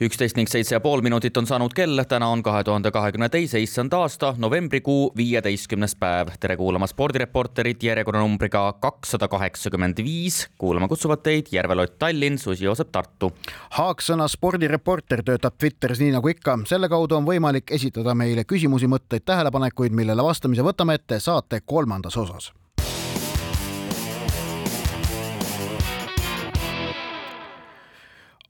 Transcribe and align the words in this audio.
üksteist 0.00 0.38
ning 0.38 0.48
seitse 0.48 0.74
ja 0.74 0.80
pool 0.80 1.02
minutit 1.04 1.36
on 1.36 1.46
saanud 1.48 1.74
kell, 1.76 2.00
täna 2.08 2.30
on 2.32 2.40
kahe 2.42 2.62
tuhande 2.64 2.88
kahekümne 2.90 3.28
teise 3.28 3.60
issand 3.60 3.92
aasta 3.92 4.32
novembrikuu 4.38 5.12
viieteistkümnes 5.16 5.94
päev. 6.00 6.30
tere 6.40 6.56
kuulama 6.56 6.86
spordireporterit 6.86 7.82
järjekorranumbriga 7.82 8.62
kakssada 8.80 9.28
kaheksakümmend 9.28 10.00
viis. 10.04 10.48
kuulama 10.58 10.88
kutsuvad 10.88 11.20
teid 11.22 11.52
Järve-Lott 11.52 11.98
Tallinn, 11.98 12.38
Susi 12.38 12.64
Joosep 12.64 12.88
Tartu. 12.92 13.32
Haaksõna 13.76 14.28
spordireporter 14.28 15.22
töötab 15.22 15.58
Twitteris 15.58 16.00
nii 16.00 16.14
nagu 16.16 16.28
ikka, 16.28 16.58
selle 16.64 16.88
kaudu 16.88 17.20
on 17.20 17.28
võimalik 17.28 17.70
esitada 17.70 18.14
meile 18.14 18.44
küsimusi, 18.44 18.88
mõtteid, 18.88 19.26
tähelepanekuid, 19.28 19.92
millele 19.92 20.24
vastamise 20.24 20.64
võtame 20.64 20.96
ette 20.96 21.20
saate 21.20 21.60
kolmandas 21.60 22.16
osas 22.16 22.52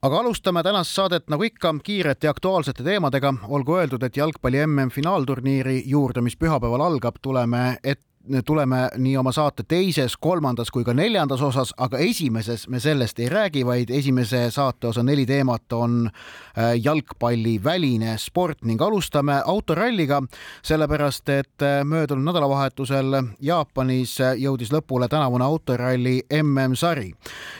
aga 0.01 0.19
alustame 0.19 0.63
tänast 0.65 0.95
saadet 0.97 1.27
nagu 1.29 1.45
ikka 1.45 1.73
kiirete 1.83 2.27
aktuaalsete 2.27 2.83
teemadega. 2.83 3.33
olgu 3.47 3.75
öeldud, 3.77 4.03
et 4.03 4.17
jalgpalli 4.17 4.65
MM-finaalturniiri 4.65 5.83
juurde, 5.85 6.21
mis 6.21 6.37
pühapäeval 6.37 6.81
algab, 6.81 7.21
tuleme 7.21 7.77
ette 7.83 8.10
tuleme 8.45 8.89
nii 8.97 9.17
oma 9.17 9.31
saate 9.31 9.63
teises, 9.67 10.15
kolmandas 10.17 10.71
kui 10.71 10.83
ka 10.83 10.93
neljandas 10.93 11.41
osas, 11.41 11.73
aga 11.77 11.99
esimeses 12.01 12.67
me 12.69 12.79
sellest 12.79 13.19
ei 13.19 13.29
räägi, 13.29 13.65
vaid 13.65 13.89
esimese 13.89 14.43
saate 14.51 14.87
osa 14.87 15.03
neli 15.03 15.25
teemat 15.25 15.73
on 15.73 16.05
äh, 16.07 16.73
jalgpalliväline 16.83 18.17
sport 18.17 18.63
ning 18.65 18.81
alustame 18.81 19.41
autoralliga, 19.45 20.21
sellepärast 20.63 21.29
et 21.29 21.65
äh, 21.65 21.81
möödunud 21.85 22.25
nädalavahetusel 22.29 23.21
Jaapanis 23.41 24.17
jõudis 24.37 24.71
lõpule 24.73 25.09
tänavune 25.09 25.45
autoralli 25.45 26.21
MM-sari. 26.41 27.11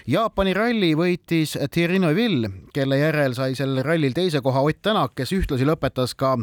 Jaapani 0.07 0.53
ralli 0.53 0.93
võitis 0.97 1.57
Thierry 1.71 1.99
Neuville, 1.99 2.51
kelle 2.73 2.97
järel 3.01 3.35
sai 3.37 3.55
sellel 3.55 3.85
rallil 3.85 4.13
teise 4.13 4.41
koha 4.41 4.61
Ott 4.61 4.81
Tänak, 4.81 5.13
kes 5.15 5.33
ühtlasi 5.35 5.65
lõpetas 5.67 6.15
ka 6.17 6.37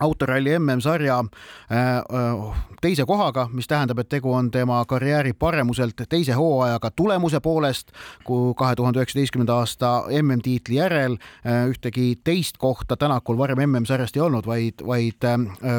autoralli 0.00 0.58
MM-sarja 0.58 1.18
äh, 1.18 1.96
äh, 1.96 2.56
teise 2.80 3.04
kohaga, 3.06 3.48
mis 3.52 3.66
tähendab, 3.68 3.98
et 3.98 4.08
tegu 4.08 4.32
on 4.34 4.50
tema 4.50 4.84
karjääri 4.88 5.32
paremuselt 5.32 6.02
teise 6.08 6.36
hooajaga 6.36 6.90
tulemuse 6.96 7.40
poolest, 7.40 7.92
kui 8.24 8.52
kahe 8.56 8.76
tuhande 8.76 9.00
üheksateistkümnenda 9.00 9.56
aasta 9.62 9.92
MM-tiitli 10.22 10.76
järel 10.76 11.16
äh, 11.16 11.64
ühtegi 11.70 12.14
teist 12.24 12.58
kohta 12.58 12.96
Tänakul 12.96 13.38
varem 13.38 13.62
MM-sarjast 13.70 14.16
ei 14.16 14.22
olnud, 14.22 14.46
vaid, 14.46 14.84
vaid 14.86 15.24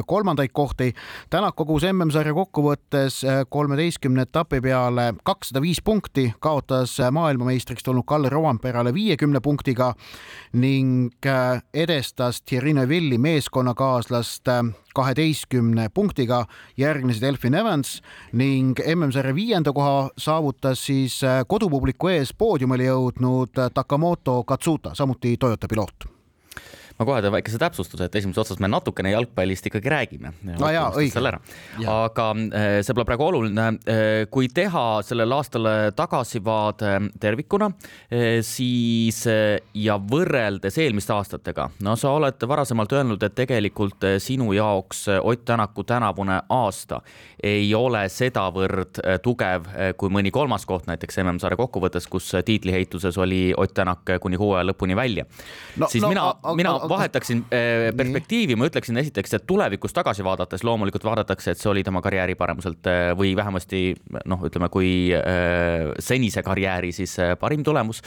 kolmandaid 0.07 0.51
kohti. 0.53 0.93
Tänak 1.29 1.55
kogus 1.55 1.83
MM-sarja 1.91 2.33
kokkuvõttes 2.33 3.21
kolmeteistkümne 3.49 4.25
etapi 4.27 4.61
peale 4.61 5.13
kakssada 5.25 5.61
viis 5.61 5.81
punkti, 5.81 6.29
kaotas 6.39 6.97
maailmameistriks 7.11 7.83
tulnud 7.83 8.05
Kalle 8.07 8.29
Rovanperale 8.29 8.93
viiekümne 8.93 9.39
punktiga 9.43 9.93
ning 10.53 11.25
edestas 11.73 12.41
Thierry 12.41 12.73
Neuville'i 12.73 13.17
meeskonnakaaslase 13.17 14.06
kaaslast 14.07 14.47
kaheteistkümne 14.95 15.89
punktiga, 15.93 16.45
järgnesid 16.77 17.23
Elfin 17.23 17.53
Evans 17.53 18.01
ning 18.33 18.79
MM-sarja 18.95 19.35
viienda 19.35 19.73
koha 19.73 20.09
saavutas 20.17 20.85
siis 20.85 21.19
äh, 21.23 21.43
kodupubliku 21.47 22.13
ees 22.15 22.33
poodiumile 22.33 22.87
jõudnud 22.87 23.67
Takamoto 23.73 24.43
Katsuta, 24.43 24.95
samuti 24.95 25.37
Toyota 25.37 25.67
piloot 25.67 26.16
ma 26.97 27.05
kohe 27.05 27.21
teen 27.21 27.33
väikese 27.33 27.59
täpsustuse, 27.61 28.07
et 28.07 28.15
esimeses 28.17 28.41
otsas 28.41 28.61
me 28.63 28.69
natukene 28.71 29.11
jalgpallist 29.13 29.69
ikkagi 29.69 29.91
räägime. 29.93 30.31
no 30.57 30.69
jaa, 30.73 30.89
õige. 30.97 31.21
aga 31.93 32.27
eh, 32.47 32.79
see 32.85 32.95
pole 32.97 33.05
praegu 33.05 33.27
oluline. 33.27 33.67
Eh, 33.85 34.25
kui 34.33 34.49
teha 34.49 34.85
sellele 35.05 35.37
aastale 35.37 35.75
tagasivaade 35.97 36.93
tervikuna, 37.21 37.69
eh, 38.09 38.39
siis 38.45 39.23
ja 39.77 39.97
võrreldes 39.97 40.77
eelmiste 40.81 41.13
aastatega, 41.13 41.69
no 41.85 41.95
sa 41.99 42.15
oled 42.17 42.47
varasemalt 42.49 42.97
öelnud, 42.97 43.23
et 43.23 43.35
tegelikult 43.37 44.07
sinu 44.23 44.51
jaoks 44.57 45.05
Ott 45.17 45.45
Tänaku 45.47 45.83
tänavune 45.87 46.41
aasta 46.49 46.99
ei 47.43 47.69
ole 47.75 48.03
sedavõrd 48.11 48.99
tugev 49.23 49.67
kui 49.97 50.11
mõni 50.11 50.31
kolmas 50.33 50.65
koht 50.67 50.87
näiteks 50.89 51.19
MM-sarja 51.23 51.57
kokkuvõttes, 51.59 52.07
kus 52.09 52.31
tiitliheituses 52.45 53.17
oli 53.21 53.53
Ott 53.57 53.73
Tänak 53.77 54.17
kuni 54.21 54.39
hooaja 54.39 54.65
lõpuni 54.67 54.95
välja 54.97 55.25
no,. 55.77 55.87
siis 55.91 56.03
no, 56.03 56.09
mina, 56.11 56.25
mina 56.57 56.73
vahetaksin 56.89 57.43
äh, 57.51 57.95
perspektiivi, 57.97 58.55
ma 58.55 58.67
ütleksin 58.69 58.97
esiteks, 59.01 59.33
et 59.37 59.45
tulevikus 59.47 59.93
tagasi 59.95 60.23
vaadates 60.25 60.63
loomulikult 60.67 61.03
vaadatakse, 61.07 61.51
et 61.51 61.61
see 61.61 61.69
oli 61.71 61.83
tema 61.85 62.01
karjääri 62.05 62.35
paremuselt 62.39 62.87
äh, 62.89 63.11
või 63.17 63.33
vähemasti 63.37 63.81
noh, 64.25 64.45
ütleme, 64.47 64.69
kui 64.73 64.91
äh, 65.15 65.91
senise 66.03 66.43
karjääri 66.45 66.91
siis 66.95 67.17
parim 67.39 67.63
tulemus, 67.63 68.01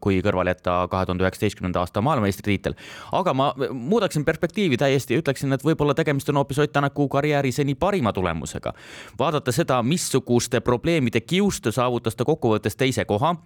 kui 0.00 0.20
kõrvale 0.24 0.54
jätta 0.54 0.76
kahe 0.90 1.06
tuhande 1.06 1.24
üheksateistkümnenda 1.24 1.82
aasta 1.82 2.02
maailmameistritiitel. 2.04 2.76
aga 3.12 3.34
ma 3.34 3.50
muudaksin 3.70 4.24
perspektiivi 4.24 4.76
täiesti, 4.80 5.18
ütleksin, 5.20 5.52
et 5.54 5.64
võib-olla 5.64 5.94
tegemist 5.94 6.28
on 6.28 6.40
hoopis 6.40 6.58
Ott 6.58 6.72
Tänaku 6.72 7.08
karjääri 7.08 7.52
seni 7.52 7.74
parima 7.74 8.12
tulemusega. 8.12 8.72
vaadata 9.18 9.52
seda, 9.52 9.82
missuguste 9.82 10.60
probleemide 10.60 11.20
kiuste 11.20 11.72
saavutas 11.72 12.16
ta 12.16 12.24
kokkuvõttes 12.24 12.76
teise 12.76 13.04
koha 13.04 13.36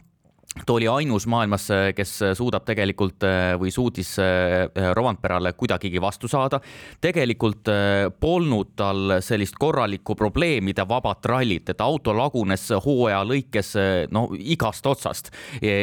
ta 0.66 0.72
oli 0.72 0.88
ainus 0.88 1.26
maailmas, 1.26 1.68
kes 1.94 2.12
suudab 2.34 2.64
tegelikult 2.66 3.24
või 3.60 3.70
suutis 3.72 4.14
äh, 4.22 4.68
Rovanperale 4.94 5.52
kuidagigi 5.52 6.00
vastu 6.00 6.28
saada. 6.28 6.60
tegelikult 7.00 7.68
äh, 7.68 8.08
polnud 8.20 8.72
tal 8.76 9.18
sellist 9.24 9.58
korralikku 9.58 10.14
probleemide 10.16 10.86
vabat 10.88 11.26
rallit, 11.26 11.68
et 11.68 11.80
auto 11.80 12.14
lagunes 12.16 12.68
hooaja 12.84 13.20
lõikes 13.24 13.74
äh, 13.76 14.06
no 14.10 14.28
igast 14.38 14.86
otsast 14.86 15.30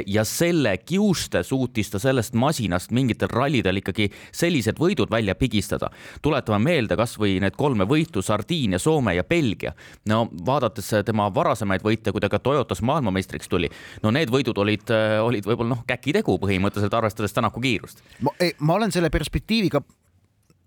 ja 0.07 0.23
selle 0.25 0.77
kiuste 0.77 1.43
suutis 1.43 1.89
ta 1.89 1.99
sellest 1.99 2.33
masinast 2.33 2.91
mingitel 2.91 3.29
rallidel 3.31 3.79
ikkagi 3.81 4.09
sellised 4.31 4.79
võidud 4.79 5.11
välja 5.11 5.35
pigistada. 5.35 5.89
tuletame 6.21 6.59
meelde 6.59 6.95
kasvõi 6.95 7.39
need 7.39 7.55
kolme 7.55 7.85
võitu 7.85 8.21
Sardiinia, 8.21 8.79
Soome 8.79 9.15
ja 9.15 9.23
Belgia. 9.23 9.73
no 10.05 10.27
vaadates 10.45 10.91
tema 11.05 11.29
varasemaid 11.33 11.83
võite, 11.83 12.11
kui 12.11 12.21
ta 12.21 12.29
ka 12.29 12.39
Toyotas 12.39 12.81
maailmameistriks 12.81 13.49
tuli, 13.49 13.69
no 14.03 14.11
need 14.11 14.29
võidud 14.29 14.54
olid, 14.61 14.89
äh, 14.93 15.17
olid 15.23 15.45
võib-olla 15.47 15.75
noh, 15.75 15.83
käkitegu 15.88 16.38
põhimõtteliselt, 16.41 16.93
arvestades 16.97 17.33
Tänaku 17.35 17.63
kiirust. 17.63 18.03
ma 18.59 18.77
olen 18.79 18.91
selle 18.95 19.09
perspektiiviga 19.13 19.81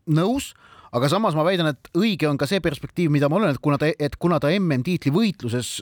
nõus 0.09 0.55
aga 0.93 1.09
samas 1.11 1.37
ma 1.37 1.45
väidan, 1.47 1.73
et 1.73 1.91
õige 1.99 2.29
on 2.29 2.39
ka 2.41 2.49
see 2.49 2.63
perspektiiv, 2.65 3.13
mida 3.13 3.29
ma 3.31 3.39
olen, 3.41 3.55
et 3.55 3.63
kuna 3.63 3.79
ta, 3.81 3.91
et 3.91 4.17
kuna 4.21 4.39
ta 4.41 4.51
MM-tiitli 4.55 5.13
võitluses 5.15 5.75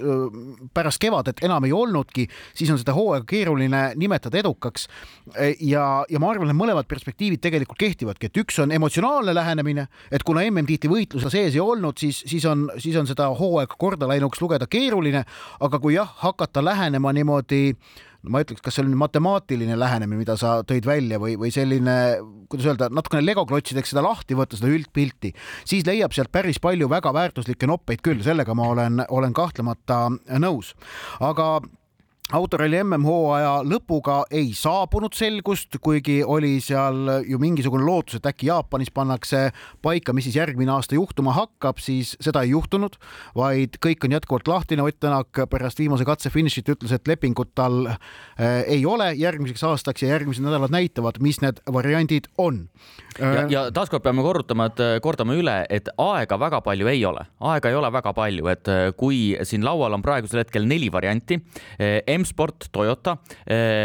pärast 0.74 1.00
kevadet 1.02 1.42
enam 1.46 1.66
ei 1.68 1.74
olnudki, 1.76 2.26
siis 2.56 2.70
on 2.72 2.80
seda 2.80 2.94
hooaega 2.96 3.26
keeruline 3.28 3.82
nimetada 4.00 4.40
edukaks. 4.42 4.88
E, 5.34 5.52
ja, 5.68 5.86
ja 6.10 6.22
ma 6.22 6.30
arvan, 6.32 6.50
et 6.50 6.58
mõlemad 6.58 6.88
perspektiivid 6.90 7.42
tegelikult 7.44 7.80
kehtivadki, 7.80 8.30
et 8.30 8.42
üks 8.42 8.58
on 8.62 8.74
emotsionaalne 8.74 9.34
lähenemine, 9.36 9.86
et 10.10 10.26
kuna 10.26 10.44
MM-tiitli 10.48 10.90
võitlus 10.90 11.28
sees 11.30 11.54
ei 11.54 11.62
olnud, 11.62 11.98
siis, 12.00 12.22
siis 12.26 12.44
on, 12.48 12.68
siis 12.82 12.96
on 12.98 13.08
seda 13.08 13.28
hooaega 13.36 13.78
korda 13.78 14.08
läinuks 14.10 14.42
lugeda 14.42 14.68
keeruline, 14.70 15.24
aga 15.60 15.80
kui 15.82 15.96
jah, 15.96 16.10
hakata 16.22 16.64
lähenema 16.64 17.12
niimoodi 17.16 17.76
ma 18.32 18.42
ütleks, 18.44 18.62
kas 18.64 18.76
see 18.76 18.84
on 18.84 18.92
matemaatiline 18.98 19.78
lähenemine, 19.78 20.20
mida 20.20 20.36
sa 20.40 20.58
tõid 20.66 20.86
välja 20.88 21.20
või, 21.22 21.36
või 21.40 21.52
selline, 21.54 21.96
kuidas 22.50 22.68
öelda, 22.72 22.90
natukene 22.94 23.24
legoklotsideks 23.26 23.94
seda 23.94 24.04
lahti 24.06 24.38
võtta, 24.38 24.58
seda 24.58 24.72
üldpilti, 24.72 25.32
siis 25.68 25.86
leiab 25.88 26.14
sealt 26.16 26.32
päris 26.34 26.60
palju 26.62 26.90
väga 26.92 27.12
väärtuslikke 27.16 27.68
noppeid 27.70 28.04
küll, 28.04 28.22
sellega 28.26 28.56
ma 28.56 28.70
olen, 28.74 29.02
olen 29.08 29.36
kahtlemata 29.36 30.06
nõus. 30.42 30.74
aga 31.20 31.60
autoralli 32.34 32.80
MM-hooaja 32.82 33.60
lõpuga 33.66 34.16
ei 34.34 34.48
saabunud 34.56 35.14
selgust, 35.14 35.76
kuigi 35.82 36.18
oli 36.26 36.56
seal 36.64 37.22
ju 37.28 37.38
mingisugune 37.38 37.86
lootus, 37.86 38.18
et 38.18 38.26
äkki 38.26 38.48
Jaapanis 38.48 38.90
pannakse 38.94 39.50
paika, 39.82 40.14
mis 40.16 40.26
siis 40.26 40.38
järgmine 40.40 40.72
aasta 40.74 40.98
juhtuma 40.98 41.36
hakkab, 41.36 41.78
siis 41.82 42.16
seda 42.18 42.42
ei 42.42 42.50
juhtunud, 42.50 42.98
vaid 43.38 43.78
kõik 43.82 44.08
on 44.08 44.16
jätkuvalt 44.18 44.50
lahtine. 44.50 44.82
Ott 44.82 44.98
Tänak 45.06 45.38
pärast 45.50 45.78
viimase 45.78 46.06
katse 46.08 46.30
finišit 46.32 46.70
ütles, 46.72 46.94
et 46.96 47.06
lepingut 47.06 47.52
tal 47.54 47.84
äh, 47.92 47.98
ei 48.66 48.86
ole 48.88 49.12
järgmiseks 49.14 49.62
aastaks 49.68 50.02
ja 50.02 50.14
järgmised 50.16 50.42
nädalad 50.42 50.72
näitavad, 50.74 51.20
mis 51.22 51.38
need 51.44 51.60
variandid 51.70 52.26
on. 52.40 52.64
Ja, 53.20 53.46
ja 53.50 53.64
taaskord 53.74 54.04
peame 54.04 54.24
korrutama, 54.24 54.68
et 54.70 54.82
kordame 55.04 55.36
üle, 55.38 55.56
et 55.72 55.88
aega 56.00 56.38
väga 56.40 56.60
palju 56.64 56.90
ei 56.90 57.04
ole, 57.08 57.24
aega 57.52 57.70
ei 57.70 57.78
ole 57.78 57.90
väga 57.92 58.12
palju, 58.16 58.48
et 58.52 58.70
kui 58.98 59.20
siin 59.46 59.64
laual 59.66 59.96
on 59.96 60.04
praegusel 60.04 60.42
hetkel 60.42 60.66
neli 60.68 60.90
varianti, 60.92 61.38
M-Sport, 62.16 62.70
Toyota, 62.74 63.16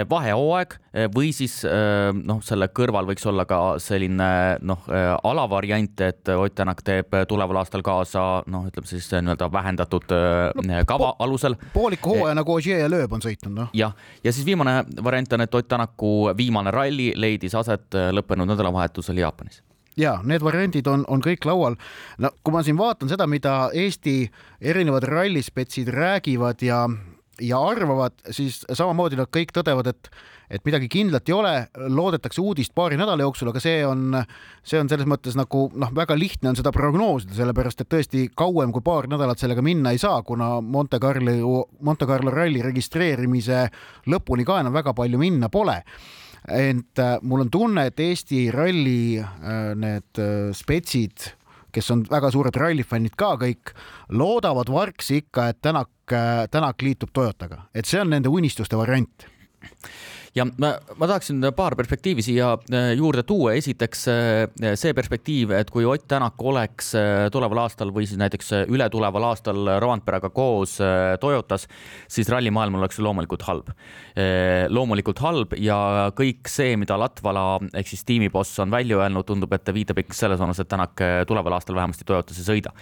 vahehooaeg 0.09 0.77
või 1.15 1.31
siis 1.35 1.61
noh, 1.63 2.41
selle 2.43 2.67
kõrval 2.75 3.07
võiks 3.07 3.25
olla 3.29 3.45
ka 3.47 3.59
selline 3.81 4.31
noh, 4.67 4.87
alavariant, 5.23 6.03
et 6.07 6.33
Ott 6.35 6.55
Tänak 6.61 6.81
teeb 6.85 7.13
tuleval 7.29 7.61
aastal 7.61 7.81
kaasa 7.85 8.43
noh, 8.51 8.67
ütleme 8.67 8.89
siis 8.89 9.07
nii-öelda 9.13 9.47
vähendatud 9.53 10.11
no, 10.11 10.81
kava 10.87 11.13
po 11.13 11.23
alusel. 11.23 11.55
pooliku 11.73 12.17
hooaja 12.17 12.35
nagu 12.37 12.53
Ogier 12.53 12.83
ja 12.83 12.89
Lööb 12.91 13.13
on 13.15 13.23
sõitnud, 13.23 13.55
noh. 13.55 13.71
jah, 13.77 13.95
ja 14.23 14.33
siis 14.35 14.45
viimane 14.45 14.81
variant 15.03 15.37
on, 15.37 15.45
et 15.45 15.55
Ott 15.55 15.69
Tänaku 15.71 16.11
viimane 16.37 16.73
ralli 16.75 17.11
leidis 17.15 17.55
aset 17.55 17.95
lõppenud 18.11 18.51
nädalavahetusel 18.51 19.20
Jaapanis 19.21 19.61
ja 19.99 20.17
need 20.23 20.43
variandid 20.43 20.87
on, 20.87 21.05
on 21.11 21.23
kõik 21.23 21.45
laual. 21.47 21.77
no 22.21 22.31
kui 22.43 22.55
ma 22.55 22.63
siin 22.65 22.79
vaatan 22.79 23.11
seda, 23.11 23.27
mida 23.27 23.69
Eesti 23.73 24.25
erinevad 24.61 25.07
rallispetsid 25.09 25.91
räägivad 25.91 26.63
ja, 26.63 26.85
ja 27.41 27.59
arvavad, 27.59 28.15
siis 28.31 28.61
samamoodi 28.71 29.19
nad 29.19 29.31
kõik 29.33 29.53
tõdevad, 29.55 29.91
et 29.91 30.13
et 30.51 30.65
midagi 30.67 30.89
kindlat 30.91 31.29
ei 31.29 31.33
ole, 31.33 31.51
loodetakse 31.95 32.41
uudist 32.43 32.73
paari 32.75 32.97
nädala 32.99 33.23
jooksul, 33.23 33.47
aga 33.53 33.61
see 33.63 33.85
on, 33.87 34.17
see 34.67 34.81
on 34.81 34.89
selles 34.91 35.07
mõttes 35.07 35.37
nagu 35.39 35.69
noh, 35.79 35.93
väga 35.95 36.17
lihtne 36.19 36.51
on 36.51 36.57
seda 36.59 36.73
prognoosida, 36.75 37.37
sellepärast 37.37 37.85
et 37.85 37.89
tõesti 37.91 38.25
kauem 38.35 38.73
kui 38.75 38.83
paar 38.83 39.07
nädalat 39.07 39.39
sellega 39.39 39.63
minna 39.63 39.93
ei 39.95 40.01
saa, 40.01 40.19
kuna 40.27 40.57
Monte 40.59 40.99
Carlo, 40.99 41.61
Monte 41.79 42.09
Carlo 42.09 42.35
ralli 42.35 42.59
registreerimise 42.65 43.63
lõpuni 44.11 44.43
ka 44.47 44.59
enam 44.59 44.75
väga 44.75 44.91
palju 44.97 45.21
minna 45.21 45.47
pole 45.47 45.79
ent 46.47 46.99
äh, 46.99 47.17
mul 47.21 47.45
on 47.45 47.51
tunne, 47.53 47.85
et 47.89 47.99
Eesti 47.99 48.47
ralli 48.53 49.19
äh, 49.19 49.73
need 49.77 50.21
äh, 50.21 50.49
spetsid, 50.57 51.31
kes 51.71 51.91
on 51.93 52.03
väga 52.09 52.31
suured 52.33 52.57
rallifännid 52.59 53.15
ka 53.19 53.35
kõik, 53.41 53.73
loodavad 54.09 54.71
vargsi 54.73 55.21
ikka, 55.21 55.51
et 55.51 55.61
Tänak, 55.61 55.91
Tänak 56.51 56.81
liitub 56.83 57.13
Toyotaga, 57.13 57.67
et 57.73 57.87
see 57.87 58.01
on 58.01 58.11
nende 58.11 58.31
unistuste 58.31 58.75
variant 58.75 59.29
ja 60.35 60.45
ma, 60.47 60.71
ma 60.95 61.07
tahaksin 61.09 61.43
paar 61.55 61.75
perspektiivi 61.75 62.23
siia 62.23 62.53
äh, 62.71 62.91
juurde 62.95 63.23
tuua. 63.27 63.53
esiteks 63.59 64.05
äh, 64.07 64.75
see 64.79 64.93
perspektiiv, 64.95 65.51
et 65.55 65.71
kui 65.71 65.85
Ott 65.85 66.07
Tänak 66.11 66.39
oleks 66.39 66.93
äh, 66.95 67.27
tuleval 67.31 67.65
aastal 67.65 67.91
või 67.93 68.07
siis 68.07 68.19
näiteks 68.19 68.53
ületuleval 68.71 69.27
aastal 69.31 69.73
Rovanperega 69.83 70.31
koos 70.31 70.77
Toyotas, 71.21 71.67
siis 72.11 72.29
rallimaailm 72.31 72.79
oleks 72.79 72.99
loomulikult 72.99 73.43
halb. 73.47 73.71
loomulikult 74.69 75.19
halb 75.23 75.53
ja 75.59 76.09
kõik 76.15 76.49
see, 76.49 76.75
mida 76.79 76.97
Latvala 76.99 77.59
ehk 77.77 77.87
siis 77.87 78.03
tiimiboss 78.07 78.59
on 78.63 78.71
välja 78.71 78.99
öelnud, 78.99 79.25
tundub, 79.27 79.51
et 79.53 79.71
viitab 79.73 79.99
ikka 80.01 80.15
selles 80.15 80.39
suunas, 80.39 80.59
et 80.59 80.69
Tänak 80.71 80.99
tuleval 81.27 81.57
aastal 81.57 81.75
vähemasti 81.75 82.07
Toyotas 82.07 82.39
ei 82.39 82.47
sõida. 82.47 82.73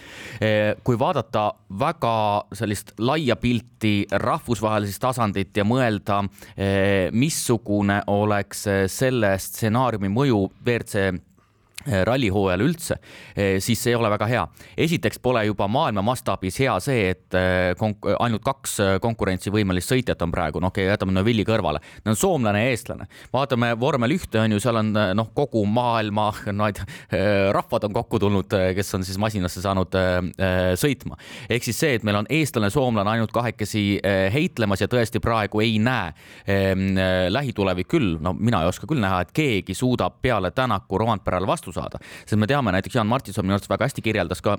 kui 0.84 0.98
vaadata 0.98 1.50
väga 1.80 2.14
sellist 2.56 2.94
laia 2.98 3.36
pilti 3.36 4.06
rahvusvahelisest 4.10 5.02
tasandit 5.02 5.56
ja 5.56 5.64
mõelda, 5.66 6.22
mis 7.12 7.39
missugune 7.40 8.02
oleks 8.12 8.66
selle 8.92 9.30
stsenaariumi 9.40 10.12
mõju 10.12 10.42
WRC 10.60 10.96
Eh, 11.00 11.12
rallihooajal 11.86 12.60
üldse, 12.64 12.98
eh, 13.34 13.58
siis 13.60 13.80
see 13.80 13.94
ei 13.94 13.98
ole 13.98 14.10
väga 14.12 14.26
hea. 14.28 14.46
esiteks 14.76 15.18
pole 15.18 15.44
juba 15.46 15.68
maailma 15.68 16.02
mastaabis 16.02 16.58
hea 16.60 16.74
see, 16.80 17.10
et 17.10 17.34
eh, 17.34 17.72
ainult 18.20 18.44
kaks 18.44 18.76
konkurentsivõimelist 19.00 19.92
sõitjat 19.92 20.22
on 20.22 20.32
praegu, 20.32 20.60
no 20.60 20.68
okei 20.68 20.84
okay,, 20.84 20.92
jätame 20.92 21.14
Novilli 21.16 21.44
kõrvale, 21.44 21.80
need 22.04 22.12
on 22.12 22.18
soomlane 22.20 22.64
ja 22.64 22.74
eestlane. 22.74 23.06
vaatame 23.32 23.72
vormel 23.80 24.12
ühte 24.16 24.40
on 24.40 24.52
ju, 24.52 24.60
seal 24.60 24.80
on 24.80 24.92
noh, 24.92 25.30
kogu 25.34 25.64
maailma 25.66 26.30
no, 26.58 26.68
rahvad 27.56 27.88
on 27.88 27.96
kokku 27.96 28.20
tulnud, 28.20 28.56
kes 28.76 28.94
on 28.94 29.04
siis 29.04 29.18
masinasse 29.18 29.62
saanud 29.64 29.96
sõitma. 30.80 31.16
ehk 31.48 31.64
siis 31.64 31.80
see, 31.80 31.94
et 31.96 32.04
meil 32.04 32.20
on 32.20 32.28
eestlane, 32.30 32.70
soomlane 32.70 33.10
ainult 33.16 33.32
kahekesi 33.32 34.00
heitlemas 34.32 34.84
ja 34.84 34.88
tõesti 34.90 35.20
praegu 35.22 35.62
ei 35.64 35.78
näe 35.82 36.12
lähitulevik 37.30 37.88
küll, 37.90 38.18
no 38.20 38.34
mina 38.36 38.62
ei 38.62 38.70
oska 38.70 38.88
küll 38.90 39.00
näha, 39.02 39.22
et 39.24 39.32
keegi 39.34 39.74
suudab 39.74 40.20
peale 40.22 40.50
Tänaku 40.54 40.98
Rovanperale 40.98 41.46
vastu 41.46 41.69
vastu 41.70 41.80
saada, 41.80 42.02
sest 42.24 42.38
me 42.38 42.48
teame 42.50 42.72
näiteks 42.74 42.98
Jaan 42.98 43.08
Martinson 43.08 43.46
minu 43.46 43.56
arust 43.56 43.70
väga 43.70 43.88
hästi 43.88 44.02
kirjeldas 44.02 44.42
ka 44.42 44.58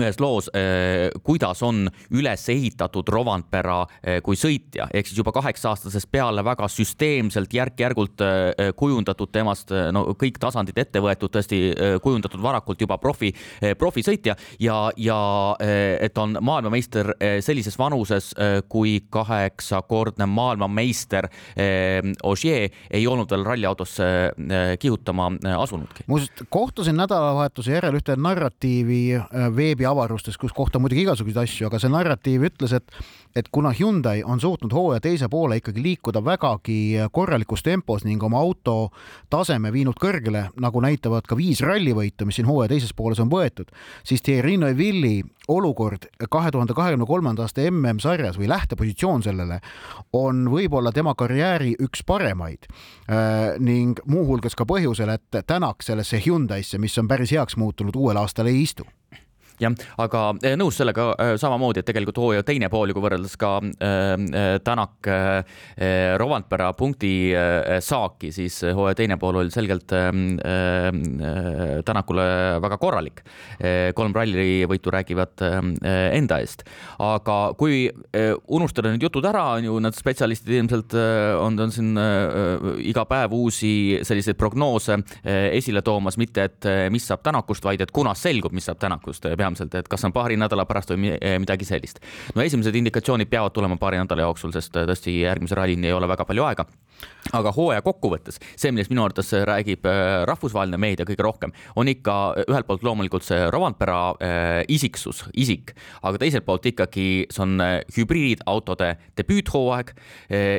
ühes 0.00 0.20
loos, 0.20 0.48
eh, 0.54 1.10
kuidas 1.24 1.62
on 1.66 1.86
üles 2.14 2.48
ehitatud 2.52 3.08
Rovanpera 3.12 3.80
eh, 4.02 4.20
kui 4.24 4.38
sõitja, 4.38 4.88
ehk 4.92 5.08
siis 5.08 5.20
juba 5.20 5.32
kaheksa-aastasest 5.36 6.10
peale 6.12 6.44
väga 6.46 6.68
süsteemselt, 6.70 7.52
järk-järgult 7.54 8.24
eh, 8.24 8.72
kujundatud 8.76 9.32
temast 9.32 9.72
no 9.92 10.04
kõik 10.18 10.38
tasandid 10.42 10.78
ette 10.78 11.00
võetud, 11.02 11.32
tõesti 11.32 11.58
kujundatud 12.02 12.40
varakult 12.42 12.80
juba 12.80 12.96
profi, 13.00 13.32
profisõitja 13.78 14.36
ja, 14.62 14.76
ja 14.96 15.18
et 15.60 16.18
on 16.18 16.36
maailmameister 16.44 17.12
sellises 17.44 17.76
vanuses 17.78 18.30
kui 18.70 18.98
kaheksakordne 19.10 20.26
maailmameister 20.30 21.28
Ogier 22.26 22.68
ei 22.90 23.06
olnud 23.08 23.30
veel 23.32 23.44
ralliautosse 23.46 24.08
kihutama 24.80 25.30
asunudki. 25.56 26.06
muuseas, 26.06 26.46
kohtusin 26.50 26.96
nädalavahetuse 27.00 27.76
järel 27.76 27.98
ühte 28.00 28.16
narratiivi 28.20 29.02
veebi 29.56 29.85
avarustes, 29.88 30.38
kus 30.38 30.54
kohta 30.56 30.80
muidugi 30.82 31.04
igasuguseid 31.06 31.42
asju, 31.44 31.68
aga 31.68 31.80
see 31.82 31.92
narratiiv 31.92 32.48
ütles, 32.50 32.76
et 32.76 32.92
et 33.36 33.50
kuna 33.52 33.68
Hyundai 33.76 34.22
on 34.24 34.40
suutnud 34.40 34.72
hooaja 34.72 35.00
teise 35.04 35.28
poole 35.28 35.58
ikkagi 35.60 35.82
liikuda 35.84 36.22
vägagi 36.24 36.78
korralikus 37.12 37.62
tempos 37.62 38.06
ning 38.06 38.22
oma 38.24 38.40
auto 38.40 38.90
taseme 39.30 39.68
viinud 39.72 39.98
kõrgele, 40.00 40.46
nagu 40.60 40.80
näitavad 40.80 41.28
ka 41.28 41.36
viis 41.36 41.60
rallivõitu, 41.60 42.24
mis 42.24 42.40
siin 42.40 42.48
hooaja 42.48 42.72
teises 42.72 42.94
pooles 42.96 43.20
on 43.20 43.28
võetud, 43.28 43.68
siis 44.08 44.24
Thierry 44.24 44.56
Neuvilli 44.56 45.20
olukord 45.52 46.08
kahe 46.30 46.50
tuhande 46.50 46.74
kahekümne 46.74 47.06
kolmanda 47.06 47.44
aasta 47.44 47.68
MM-sarjas 47.70 48.40
või 48.40 48.48
lähtepositsioon 48.50 49.22
sellele 49.26 49.60
on 50.16 50.46
võib-olla 50.50 50.92
tema 50.96 51.14
karjääri 51.14 51.74
üks 51.82 52.02
paremaid. 52.06 52.66
Äh, 53.10 53.58
ning 53.60 54.00
muuhulgas 54.08 54.56
ka 54.56 54.64
põhjusel, 54.64 55.12
et 55.12 55.42
Tänak 55.46 55.84
sellesse 55.84 56.22
Hyundai'sse, 56.24 56.78
mis 56.78 56.96
on 56.98 57.08
päris 57.08 57.34
heaks 57.36 57.56
muutunud, 57.60 57.96
uuel 57.96 58.16
aastal 58.16 58.48
ei 58.50 58.62
istu 58.62 58.86
jah, 59.60 59.74
aga 60.02 60.22
eh, 60.42 60.56
nõus 60.58 60.78
sellega 60.80 61.08
eh, 61.14 61.34
samamoodi, 61.40 61.82
et 61.82 61.88
tegelikult 61.88 62.20
hooaja 62.22 62.46
teine 62.46 62.70
pool 62.72 62.90
ju 62.90 62.96
kui 62.96 63.06
võrreldes 63.06 63.36
ka 63.40 63.56
äh, 63.62 64.14
Tänak 64.66 65.08
äh, 65.10 65.58
Rovandpera 66.20 66.72
punkti 66.78 67.12
äh, 67.36 67.78
saaki, 67.84 68.32
siis 68.34 68.60
hooaja 68.66 68.96
teine 68.98 69.18
pool 69.20 69.40
oli 69.42 69.52
selgelt 69.54 69.92
äh, 69.96 70.08
äh, 70.10 71.80
Tänakule 71.86 72.26
väga 72.62 72.78
korralik 72.80 73.22
äh,. 73.60 73.92
kolm 73.96 74.14
rallivõitu 74.16 74.90
räägivad 74.92 75.42
äh, 75.44 75.60
enda 76.16 76.40
eest, 76.42 76.64
aga 77.02 77.38
kui 77.58 77.86
äh, 77.88 78.32
unustada 78.48 78.90
need 78.92 79.04
jutud 79.06 79.26
ära, 79.28 79.44
on 79.56 79.68
ju 79.68 79.78
need 79.82 79.96
spetsialistid 79.96 80.54
ilmselt 80.60 80.96
äh, 80.96 81.34
on, 81.40 81.58
on 81.60 81.72
siin 81.74 81.96
äh, 82.00 82.70
iga 82.90 83.06
päev 83.08 83.34
uusi 83.36 83.72
selliseid 84.06 84.38
prognoose 84.40 84.98
äh, 84.98 85.50
esile 85.56 85.82
toomas, 85.86 86.18
mitte 86.20 86.46
et 86.46 86.70
mis 86.92 87.06
saab 87.06 87.24
Tänakust, 87.26 87.64
vaid 87.66 87.82
et 87.82 87.92
kunas 87.94 88.22
selgub, 88.22 88.54
mis 88.56 88.66
saab 88.68 88.80
Tänakust 88.82 89.26
peamiselt, 89.46 89.74
et 89.78 89.88
kas 89.88 90.04
on 90.06 90.14
paari 90.14 90.38
nädala 90.40 90.66
pärast 90.66 90.92
või 90.92 91.14
eh, 91.16 91.38
midagi 91.42 91.68
sellist. 91.68 92.02
no 92.34 92.42
esimesed 92.42 92.74
indikatsioonid 92.74 93.30
peavad 93.30 93.54
tulema 93.54 93.78
paari 93.80 94.02
nädala 94.02 94.26
jooksul, 94.26 94.54
sest 94.56 94.76
eh, 94.76 94.88
tõesti 94.90 95.20
järgmise 95.22 95.58
rallini 95.58 95.90
ei 95.90 95.96
ole 95.96 96.08
väga 96.10 96.26
palju 96.28 96.46
aega. 96.50 96.66
Aga 97.34 97.50
hooaja 97.54 97.82
kokkuvõttes, 97.82 98.38
see, 98.54 98.70
millest 98.70 98.92
minu 98.92 99.02
arvates 99.04 99.32
räägib 99.48 99.86
eh, 99.88 100.02
rahvusvaheline 100.28 100.78
meedia 100.80 101.06
kõige 101.08 101.24
rohkem, 101.26 101.54
on 101.78 101.90
ikka 101.90 102.16
ühelt 102.46 102.68
poolt 102.68 102.84
loomulikult 102.86 103.26
see 103.26 103.48
Rovanpera 103.52 103.98
isiksus, 104.72 105.24
isik, 105.38 105.72
aga 106.06 106.20
teiselt 106.20 106.46
poolt 106.46 106.66
ikkagi 106.70 107.26
see 107.32 107.42
on 107.42 107.60
hübriidautode 107.96 108.92
debüüthooaeg 109.18 109.92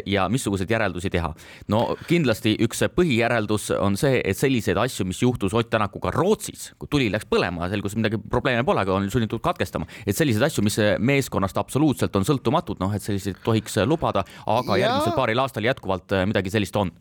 ja 0.10 0.28
missuguseid 0.32 0.72
järeldusi 0.72 1.12
teha. 1.14 1.32
no 1.72 1.82
kindlasti 2.10 2.56
üks 2.66 2.84
põhijäreldus 2.96 3.70
on 3.78 3.98
see, 4.00 4.22
et 4.24 4.38
selliseid 4.38 4.80
asju, 4.82 5.08
mis 5.08 5.22
juhtus 5.22 5.56
Ott 5.58 5.70
Tänakuga 5.72 6.12
Rootsis, 6.14 6.72
kui 6.80 6.90
tuli 6.92 7.10
läks 7.12 7.28
põlema, 7.30 7.70
selgus 7.72 7.96
midagi 7.98 8.20
probleeme 8.30 8.64
pole, 8.68 8.84
aga 8.84 8.96
on 8.98 9.10
sunnitud 9.12 9.42
katkestama. 9.44 9.88
et 10.06 10.18
selliseid 10.18 10.48
asju, 10.50 10.64
mis 10.68 10.80
meeskonnast 11.00 11.58
absoluutselt 11.58 12.16
on 12.16 12.28
sõltumatud, 12.28 12.80
noh, 12.84 12.94
et 12.96 13.04
selliseid 13.04 13.40
tohiks 13.44 13.80
lubada, 13.88 14.24
aga 14.46 14.78
ja... 14.78 14.88
järgmisel 14.88 15.16
paaril 15.18 15.44
aastal 15.44 15.68
jätkuvalt 15.68 16.16
äh, 16.16 16.27
midagi 16.30 16.52
sellist 16.54 16.76
on. 16.80 16.92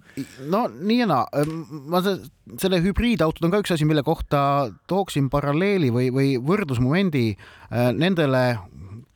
no 0.53 0.67
nii 0.71 1.01
ja 1.03 1.09
naa, 1.11 1.45
ma 1.91 2.03
selle 2.05 2.81
hübriidautod 2.85 3.47
on 3.47 3.55
ka 3.55 3.63
üks 3.65 3.75
asi, 3.75 3.89
mille 3.89 4.05
kohta 4.07 4.71
tooksin 4.91 5.31
paralleeli 5.33 5.93
või, 5.95 6.11
või 6.15 6.35
võrdlusmomendi 6.43 7.29
äh, 7.35 7.93
nendele 7.97 8.47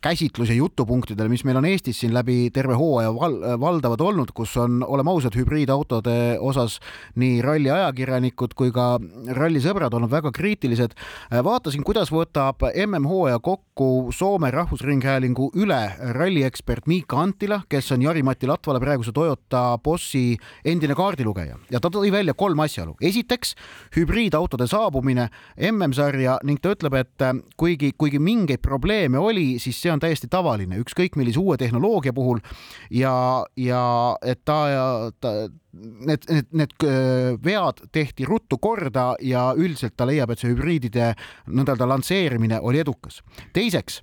käsitlus 0.01 0.49
ja 0.49 0.55
jutupunktidele, 0.55 1.29
mis 1.29 1.45
meil 1.45 1.59
on 1.61 1.67
Eestis 1.69 2.01
siin 2.01 2.15
läbi 2.15 2.51
terve 2.55 2.75
hooaja 2.79 3.13
val 3.15 3.37
valdavad 3.61 4.01
olnud, 4.01 4.33
kus 4.35 4.57
on, 4.57 4.81
oleme 4.87 5.13
ausad, 5.13 5.37
hübriidautode 5.37 6.39
osas 6.41 6.79
nii 7.21 7.41
ralli 7.45 7.71
ajakirjanikud 7.71 8.55
kui 8.57 8.73
ka 8.73 8.95
rallisõbrad 9.37 9.95
olnud 9.97 10.11
väga 10.11 10.33
kriitilised. 10.33 10.95
vaatasin, 11.45 11.85
kuidas 11.85 12.13
võtab 12.13 12.65
MM-hooaja 12.73 13.39
kokku 13.39 14.11
Soome 14.13 14.51
Rahvusringhäälingu 14.51 15.51
üle 15.55 15.81
ralliekspert 16.17 16.87
Miika 16.87 17.21
Antila, 17.21 17.61
kes 17.69 17.93
on 17.93 18.03
Jari-Mati 18.03 18.49
Latvale 18.49 18.81
praeguse 18.81 19.13
Toyota 19.13 19.79
bossi 19.85 20.37
endine 20.65 20.95
kaardilugeja 20.95 21.59
ja 21.71 21.81
ta 21.81 21.93
tõi 21.93 22.13
välja 22.13 22.35
kolm 22.35 22.61
asjaolu. 22.61 22.97
esiteks 23.01 23.55
hübriidautode 23.97 24.67
saabumine 24.67 25.29
MM-sarja 25.71 26.39
ning 26.45 26.61
ta 26.61 26.73
ütleb, 26.75 26.95
et 26.95 27.25
kuigi, 27.57 27.93
kuigi 27.99 28.19
mingeid 28.19 28.63
probleeme 28.63 29.19
oli, 29.19 29.59
siis 29.59 29.81
see 29.81 29.90
see 29.91 29.97
on 29.97 30.03
täiesti 30.03 30.31
tavaline, 30.31 30.79
ükskõik 30.85 31.19
millise 31.19 31.41
uue 31.43 31.59
tehnoloogia 31.59 32.15
puhul 32.15 32.39
ja, 32.95 33.15
ja 33.59 33.83
et 34.23 34.45
ta, 34.47 34.61
ta 35.21 35.33
need, 35.73 36.29
need, 36.31 36.53
need 36.63 36.77
äh, 36.87 37.35
vead 37.43 37.83
tehti 37.93 38.29
ruttu 38.29 38.61
korda 38.63 39.15
ja 39.23 39.51
üldiselt 39.57 39.97
ta 39.97 40.07
leiab, 40.09 40.31
et 40.31 40.43
see 40.43 40.53
hübriidide 40.53 41.13
nõnda-öelda 41.51 41.89
lansseerimine 41.91 42.61
oli 42.63 42.83
edukas. 42.83 43.21
teiseks 43.57 44.01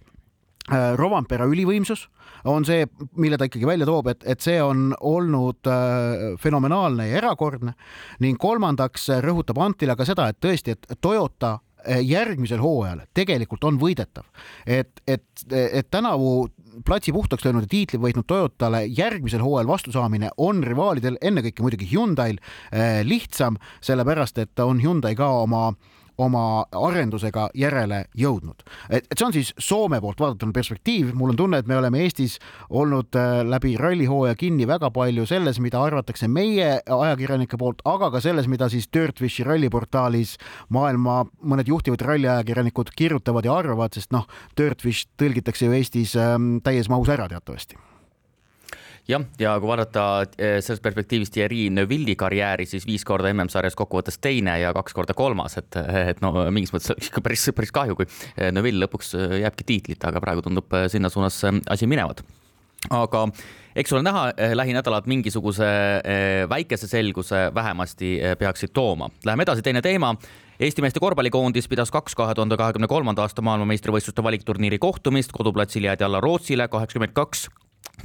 äh, 0.72 0.94
Rovanpera 1.00 1.48
ülivõimsus 1.48 2.08
on 2.48 2.66
see, 2.68 2.86
mille 3.18 3.38
ta 3.40 3.48
ikkagi 3.48 3.68
välja 3.68 3.88
toob, 3.88 4.12
et, 4.12 4.24
et 4.28 4.44
see 4.44 4.60
on 4.64 4.92
olnud 5.00 5.68
äh, 5.72 6.36
fenomenaalne 6.40 7.10
ja 7.10 7.22
erakordne 7.24 7.78
ning 8.24 8.40
kolmandaks 8.40 9.10
rõhutab 9.24 9.64
Antila 9.64 9.96
ka 9.96 10.08
seda, 10.08 10.30
et 10.32 10.40
tõesti, 10.44 10.76
et 10.76 11.00
Toyota 11.02 11.58
järgmisel 12.02 12.62
hooajal 12.62 13.04
tegelikult 13.16 13.64
on 13.68 13.78
võidetav, 13.82 14.26
et, 14.66 15.02
et, 15.08 15.28
et 15.52 15.88
tänavu 15.92 16.48
platsi 16.86 17.14
puhtaks 17.14 17.46
löönud 17.46 17.66
ja 17.66 17.72
tiitli 17.72 18.00
võitnud 18.02 18.28
Toyotale 18.28 18.84
järgmisel 18.86 19.42
hooajal 19.42 19.70
vastu 19.70 19.94
saamine 19.96 20.32
on 20.38 20.64
rivaalidel, 20.64 21.18
ennekõike 21.22 21.66
muidugi 21.66 21.90
Hyundai'l 21.92 22.40
eh, 22.40 23.02
lihtsam, 23.08 23.58
sellepärast 23.82 24.42
et 24.44 24.60
on 24.64 24.82
Hyundai 24.84 25.16
ka 25.18 25.30
oma 25.44 25.72
oma 26.18 26.66
arendusega 26.72 27.50
järele 27.58 28.04
jõudnud. 28.18 28.64
et, 28.90 29.06
et 29.10 29.18
see 29.18 29.26
on 29.28 29.36
siis 29.36 29.54
Soome 29.58 30.00
poolt 30.02 30.20
vaadatuna 30.22 30.54
perspektiiv, 30.56 31.14
mul 31.18 31.34
on 31.34 31.40
tunne, 31.40 31.62
et 31.62 31.68
me 31.68 31.78
oleme 31.78 32.02
Eestis 32.06 32.38
olnud 32.70 33.16
äh, 33.18 33.42
läbi 33.48 33.76
rallihooaja 33.78 34.36
kinni 34.36 34.68
väga 34.68 34.92
palju 34.94 35.26
selles, 35.30 35.60
mida 35.64 35.82
arvatakse 35.84 36.28
meie 36.28 36.80
ajakirjanike 36.86 37.58
poolt, 37.58 37.84
aga 37.86 38.12
ka 38.14 38.22
selles, 38.24 38.48
mida 38.48 38.70
siis 38.70 38.90
Dirtfishi 38.94 39.46
ralliportaalis 39.48 40.38
maailma 40.74 41.24
mõned 41.44 41.70
juhtivad 41.70 42.06
ralliajakirjanikud 42.08 42.94
kirjutavad 42.98 43.46
ja 43.46 43.58
arvavad, 43.58 43.98
sest 43.98 44.14
noh, 44.16 44.28
Dirtfish 44.58 45.10
tõlgitakse 45.20 45.68
ju 45.68 45.78
Eestis 45.78 46.16
ähm, 46.20 46.58
täies 46.66 46.90
mahus 46.90 47.14
ära 47.14 47.30
teatavasti 47.32 47.78
jah, 49.08 49.26
ja 49.40 49.56
kui 49.62 49.70
vaadata 49.70 50.06
eh, 50.38 50.58
sellest 50.64 50.84
perspektiivist 50.86 51.34
Thierry 51.36 51.68
Neuville'i 51.74 52.16
karjääri, 52.20 52.68
siis 52.70 52.86
viis 52.88 53.06
korda 53.08 53.32
MM-sarjas 53.34 53.78
kokkuvõttes 53.80 54.20
teine 54.24 54.58
ja 54.62 54.74
kaks 54.76 54.96
korda 54.96 55.16
kolmas, 55.18 55.58
et, 55.60 55.78
et 56.12 56.24
no 56.24 56.34
mingis 56.54 56.74
mõttes 56.76 56.96
ikka 57.10 57.24
päris, 57.26 57.48
päris 57.56 57.74
kahju, 57.76 57.98
kui 58.00 58.08
eh, 58.08 58.52
Neuville 58.56 58.86
lõpuks 58.86 59.14
eh, 59.18 59.38
jääbki 59.44 59.68
tiitlit, 59.68 60.10
aga 60.10 60.24
praegu 60.24 60.44
tundub 60.46 60.76
sinna 60.92 61.12
suunas 61.14 61.40
asi 61.46 61.88
minevat. 61.88 62.24
aga 62.94 63.28
eks 63.76 63.94
ole 63.94 64.04
näha, 64.06 64.32
lähinädalad 64.54 65.08
mingisuguse 65.10 65.68
väikese 66.50 66.88
selguse 66.88 67.52
vähemasti 67.54 68.18
peaksid 68.40 68.74
tooma. 68.74 69.10
Läheme 69.26 69.44
edasi, 69.44 69.62
teine 69.62 69.82
teema 69.82 70.16
Eesti 70.60 70.82
meeste 70.82 71.00
korvpallikoondis 71.00 71.68
pidas 71.70 71.92
kaks 71.94 72.16
kahe 72.18 72.34
tuhande 72.34 72.58
kahekümne 72.58 72.88
kolmanda 72.90 73.22
aasta 73.22 73.44
maailmameistrivõistluste 73.46 74.24
valikturniiri 74.26 74.80
kohtumist, 74.82 75.30
koduplatsil 75.32 75.86
jäädi 75.86 76.06
alla 76.08 76.22
Rootsile 76.22 76.66
kaheksakümmend 76.68 77.14
kaks 77.14 77.46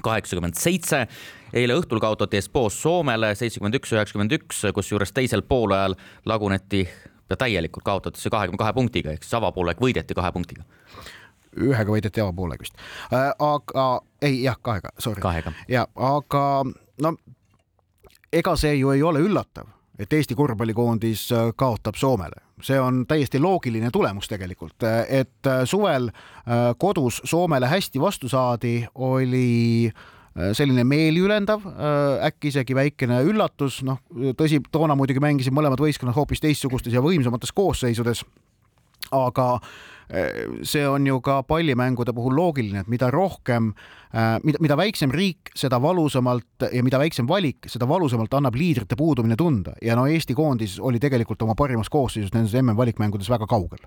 kaheksakümmend 0.02 0.56
seitse. 0.58 1.06
eile 1.52 1.74
õhtul 1.76 2.00
kaotati 2.00 2.40
Espoos 2.40 2.82
Soomele 2.82 3.34
seitsekümmend 3.34 3.76
üks, 3.76 3.92
üheksakümmend 3.92 4.32
üks, 4.38 4.62
kusjuures 4.74 5.12
teisel 5.12 5.42
poolajal 5.42 5.94
laguneti 6.24 6.86
ja 7.30 7.36
täielikult 7.36 7.84
kaotati 7.84 8.20
see 8.20 8.32
kahekümne 8.32 8.60
kahe 8.60 8.72
punktiga 8.76 9.12
ehk 9.12 9.24
siis 9.24 9.36
avapoolek 9.40 9.80
võideti 9.80 10.16
kahe 10.16 10.32
punktiga 10.32 10.64
ühega 11.56 11.92
võideti 11.92 12.22
avapoolega 12.24 12.64
vist 12.64 12.78
äh,. 13.12 13.30
aga 13.38 13.86
ei 14.22 14.42
jah, 14.42 14.56
kahega, 14.62 14.92
sorry. 14.98 15.22
ja 15.68 15.86
aga 15.96 16.64
no 17.02 17.14
ega 18.32 18.56
see 18.56 18.76
ju 18.78 18.92
ei 18.94 19.02
ole 19.02 19.20
üllatav 19.24 19.68
et 19.98 20.12
Eesti 20.12 20.34
korvpallikoondis 20.34 21.26
äh, 21.32 21.52
kaotab 21.56 21.94
Soomele. 21.94 22.40
see 22.62 22.80
on 22.80 23.06
täiesti 23.08 23.40
loogiline 23.42 23.90
tulemus 23.90 24.28
tegelikult, 24.30 24.84
et 25.08 25.46
äh, 25.46 25.64
suvel 25.64 26.08
äh, 26.08 26.74
kodus 26.78 27.22
Soomele 27.24 27.66
hästi 27.66 28.00
vastu 28.00 28.28
saadi, 28.28 28.86
oli 28.94 29.92
selline 30.56 30.80
meeliülendav, 30.88 31.60
äkki 32.24 32.48
isegi 32.48 32.72
väikene 32.72 33.18
üllatus, 33.28 33.82
noh 33.84 33.98
tõsi, 34.38 34.62
toona 34.72 34.94
muidugi 34.96 35.20
mängisid 35.20 35.52
mõlemad 35.52 35.82
võistkonnad 35.84 36.16
hoopis 36.16 36.40
teistsugustes 36.40 36.94
ja 36.96 37.02
võimsamates 37.04 37.52
koosseisudes. 37.52 38.22
aga 39.12 39.60
see 40.62 40.84
on 40.88 41.06
ju 41.06 41.20
ka 41.24 41.42
pallimängude 41.42 42.12
puhul 42.12 42.36
loogiline, 42.36 42.82
et 42.84 42.88
mida 42.88 43.10
rohkem, 43.10 43.72
äh, 44.14 44.36
mida, 44.44 44.60
mida 44.60 44.76
väiksem 44.76 45.10
riik, 45.14 45.52
seda 45.56 45.80
valusamalt 45.82 46.68
ja 46.72 46.82
mida 46.84 46.98
väiksem 46.98 47.28
valik, 47.28 47.68
seda 47.70 47.88
valusamalt 47.88 48.34
annab 48.34 48.56
liidrite 48.58 48.96
puudumine 48.96 49.36
tunda. 49.36 49.76
Ja 49.82 49.96
no 49.96 50.06
Eesti 50.06 50.34
koondis 50.34 50.78
oli 50.80 51.00
tegelikult 51.00 51.42
oma 51.42 51.54
parimas 51.58 51.88
koosseisus 51.88 52.34
nendes 52.34 52.54
MM-valikmängudes 52.62 53.30
väga 53.30 53.46
kaugel 53.46 53.86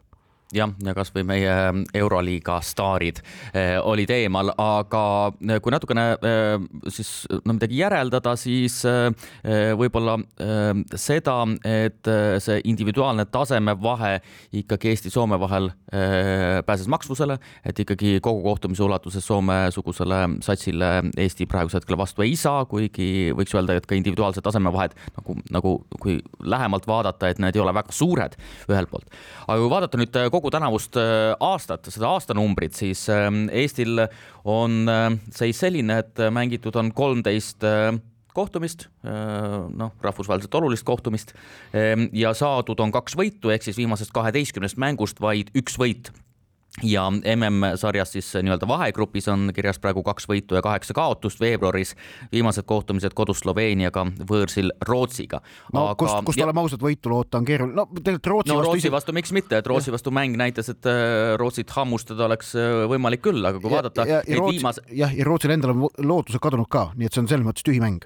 jah, 0.54 0.72
ja 0.86 0.94
kasvõi 0.96 1.24
meie 1.26 1.54
Euroliiga 1.96 2.60
staarid 2.66 3.22
eh, 3.56 3.76
olid 3.82 4.12
eemal, 4.14 4.52
aga 4.62 5.04
eh, 5.42 5.60
kui 5.64 5.74
natukene 5.74 6.06
eh, 6.16 6.68
siis 6.94 7.12
no 7.46 7.56
midagi 7.56 7.80
järeldada, 7.80 8.36
siis 8.40 8.82
võib-olla 9.80 10.16
seda, 11.00 11.36
et 11.66 12.08
see 12.44 12.60
individuaalne 12.70 13.26
tasemevahe 13.32 14.12
ikkagi 14.60 14.92
Eesti-Soome 14.92 15.38
vahel 15.42 15.70
pääses 16.68 16.90
maksvusele, 16.92 17.38
et 17.66 17.80
ikkagi 17.82 18.18
kogu 18.24 18.44
kohtumise 18.46 18.84
ulatuses 18.84 19.26
Soome-sugusele 19.26 20.20
satsile 20.46 20.90
Eesti 21.22 21.48
praegusel 21.50 21.82
hetkel 21.82 21.98
vastu 22.00 22.26
ei 22.26 22.36
saa, 22.40 22.66
kuigi 22.70 23.32
võiks 23.38 23.56
öelda, 23.56 23.78
et 23.80 23.88
ka 23.88 23.98
individuaalsed 23.98 24.46
tasemevahed 24.46 24.96
nagu, 25.20 25.38
nagu 25.56 25.76
kui 26.02 26.18
lähemalt 26.44 26.88
vaadata, 26.90 27.32
et 27.32 27.42
need 27.44 27.58
ei 27.58 27.64
ole 27.64 27.74
väga 27.76 27.96
suured 27.96 28.38
ühelt 28.70 28.92
poolt. 28.92 29.10
aga 29.48 29.60
kui 29.62 29.72
vaadata 29.72 30.02
nüüd 30.02 30.20
kogu 30.36 30.45
tänavust 30.54 30.98
äh, 31.00 31.34
aastat, 31.44 31.88
seda 31.94 32.10
aastanumbrit, 32.16 32.76
siis 32.78 33.06
ähm, 33.14 33.46
Eestil 33.54 34.04
on 34.44 34.84
äh, 34.90 35.08
seis 35.34 35.60
selline, 35.64 36.02
et 36.04 36.26
mängitud 36.34 36.76
on 36.80 36.92
kolmteist 36.96 37.66
äh, 37.66 37.94
kohtumist, 38.36 38.90
noh, 39.00 39.94
rahvusvaheliselt 40.04 40.56
olulist 40.60 40.84
kohtumist 40.84 41.30
ja 42.12 42.34
saadud 42.36 42.82
on 42.84 42.92
kaks 42.92 43.16
võitu, 43.16 43.48
ehk 43.48 43.64
siis 43.64 43.78
viimasest 43.80 44.12
kaheteistkümnest 44.12 44.76
mängust 44.76 45.22
vaid 45.24 45.54
üks 45.56 45.78
võit 45.80 46.12
ja 46.84 47.06
MM-sarjas 47.10 48.12
siis 48.12 48.34
nii-öelda 48.36 48.68
vahegrupis 48.68 49.28
on 49.32 49.52
kirjas 49.56 49.80
praegu 49.80 50.04
kaks 50.04 50.28
võitu 50.28 50.58
ja 50.58 50.62
kaheksa 50.66 50.94
kaotust 50.94 51.40
veebruaris. 51.40 51.96
viimased 52.32 52.66
kohtumised 52.68 53.14
kodus 53.16 53.40
Sloveeniaga, 53.40 54.06
võõrsil 54.30 54.72
Rootsiga. 54.88 55.42
no 55.74 55.86
Aga, 55.88 55.96
kust, 55.96 56.18
kust 56.26 56.40
ja... 56.40 56.48
oleme 56.50 56.60
ausad, 56.66 56.84
võitu 56.84 57.14
loota 57.14 57.40
on 57.40 57.48
keeruline, 57.48 57.76
no 57.76 57.88
tegelikult 57.96 58.28
Rootsi 58.28 58.52
no, 58.52 58.60
vastu. 58.60 58.72
Rootsi 58.72 58.92
vastu 58.92 59.16
miks 59.16 59.32
mitte, 59.36 59.62
et 59.62 59.68
Rootsi 59.68 59.96
vastu 59.96 60.12
mäng 60.16 60.36
näitas, 60.40 60.70
et 60.74 60.92
äh, 60.92 61.36
Rootsit 61.40 61.72
hammustada 61.78 62.28
oleks 62.28 62.54
äh, 62.60 62.84
võimalik 62.92 63.24
küll, 63.24 63.40
aga 63.46 63.62
kui 63.62 63.72
vaadata. 63.72 64.08
ja, 64.10 64.22
ja, 64.28 64.36
ja, 64.36 64.44
viimase... 64.50 64.84
jah, 64.92 65.16
ja 65.16 65.26
Rootsil 65.28 65.56
endal 65.56 65.76
on 65.76 65.88
lootused 66.04 66.44
kadunud 66.44 66.70
ka, 66.72 66.90
nii 66.96 67.08
et 67.08 67.16
see 67.16 67.24
on 67.24 67.32
selles 67.32 67.48
mõttes 67.48 67.66
tühi 67.66 67.80
mäng 67.84 68.04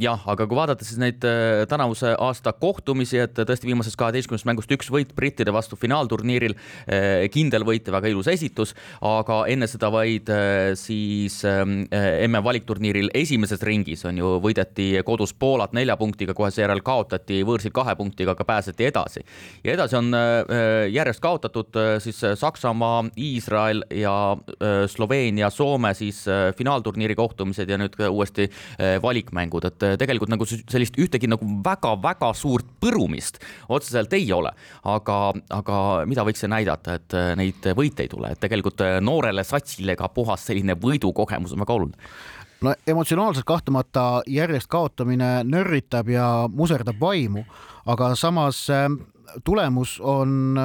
jah, 0.00 0.20
aga 0.28 0.44
kui 0.44 0.56
vaadata 0.58 0.84
siis 0.84 0.98
neid 1.00 1.24
äh, 1.24 1.64
tänavuse 1.68 2.12
aasta 2.20 2.52
kohtumisi, 2.52 3.18
et 3.24 3.38
tõesti 3.38 3.68
viimasest 3.70 3.96
kaheteistkümnest 3.96 4.46
mängust 4.48 4.72
üks 4.76 4.90
võit 4.92 5.14
brittide 5.16 5.52
vastu 5.54 5.78
finaalturniiril, 5.80 6.56
äh, 6.84 7.24
kindel 7.32 7.64
võit 7.64 7.88
ja 7.88 7.94
väga 7.94 8.10
ilus 8.12 8.28
esitus, 8.28 8.74
aga 9.00 9.42
enne 9.52 9.68
seda 9.70 9.88
vaid 9.94 10.28
äh, 10.32 10.74
siis 10.76 11.40
MM 11.46 12.36
ähm, 12.36 12.44
valikturniiril 12.44 13.08
esimeses 13.16 13.64
ringis 13.64 14.04
on 14.08 14.20
ju, 14.20 14.34
võideti 14.44 14.90
kodus 15.06 15.32
Poolat 15.36 15.72
nelja 15.76 15.96
punktiga, 15.96 16.36
kohe 16.36 16.50
seejärel 16.52 16.84
kaotati 16.84 17.40
võõrsil 17.46 17.72
kahe 17.74 17.96
punktiga, 17.96 18.36
aga 18.36 18.44
pääseti 18.44 18.86
edasi. 18.90 19.24
ja 19.64 19.72
edasi 19.72 19.96
on 19.96 20.12
järjest 20.92 21.20
kaotatud 21.20 21.76
siis 22.02 22.20
Saksamaa, 22.40 23.04
Iisrael 23.16 23.82
ja 23.94 24.36
Sloveenia, 24.90 25.50
Soome 25.50 25.94
siis 25.94 26.24
finaalturniiri 26.58 27.14
kohtumised 27.14 27.68
ja 27.70 27.78
nüüd 27.80 27.96
uuesti 28.08 28.48
valikmäng 29.02 29.45
mängud, 29.46 29.66
et 29.68 29.86
eh, 29.86 29.96
tegelikult 30.00 30.32
nagu 30.32 30.46
sellist 30.48 30.98
ühtegi 31.00 31.30
nagu 31.30 31.46
väga-väga 31.64 32.32
suurt 32.36 32.68
põrumist 32.82 33.40
otseselt 33.68 34.12
ei 34.16 34.30
ole. 34.32 34.52
aga, 34.84 35.32
aga 35.50 35.76
mida 36.06 36.24
võiks 36.26 36.42
see 36.44 36.50
näidata, 36.50 36.98
et 37.00 37.14
eh, 37.16 37.34
neid 37.38 37.70
võite 37.76 38.06
ei 38.06 38.12
tule, 38.12 38.32
et 38.32 38.42
tegelikult 38.42 38.82
eh, 38.84 38.98
noorele 39.00 39.44
satsile 39.44 39.96
ka 39.96 40.08
puhas 40.08 40.46
selline 40.46 40.76
võidukogemus 40.80 41.54
on 41.54 41.64
väga 41.64 41.76
oluline 41.76 42.12
no 42.64 42.72
emotsionaalselt 42.88 43.44
kahtlemata 43.46 44.22
järjest 44.32 44.70
kaotamine 44.72 45.44
nörritab 45.44 46.08
ja 46.08 46.28
muserdab 46.48 46.96
vaimu, 47.00 47.44
aga 47.86 48.14
samas 48.16 48.64
tulemus 49.44 49.96
on 50.00 50.58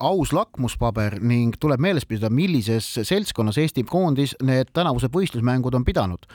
aus 0.00 0.32
lakmuspaber 0.32 1.18
ning 1.20 1.56
tuleb 1.60 1.80
meeles 1.80 2.06
pidada, 2.06 2.30
millises 2.34 2.86
seltskonnas 3.02 3.58
Eesti 3.58 3.84
koondis 3.88 4.36
need 4.42 4.72
tänavused 4.76 5.12
võistlusmängud 5.14 5.74
on 5.76 5.84
pidanud. 5.84 6.26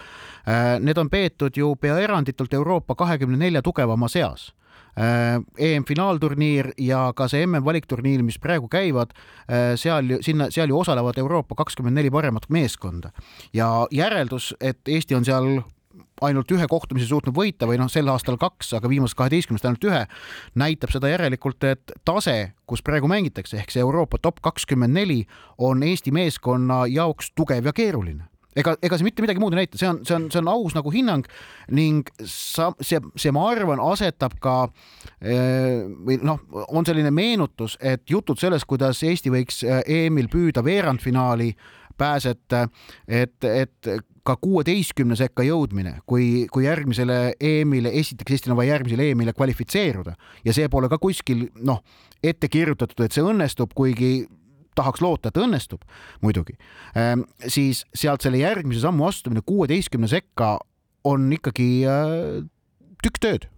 Need 0.82 0.98
on 1.02 1.10
peetud 1.10 1.58
ju 1.58 1.76
pea 1.82 1.98
eranditult 2.04 2.54
Euroopa 2.54 2.96
kahekümne 2.96 3.38
nelja 3.38 3.62
tugevama 3.66 4.08
seas 4.12 4.52
EM-finaalturniir 4.96 6.72
ja 6.80 7.10
ka 7.16 7.28
see 7.28 7.44
MM-valikturniir, 7.44 8.24
mis 8.24 8.38
praegu 8.40 8.70
käivad, 8.72 9.12
seal 9.80 10.14
ju 10.14 10.22
sinna, 10.24 10.48
seal 10.56 10.72
ju 10.72 10.80
osalevad 10.80 11.18
Euroopa 11.20 11.56
kakskümmend 11.60 12.00
neli 12.00 12.12
paremat 12.12 12.48
meeskonda 12.50 13.12
ja 13.54 13.88
järeldus, 13.92 14.54
et 14.62 14.80
Eesti 14.88 15.18
on 15.18 15.28
seal 15.28 15.60
ainult 16.26 16.52
ühe 16.56 16.68
kohtumise 16.72 17.08
suutnud 17.10 17.36
võita 17.36 17.68
või 17.70 17.80
noh, 17.82 17.90
sel 17.92 18.10
aastal 18.12 18.38
kaks, 18.42 18.74
aga 18.78 18.92
viimasest 18.92 19.18
kaheteistkümnest 19.20 19.68
ainult 19.68 19.88
ühe, 19.90 20.04
näitab 20.60 20.94
seda 20.94 21.12
järelikult, 21.12 21.64
et 21.68 21.96
tase, 22.08 22.54
kus 22.70 22.86
praegu 22.86 23.10
mängitakse, 23.12 23.60
ehk 23.60 23.74
see 23.74 23.84
Euroopa 23.84 24.22
top 24.22 24.40
kakskümmend 24.46 24.96
neli 24.96 25.24
on 25.58 25.84
Eesti 25.86 26.14
meeskonna 26.16 26.86
jaoks 26.92 27.34
tugev 27.36 27.68
ja 27.68 27.76
keeruline. 27.76 28.30
Ega, 28.56 28.72
ega 28.80 28.96
see 28.96 29.04
mitte 29.04 29.24
midagi 29.24 29.42
muud 29.44 29.52
ei 29.52 29.66
näita, 29.66 29.76
see 29.76 29.88
on, 29.90 29.98
see 30.08 30.16
on, 30.16 30.30
see 30.32 30.40
on 30.40 30.48
aus 30.48 30.76
nagu 30.78 30.92
hinnang 30.94 31.26
ning 31.76 32.08
sa, 32.24 32.70
see, 32.80 33.02
see, 33.20 33.34
ma 33.36 33.50
arvan, 33.52 33.82
asetab 33.84 34.38
ka 34.44 34.54
eh, 35.20 35.84
või 35.84 36.22
noh, 36.24 36.40
on 36.72 36.88
selline 36.88 37.12
meenutus, 37.12 37.76
et 37.84 38.06
jutud 38.08 38.40
sellest, 38.40 38.68
kuidas 38.70 39.04
Eesti 39.04 39.34
võiks 39.34 39.60
eh, 39.68 39.82
EM-il 39.98 40.32
püüda 40.32 40.64
veerandfinaali 40.64 41.52
pääseta, 42.00 42.64
et, 43.08 43.44
et 43.44 43.92
ka 44.26 44.36
kuueteistkümne 44.42 45.16
sekka 45.20 45.46
jõudmine, 45.46 46.00
kui, 46.10 46.48
kui 46.52 46.66
järgmisele 46.66 47.36
EM-ile, 47.40 47.92
esiteks 48.02 48.36
Eestil 48.36 48.56
on 48.56 48.60
vaja 48.60 48.76
järgmisele 48.76 49.10
EM-ile 49.12 49.36
kvalifitseeruda. 49.38 50.16
Ja 50.46 50.56
see 50.56 50.70
pole 50.72 50.90
ka 50.90 51.00
kuskil 51.02 51.48
noh, 51.66 51.84
ette 52.26 52.50
kirjutatud, 52.52 53.06
et 53.06 53.16
see 53.16 53.26
õnnestub, 53.26 53.76
kuigi 53.78 54.26
tahaks 54.76 55.04
loota, 55.04 55.32
et 55.32 55.40
õnnestub 55.40 55.86
muidugi, 56.26 56.58
ehm, 57.00 57.24
siis 57.48 57.86
sealt 57.96 58.26
selle 58.26 58.42
järgmise 58.42 58.82
sammu 58.84 59.08
astumine 59.08 59.46
kuueteistkümne 59.46 60.10
sekka 60.12 60.58
on 61.06 61.30
ikkagi 61.38 61.70
äh, 61.88 62.42
tükk 63.06 63.22
tööd 63.22 63.50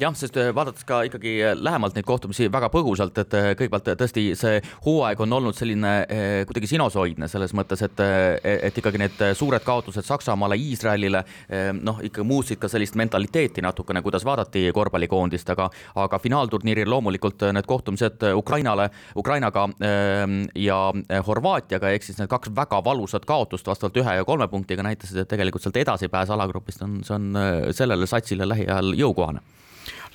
jah, 0.00 0.14
sest 0.16 0.36
äh, 0.40 0.50
vaadates 0.54 0.84
ka 0.86 1.00
ikkagi 1.08 1.32
äh, 1.44 1.54
lähemalt 1.56 1.96
neid 1.96 2.06
kohtumisi 2.08 2.50
väga 2.52 2.68
põgusalt, 2.72 3.16
et 3.22 3.34
äh, 3.36 3.48
kõigepealt 3.56 3.88
tõesti 4.00 4.24
see 4.36 4.60
hooaeg 4.84 5.22
on 5.24 5.32
olnud 5.38 5.56
selline 5.56 5.92
kuidagi 6.48 6.68
sinusoidne 6.70 7.28
selles 7.30 7.54
mõttes, 7.56 7.80
et, 7.86 8.00
et 8.44 8.78
ikkagi 8.78 9.00
need 9.00 9.22
suured 9.38 9.64
kaotused 9.64 10.04
Saksamaale, 10.06 10.56
Iisraelile 10.60 11.22
noh, 11.80 12.00
ikka 12.04 12.24
muutsid 12.26 12.60
ka 12.60 12.68
sellist 12.70 12.96
mentaliteeti 12.98 13.64
natukene, 13.64 14.02
kuidas 14.04 14.24
vaadati 14.26 14.66
korvpallikoondist, 14.74 15.50
aga, 15.54 15.68
aga 16.02 16.20
finaalturniiril 16.22 16.90
loomulikult 16.90 17.46
need 17.56 17.68
kohtumised 17.68 18.26
Ukrainale, 18.36 18.88
Ukrainaga 19.16 19.66
ja 20.60 20.78
Horvaatiaga 21.26 21.92
ehk 21.94 22.06
siis 22.06 22.20
need 22.20 22.30
kaks 22.32 22.52
väga 22.56 22.82
valusat 22.84 23.26
kaotust 23.28 23.68
vastavalt 23.68 24.00
ühe 24.02 24.16
ja 24.20 24.28
kolme 24.28 24.48
punktiga 24.52 24.84
näitasid, 24.86 25.22
et 25.22 25.32
tegelikult 25.32 25.64
sealt 25.64 25.80
edasipääs 25.82 26.32
alagrupist 26.34 26.84
on, 26.86 27.00
see 27.06 27.16
on 27.16 27.30
sellele 27.76 28.08
satsile 28.10 28.48
lähiajal 28.48 28.94
jõukohane 28.98 29.44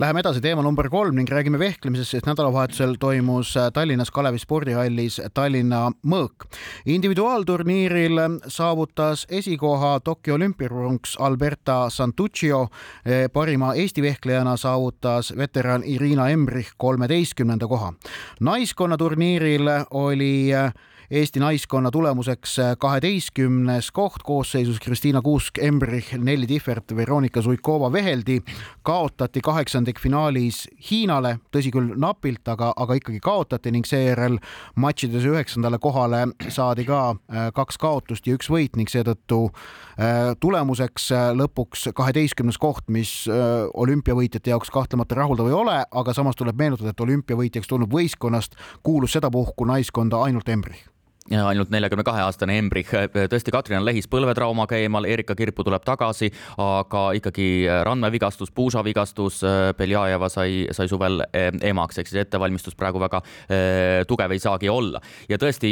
Läheme 0.02 0.24
edasi 0.24 0.42
teema 0.42 0.64
number 0.66 0.88
kolm 0.90 1.14
ning 1.14 1.28
räägime 1.30 1.60
vehklemisest, 1.62 2.16
sest 2.16 2.26
nädalavahetusel 2.26 2.96
toimus 2.98 3.52
äh, 3.54 3.68
Tallinnas 3.74 4.10
Kalevi 4.10 4.40
spordihallis 4.42 5.20
Tallinna 5.34 5.92
mõõk. 6.02 6.48
individuaalturniiril 6.90 8.18
saavutas 8.48 9.28
esikoha 9.30 10.00
Tokyo 10.00 10.40
olümpiapronks 10.40 11.20
Alberta 11.20 11.90
Santuccio. 11.90 12.64
Äh, 13.06 13.30
parima 13.34 13.76
Eesti 13.76 14.02
vehklejana 14.02 14.58
saavutas 14.58 15.36
veteran 15.38 15.84
Irina 15.86 16.30
Embrich 16.30 16.74
kolmeteistkümnenda 16.78 17.68
koha. 17.68 17.94
naiskonna-turniiril 18.40 19.70
oli 19.92 20.50
äh, 20.54 20.74
Eesti 21.12 21.40
naiskonna 21.40 21.92
tulemuseks 21.92 22.56
kaheteistkümnes 22.80 23.92
koht 23.92 24.24
koosseisus 24.24 24.80
Kristiina 24.80 25.22
Kuusk-Embrich, 25.22 26.18
Nelli 26.18 26.48
Tihvert, 26.48 26.96
Veronika 26.96 27.42
Suikova-Veheldi 27.42 28.42
kaotati 28.84 29.42
kaheksandikfinaalis 29.44 30.68
Hiinale, 30.92 31.34
tõsi 31.52 31.74
küll 31.76 31.90
napilt, 32.00 32.48
aga, 32.48 32.70
aga 32.80 32.96
ikkagi 32.96 33.20
kaotati 33.20 33.74
ning 33.76 33.84
seejärel 33.84 34.38
matšides 34.80 35.28
üheksandale 35.28 35.82
kohale 35.84 36.22
saadi 36.48 36.88
ka 36.88 37.02
äh, 37.12 37.50
kaks 37.60 37.76
kaotust 37.84 38.32
ja 38.32 38.38
üks 38.40 38.48
võit 38.48 38.80
ning 38.80 38.88
seetõttu 38.88 39.42
äh, 39.52 40.32
tulemuseks 40.40 41.10
äh, 41.12 41.26
lõpuks 41.36 41.90
kaheteistkümnes 41.98 42.56
koht, 42.56 42.88
mis 42.88 43.12
olümpiavõitjate 43.28 44.56
jaoks 44.56 44.72
kahtlemata 44.72 45.20
rahuldav 45.20 45.52
ei 45.52 45.60
ole, 45.60 45.76
aga 45.92 46.16
samas 46.16 46.40
tuleb 46.40 46.56
meenutada, 46.56 46.96
et 46.96 47.04
olümpiavõitjaks 47.04 47.68
tulnud 47.68 47.92
võistkonnast 47.92 48.56
kuulus 48.80 49.20
sedapuhku 49.20 49.68
naiskonda 49.68 50.24
ainult 50.24 50.48
Embrich 50.48 50.88
ainult 51.30 51.70
neljakümne 51.72 52.04
kahe 52.06 52.24
aastane 52.26 52.58
Embrich, 52.60 52.92
tõesti, 53.14 53.54
Katrin 53.54 53.80
on 53.80 53.86
lehis 53.86 54.08
põlvetraumaga 54.12 54.80
eemal, 54.82 55.06
Erika 55.06 55.36
Kirpu 55.38 55.64
tuleb 55.64 55.84
tagasi, 55.86 56.32
aga 56.60 57.04
ikkagi 57.18 57.46
randmevigastus, 57.86 58.52
puusavigastus, 58.56 59.42
Beljajeva 59.78 60.30
sai, 60.34 60.66
sai 60.74 60.90
suvel 60.92 61.22
eh, 61.30 61.52
emaks, 61.72 62.02
ehk 62.02 62.10
siis 62.10 62.24
ettevalmistus 62.26 62.76
praegu 62.80 63.00
väga 63.02 63.22
eh, 63.22 64.02
tugev 64.10 64.34
ei 64.34 64.42
saagi 64.42 64.72
olla. 64.72 65.02
ja 65.30 65.38
tõesti, 65.42 65.72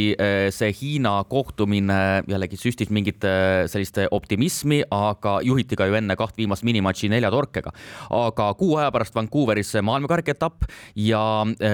see 0.53 0.72
Hiina 0.79 1.18
kohtumine 1.29 2.00
jällegi 2.29 2.58
süstis 2.60 2.91
mingit 2.94 3.25
sellist 3.72 3.98
optimismi, 4.12 4.84
aga 4.94 5.39
juhiti 5.46 5.77
ka 5.79 5.89
ju 5.89 5.98
enne 5.98 6.15
kaht 6.20 6.38
viimast 6.38 6.63
minimatši 6.68 7.10
nelja 7.10 7.32
torkega. 7.34 7.73
aga 8.15 8.52
kuu 8.60 8.78
aja 8.78 8.91
pärast 8.93 9.15
Vancouveris 9.15 9.73
maailmakarikaetapp 9.84 10.69
ja 10.95 11.21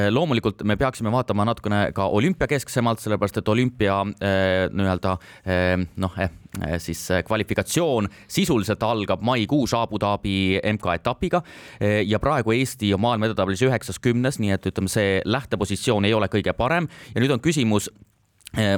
loomulikult 0.10 0.64
me 0.64 0.78
peaksime 0.80 1.12
vaatama 1.12 1.46
natukene 1.46 1.92
ka 1.96 2.08
olümpiakesksemalt, 2.08 3.04
sellepärast 3.04 3.44
et 3.44 3.50
olümpia 3.52 3.65
olümpia 3.66 4.02
äh, 4.02 4.70
nii-öelda 4.72 5.18
äh, 5.46 5.88
noh 5.98 6.14
eh, 6.20 6.30
eh, 6.62 6.80
siis 6.80 7.08
kvalifikatsioon 7.26 8.08
sisuliselt 8.28 8.84
algab 8.84 9.22
maikuus 9.22 9.74
Abu 9.74 10.00
Dhabi 10.00 10.60
MK-etapiga 10.64 11.42
ja 12.06 12.20
praegu 12.20 12.52
Eesti 12.52 12.94
on 12.94 13.02
maailma 13.02 13.26
edetabelis 13.26 13.62
üheksas-kümnes, 13.66 14.40
nii 14.40 14.52
et 14.56 14.66
ütleme, 14.66 14.90
see 14.90 15.22
lähtepositsioon 15.26 16.06
ei 16.06 16.14
ole 16.14 16.30
kõige 16.32 16.54
parem. 16.54 16.88
Ja 17.16 17.22
nüüd 17.22 17.34
on 17.36 17.42
küsimus, 17.44 17.90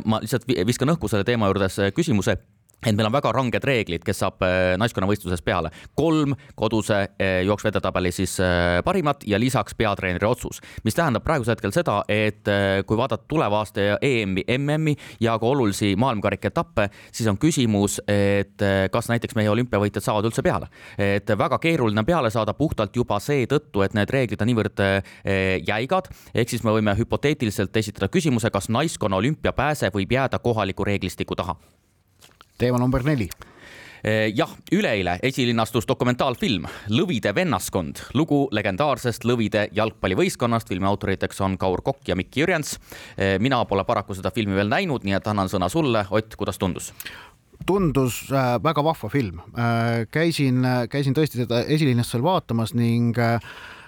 ma 0.06 0.22
lihtsalt 0.24 0.48
viskan 0.68 0.90
õhku 0.94 1.10
selle 1.12 1.28
teema 1.28 1.50
juures 1.52 1.78
küsimuse 1.96 2.38
et 2.86 2.94
meil 2.94 3.08
on 3.10 3.14
väga 3.16 3.32
ranged 3.34 3.66
reeglid, 3.66 4.04
kes 4.06 4.20
saab 4.22 4.44
äh, 4.46 4.76
naiskonnavõistluses 4.78 5.42
peale. 5.46 5.72
kolm 5.98 6.36
koduse 6.56 7.00
äh, 7.18 7.42
jooksva 7.48 7.72
edetabeli 7.72 8.12
siis 8.14 8.38
äh, 8.44 8.84
parimat 8.86 9.24
ja 9.26 9.40
lisaks 9.42 9.74
peatreeneri 9.78 10.28
otsus, 10.28 10.62
mis 10.86 10.96
tähendab 10.96 11.26
praegusel 11.26 11.56
hetkel 11.56 11.74
seda, 11.74 12.04
et 12.08 12.46
kui 12.88 12.98
vaadata 12.98 13.26
tuleva 13.28 13.62
aasta 13.62 13.98
EM-i, 14.04 14.44
MM-i 14.58 14.94
ja 15.24 15.38
ka 15.40 15.48
olulisi 15.48 15.96
maailmakarika 16.00 16.52
etappe, 16.52 16.88
siis 17.12 17.28
on 17.30 17.40
küsimus, 17.42 17.98
et 18.08 18.62
kas 18.92 19.10
näiteks 19.10 19.36
meie 19.38 19.50
olümpiavõitjad 19.52 20.06
saavad 20.06 20.28
üldse 20.30 20.44
peale. 20.46 20.70
et 20.98 21.30
väga 21.40 21.60
keeruline 21.64 22.04
peale 22.08 22.30
saada 22.34 22.54
puhtalt 22.54 22.96
juba 22.96 23.20
seetõttu, 23.24 23.82
et 23.86 23.96
need 23.98 24.12
reeglid 24.14 24.42
on 24.42 24.52
niivõrd 24.52 24.84
jäigad, 25.68 26.12
ehk 26.34 26.54
siis 26.54 26.64
me 26.64 26.76
võime 26.76 26.96
hüpoteetiliselt 26.98 27.76
esitada 27.78 28.12
küsimuse, 28.12 28.52
kas 28.54 28.70
naiskonna 28.70 29.18
olümpiapääse 29.18 29.92
võib 29.94 30.14
jääda 30.14 30.40
kohaliku 30.40 30.88
reeglistiku 30.88 31.36
taha 31.36 31.58
teema 32.58 32.80
number 32.82 33.04
neli 33.06 33.28
eh, 34.04 34.32
jah, 34.36 34.52
üleeile 34.74 35.18
esilinastus 35.26 35.88
dokumentaalfilm 35.90 36.66
Lõvide 36.94 37.34
vennaskond, 37.36 38.02
lugu 38.18 38.46
legendaarsest 38.52 39.26
Lõvide 39.28 39.68
jalgpallivõistkonnast. 39.78 40.68
filmi 40.68 40.90
autoriteks 40.90 41.42
on 41.42 41.58
Kaur 41.58 41.82
Kokk 41.82 42.08
ja 42.08 42.16
Mikki 42.16 42.44
Jürjens. 42.44 42.78
Eh, 43.18 43.38
mina 43.40 43.64
pole 43.66 43.86
paraku 43.86 44.16
seda 44.18 44.32
filmi 44.32 44.56
veel 44.56 44.70
näinud, 44.72 45.06
nii 45.06 45.18
et 45.18 45.28
annan 45.28 45.50
sõna 45.52 45.70
sulle. 45.70 46.06
Ott, 46.12 46.36
kuidas 46.36 46.58
tundus? 46.58 46.94
tundus 47.68 48.28
äh, 48.32 48.60
väga 48.64 48.84
vahva 48.86 49.10
film 49.10 49.40
äh,. 49.58 50.06
käisin, 50.14 50.62
käisin 50.90 51.16
tõesti 51.18 51.42
seda 51.42 51.64
esilinast 51.66 52.14
seal 52.14 52.22
vaatamas 52.24 52.76
ning 52.78 53.18
Äh, 53.18 53.40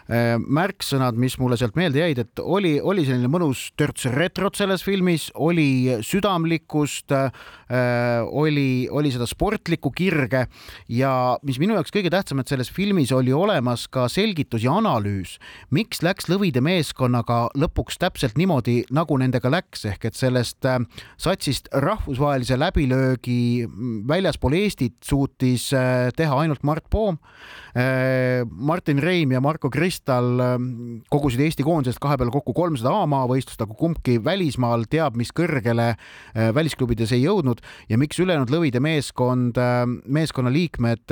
märksõnad, 0.10 1.18
mis 1.22 1.36
mulle 1.38 1.58
sealt 1.60 1.76
meelde 1.78 2.02
jäid, 2.02 2.18
et 2.24 2.40
oli, 2.42 2.80
oli 2.82 3.04
selline 3.06 3.30
mõnus 3.30 3.68
törts 3.78 4.08
retrot 4.10 4.58
selles 4.58 4.82
filmis, 4.82 5.28
oli 5.38 6.00
südamlikkust, 6.06 7.14
äh, 7.14 7.30
oli, 8.26 8.88
oli 8.90 9.12
seda 9.14 9.28
sportlikku 9.30 9.92
kirge 9.94 10.48
ja 10.90 11.12
mis 11.46 11.60
minu 11.62 11.78
jaoks 11.78 11.94
kõige 11.94 12.10
tähtsam, 12.14 12.42
et 12.42 12.50
selles 12.50 12.72
filmis 12.74 13.14
oli 13.14 13.36
olemas 13.36 13.86
ka 13.92 14.08
selgitus 14.10 14.66
ja 14.66 14.74
analüüs, 14.82 15.38
miks 15.70 16.02
läks 16.06 16.30
Lõvide 16.30 16.62
meeskonnaga 16.62 17.40
lõpuks 17.58 18.02
täpselt 18.02 18.38
niimoodi, 18.38 18.84
nagu 18.94 19.18
nendega 19.22 19.50
läks, 19.54 19.86
ehk 19.90 20.10
et 20.10 20.18
sellest 20.18 20.66
äh, 20.66 20.82
satsist 21.22 21.70
rahvusvahelise 21.74 22.58
läbilöögi 22.58 23.68
väljaspool 24.10 24.58
Eestit 24.58 24.98
suutis 25.06 25.70
teha 25.70 26.42
ainult 26.42 26.64
Mart 26.66 26.86
Poom. 26.90 27.18
Martin 28.50 29.00
Reim 29.00 29.32
ja 29.32 29.40
Marko 29.42 29.70
Krist 29.70 29.99
aastal 30.00 30.40
ähm, 30.40 31.02
kogusid 31.12 31.42
Eesti 31.44 31.64
koondisest 31.64 32.00
kahe 32.02 32.18
peale 32.18 32.32
kokku 32.32 32.54
kolmsada 32.56 32.92
A-maavõistlust, 33.04 33.62
aga 33.62 33.76
kumbki 33.78 34.18
välismaal 34.24 34.86
teab, 34.90 35.18
mis 35.20 35.32
kõrgele 35.36 35.92
äh, 35.94 36.50
välisklubides 36.56 37.12
ei 37.16 37.26
jõudnud 37.26 37.60
ja 37.90 37.98
miks 38.00 38.20
ülejäänud 38.20 38.52
lõvide 38.52 38.80
meeskond, 38.84 39.58
meeskonna 40.06 40.52
liikmed 40.54 41.12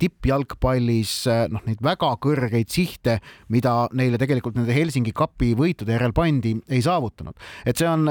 tippjalgpallis 0.00 1.12
noh, 1.52 1.62
neid 1.66 1.82
väga 1.84 2.12
kõrgeid 2.22 2.70
sihte, 2.72 3.18
mida 3.52 3.88
neile 3.96 4.18
tegelikult 4.20 4.56
nende 4.56 4.74
Helsingi 4.74 5.12
kapi 5.16 5.52
võitude 5.58 5.94
järel 5.94 6.14
pandi, 6.16 6.54
ei 6.68 6.82
saavutanud. 6.82 7.36
et 7.66 7.78
see 7.78 7.88
on 7.88 8.08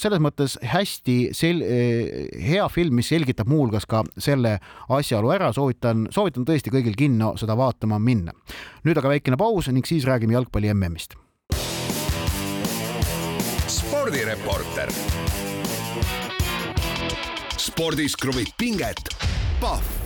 selles 0.00 0.22
mõttes 0.22 0.58
hästi 0.72 1.16
sel-, 1.36 1.64
hea 2.42 2.68
film, 2.72 2.98
mis 3.00 3.10
selgitab 3.12 3.50
muuhulgas 3.50 3.86
ka 3.88 4.02
selle 4.20 4.58
asjaolu 4.92 5.32
ära, 5.34 5.52
soovitan, 5.54 6.06
soovitan 6.12 6.46
tõesti 6.48 6.72
kõigil 6.74 6.96
kinno 6.98 7.34
seda 7.40 7.56
vaatama 7.58 7.98
minna. 8.02 8.34
nüüd 8.82 8.98
aga 8.98 9.12
väikene 9.14 9.38
paus 9.38 9.61
ning 9.70 9.86
siis 9.86 10.04
räägime 10.04 10.32
jalgpalli 10.32 10.74
MM-ist. 10.74 11.14
spordireporter. 13.68 14.92
spordis 17.56 18.16
kruvib 18.16 18.48
pinget, 18.58 18.98
Pahv 19.60 20.02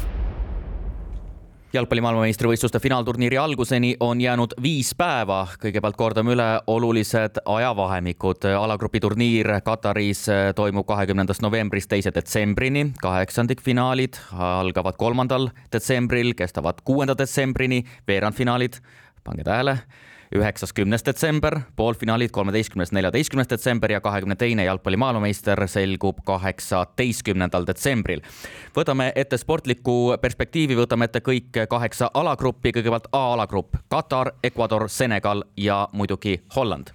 jalgpalli 1.77 2.01
maailmameistrivõistluste 2.01 2.81
finaalturniiri 2.81 3.37
alguseni 3.38 3.97
on 4.01 4.21
jäänud 4.21 4.55
viis 4.62 4.95
päeva. 4.95 5.47
kõigepealt 5.61 5.97
kordame 5.97 6.33
üle 6.33 6.47
olulised 6.66 7.40
ajavahemikud. 7.45 8.45
alagrupi 8.59 9.01
turniir 9.01 9.61
Kataris 9.64 10.27
toimub 10.57 10.87
kahekümnendast 10.87 11.42
novembrist 11.42 11.88
teise 11.88 12.14
detsembrini. 12.14 12.92
kaheksandikfinaalid 13.03 14.16
algavad 14.33 14.97
kolmandal 14.97 15.49
detsembril, 15.73 16.35
kestavad 16.35 16.81
kuuenda 16.85 17.19
detsembrini. 17.19 17.85
veerandfinaalid, 18.09 18.81
pange 19.26 19.44
tähele 19.44 19.78
üheksas, 20.34 20.72
kümnes 20.72 21.04
detsember, 21.06 21.60
poolfinaalid 21.76 22.30
kolmeteistkümnes, 22.30 22.92
neljateistkümnes 22.92 23.50
detsember 23.50 23.92
ja 23.92 24.00
kahekümne 24.00 24.36
teine 24.36 24.64
jalgpalli 24.64 24.96
maailmameister 24.96 25.66
selgub 25.68 26.18
kaheksateistkümnendal 26.24 27.66
detsembril. 27.66 28.20
võtame 28.76 29.12
ette 29.14 29.38
sportliku 29.38 30.16
perspektiivi, 30.20 30.76
võtame 30.76 31.04
ette 31.04 31.20
kõik 31.20 31.62
kaheksa 31.68 32.10
alagruppi, 32.14 32.72
kõigepealt 32.72 33.08
A-alagrupp 33.12 33.76
Katar, 33.88 34.32
Ecuador, 34.42 34.88
Senegal 34.88 35.44
ja 35.56 35.88
muidugi 35.92 36.42
Holland. 36.56 36.90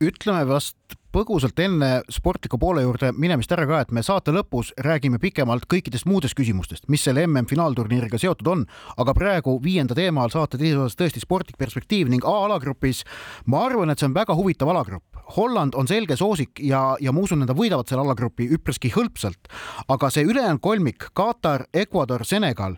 ütleme 0.00 0.48
vast 0.48 0.76
põgusalt 1.14 1.60
enne 1.62 1.90
sportliku 2.10 2.58
poole 2.58 2.82
juurde 2.82 3.12
minemist 3.14 3.52
ära 3.54 3.66
ka, 3.70 3.82
et 3.84 3.92
me 3.94 4.02
saate 4.02 4.34
lõpus 4.34 4.72
räägime 4.82 5.20
pikemalt 5.22 5.68
kõikidest 5.70 6.08
muudest 6.10 6.34
küsimustest, 6.38 6.88
mis 6.90 7.04
selle 7.06 7.26
MM-finaalturniiriga 7.28 8.18
seotud 8.18 8.50
on, 8.50 8.64
aga 8.98 9.14
praegu 9.14 9.60
viienda 9.62 9.94
teema 9.94 10.24
all 10.24 10.34
saate 10.34 10.58
teises 10.58 10.80
osas 10.82 10.98
tõesti 10.98 11.22
sportlik 11.22 11.60
perspektiiv 11.60 12.10
ning 12.10 12.26
A-alagrupis 12.26 13.04
ma 13.46 13.62
arvan, 13.68 13.94
et 13.94 14.02
see 14.02 14.10
on 14.10 14.18
väga 14.18 14.34
huvitav 14.34 14.74
alagrupp. 14.74 15.13
Holland 15.36 15.74
on 15.74 15.88
selge 15.88 16.16
soosik 16.16 16.60
ja, 16.60 16.96
ja 17.00 17.12
ma 17.12 17.24
usun, 17.24 17.42
et 17.42 17.50
nad 17.50 17.58
võidavad 17.58 17.88
selle 17.88 18.04
alagrupi 18.04 18.48
üpriski 18.56 18.92
hõlpsalt, 18.94 19.50
aga 19.88 20.10
see 20.12 20.26
ülejäänud 20.28 20.62
kolmik, 20.64 21.10
Katar, 21.14 21.66
Ecuador, 21.72 22.24
Senegal 22.28 22.76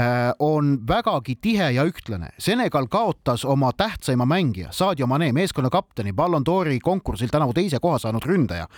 Äh, 0.00 0.34
on 0.38 0.78
vägagi 0.88 1.34
tihe 1.40 1.70
ja 1.70 1.84
ühtlane. 1.84 2.28
Senegal 2.38 2.86
kaotas 2.88 3.44
oma 3.44 3.72
tähtsaima 3.72 4.24
mängija, 4.26 4.68
Sadio 4.72 5.06
Mane, 5.06 5.32
meeskonna 5.32 5.68
kapteni, 5.70 6.12
Ballon 6.12 6.44
d'Ori 6.46 6.78
konkursil 6.80 7.28
tänavu 7.28 7.52
teise 7.52 7.80
koha 7.82 7.98
saanud 7.98 8.24
ründaja. 8.24 8.68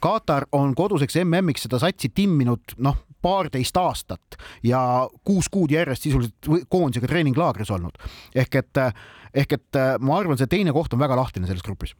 Katar 0.00 0.46
on 0.52 0.74
koduseks 0.74 1.18
MM-iks 1.24 1.66
seda 1.66 1.78
satsi 1.82 2.08
timminud 2.14 2.76
noh, 2.78 2.96
paarteist 3.22 3.76
aastat 3.76 4.38
ja 4.62 5.08
kuus 5.24 5.50
kuud 5.52 5.74
järjest 5.74 6.06
sisuliselt 6.06 6.68
koondisega 6.68 7.10
treeninglaagris 7.10 7.70
olnud. 7.70 7.98
ehk 8.34 8.54
et, 8.54 8.84
ehk 9.34 9.52
et 9.52 9.80
ma 10.00 10.18
arvan, 10.18 10.38
see 10.38 10.46
teine 10.46 10.72
koht 10.72 10.94
on 10.94 11.02
väga 11.02 11.18
lahtine 11.18 11.50
selles 11.50 11.66
grupis 11.66 11.92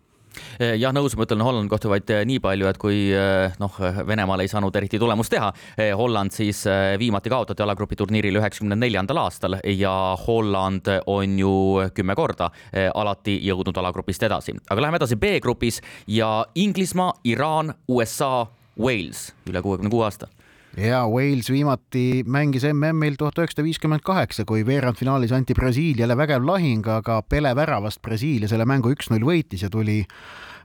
jah, 0.58 0.92
nõus, 0.94 1.16
ma 1.18 1.26
ütlen 1.26 1.44
Hollandi 1.44 1.72
kohta 1.72 1.90
vaid 1.90 2.10
eh, 2.14 2.22
nii 2.28 2.40
palju, 2.42 2.68
et 2.70 2.80
kui 2.80 3.00
eh, 3.14 3.56
noh, 3.60 3.78
Venemaal 4.06 4.44
ei 4.44 4.50
saanud 4.50 4.76
eriti 4.76 5.00
tulemust 5.00 5.32
teha, 5.32 5.50
Holland 5.98 6.34
siis 6.34 6.62
viimati 7.00 7.30
kaotati 7.32 7.64
alagrupi 7.64 7.98
turniiril 7.98 8.40
üheksakümne 8.40 8.78
neljandal 8.78 9.22
aastal 9.24 9.58
ja 9.74 9.94
Holland 10.26 10.88
on 11.10 11.38
ju 11.38 11.54
kümme 11.94 12.16
korda 12.18 12.50
alati 12.94 13.38
jõudnud 13.46 13.76
alagrupist 13.82 14.22
edasi, 14.26 14.54
aga 14.70 14.84
läheme 14.84 15.00
edasi 15.00 15.18
B-grupis 15.20 15.80
ja 16.10 16.30
Inglismaa, 16.54 17.12
Iraan, 17.28 17.74
USA, 17.88 18.46
Wales 18.80 19.30
üle 19.50 19.62
kuuekümne 19.64 19.92
kuue 19.92 20.06
aasta 20.06 20.30
ja 20.76 21.02
Wales 21.08 21.50
viimati 21.50 22.22
mängis 22.26 22.64
MM-il 22.68 23.16
tuhat 23.18 23.38
üheksasada 23.40 23.64
viiskümmend 23.66 24.04
kaheksa, 24.06 24.44
kui 24.46 24.62
veerandfinaalis 24.66 25.32
anti 25.34 25.54
Brasiiliale 25.54 26.16
vägev 26.18 26.46
lahing, 26.46 26.86
aga 26.86 27.20
Pele 27.22 27.52
väravast 27.56 28.02
Brasiilia 28.02 28.50
selle 28.50 28.66
mängu 28.68 28.92
üks-null 28.94 29.26
võitis 29.26 29.64
ja 29.66 29.70
tuli, 29.72 30.04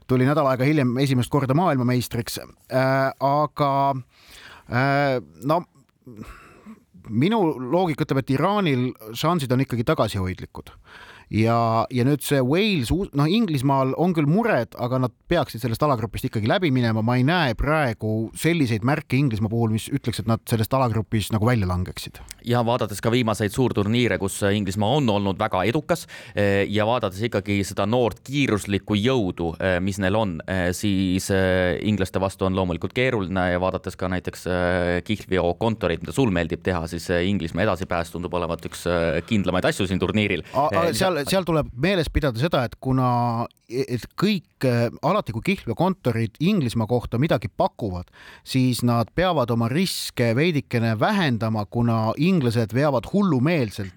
tuli 0.06 0.28
nädal 0.28 0.46
aega 0.52 0.68
hiljem 0.68 0.94
esimest 1.02 1.32
korda 1.32 1.56
maailmameistriks 1.58 2.38
äh,. 2.38 3.10
aga 3.18 3.72
äh, 4.70 5.18
no 5.44 5.62
minu 7.10 7.40
loogika 7.70 8.06
ütleb, 8.06 8.22
et 8.22 8.34
Iraanil 8.34 8.88
šansid 9.14 9.52
on 9.52 9.62
ikkagi 9.62 9.86
tagasihoidlikud 9.86 10.74
ja, 11.30 11.86
ja 11.90 12.04
nüüd 12.06 12.22
see 12.24 12.40
Wales, 12.44 12.92
noh, 13.16 13.26
Inglismaal 13.26 13.94
on 14.00 14.14
küll 14.16 14.28
mured, 14.30 14.76
aga 14.78 15.00
nad 15.02 15.14
peaksid 15.30 15.62
sellest 15.62 15.82
alagrupist 15.82 16.28
ikkagi 16.28 16.48
läbi 16.50 16.70
minema, 16.74 17.02
ma 17.02 17.16
ei 17.18 17.24
näe 17.26 17.56
praegu 17.58 18.30
selliseid 18.38 18.86
märke 18.86 19.18
Inglismaa 19.18 19.50
puhul, 19.50 19.74
mis 19.74 19.88
ütleks, 19.90 20.22
et 20.22 20.30
nad 20.30 20.42
sellest 20.46 20.74
alagrupist 20.76 21.34
nagu 21.34 21.48
välja 21.48 21.66
langeksid. 21.68 22.20
ja 22.46 22.62
vaadates 22.66 23.02
ka 23.02 23.10
viimaseid 23.10 23.54
suurturniire, 23.54 24.18
kus 24.22 24.38
Inglismaa 24.46 25.00
on 25.00 25.10
olnud 25.10 25.38
väga 25.38 25.64
edukas 25.66 26.06
eh, 26.34 26.64
ja 26.70 26.86
vaadates 26.86 27.22
ikkagi 27.26 27.58
seda 27.66 27.86
noort 27.90 28.22
kiiruslikku 28.26 28.94
jõudu, 28.98 29.52
eh, 29.58 29.78
mis 29.82 29.98
neil 30.02 30.14
on, 30.18 30.38
eh, 30.46 30.70
siis 30.76 31.26
inglaste 31.86 32.20
vastu 32.22 32.46
on 32.46 32.54
loomulikult 32.54 32.94
keeruline 32.94 33.48
ja 33.50 33.60
vaadates 33.60 33.96
ka 33.98 34.08
näiteks 34.10 34.44
kihlveo 35.04 35.54
kontorit, 35.58 36.00
mida 36.02 36.14
sul 36.14 36.30
meeldib 36.30 36.62
teha, 36.62 36.84
siis 36.90 37.08
Inglismaa 37.10 37.64
edasipääs 37.66 38.12
tundub 38.12 38.34
olevat 38.34 38.62
üks 38.68 38.84
kindlamaid 39.26 39.66
asju 39.68 39.88
siin 39.88 40.00
turniiril. 40.00 40.44
seal 40.96 41.15
seal, 41.16 41.30
seal 41.30 41.46
tuleb 41.48 41.68
meeles 41.82 42.10
pidada 42.12 42.40
seda, 42.40 42.64
et 42.66 42.76
kuna 42.80 43.46
et 43.66 44.04
kõik 44.18 44.66
alati, 45.02 45.34
kui 45.34 45.44
kihlveokontorid 45.50 46.38
Inglismaa 46.46 46.86
kohta 46.90 47.18
midagi 47.18 47.50
pakuvad, 47.50 48.10
siis 48.46 48.82
nad 48.86 49.10
peavad 49.14 49.50
oma 49.50 49.70
riske 49.72 50.32
veidikene 50.38 50.94
vähendama, 51.00 51.66
kuna 51.70 52.12
inglased 52.16 52.74
veavad 52.76 53.08
hullumeelselt 53.12 53.94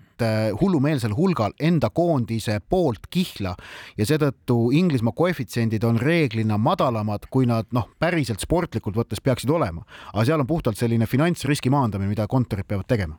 hullumeelsel 0.60 1.14
hulgal 1.16 1.54
enda 1.64 1.88
koondise 1.96 2.58
poolt 2.70 3.08
kihla 3.10 3.54
ja 3.98 4.08
seetõttu 4.10 4.58
Inglismaa 4.76 5.16
koefitsiendid 5.16 5.86
on 5.88 6.00
reeglina 6.02 6.58
madalamad, 6.60 7.30
kui 7.32 7.48
nad 7.48 7.70
noh, 7.72 7.88
päriselt 8.00 8.44
sportlikult 8.44 9.00
võttes 9.00 9.24
peaksid 9.24 9.50
olema. 9.50 9.86
aga 10.14 10.26
seal 10.26 10.44
on 10.44 10.48
puhtalt 10.48 10.78
selline 10.78 11.08
finantsriski 11.08 11.72
maandamine, 11.72 12.10
mida 12.10 12.28
kontorid 12.28 12.68
peavad 12.68 12.88
tegema 12.88 13.16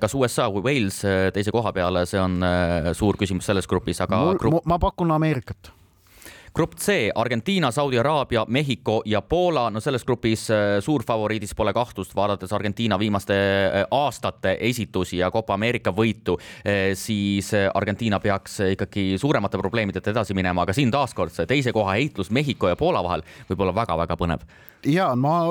kas 0.00 0.14
USA 0.14 0.50
või 0.52 0.64
Wales 0.66 1.00
äh, 1.04 1.30
teise 1.34 1.54
koha 1.54 1.72
peale, 1.76 2.06
see 2.08 2.20
on 2.20 2.38
äh, 2.44 2.92
suur 2.96 3.18
küsimus 3.18 3.48
selles 3.48 3.68
grupis, 3.70 4.00
aga 4.04 4.22
Mul, 4.24 4.38
grupp... 4.40 4.66
ma 4.68 4.78
pakun 4.82 5.12
Ameerikat. 5.16 5.72
Grupp 6.56 6.78
C, 6.80 7.10
Argentiina, 7.12 7.68
Saudi 7.68 7.98
Araabia, 8.00 8.46
Mehhiko 8.48 9.02
ja 9.04 9.20
Poola, 9.20 9.66
no 9.70 9.80
selles 9.84 10.06
grupis 10.08 10.46
äh, 10.48 10.78
suurfavoriidis 10.80 11.52
pole 11.54 11.74
kahtlust, 11.76 12.14
vaadates 12.16 12.52
Argentiina 12.56 12.96
viimaste 12.98 13.36
aastate 13.92 14.56
esitusi 14.64 15.20
ja 15.20 15.28
Copa 15.30 15.54
Ameerika 15.58 15.92
võitu, 15.92 16.38
siis 16.96 17.52
Argentiina 17.74 18.20
peaks 18.24 18.62
ikkagi 18.72 19.18
suuremate 19.20 19.60
probleemideta 19.60 20.14
edasi 20.14 20.34
minema, 20.34 20.64
aga 20.64 20.72
siin 20.76 20.90
taaskord 20.94 21.34
see 21.36 21.44
teise 21.50 21.76
koha 21.76 21.98
heitlus 21.98 22.32
Mehhiko 22.32 22.72
ja 22.72 22.80
Poola 22.80 23.04
vahel 23.04 23.26
võib 23.50 23.66
olla 23.66 23.76
väga-väga 23.84 24.16
põnev. 24.16 24.48
ja 24.88 25.12
ma 25.14 25.42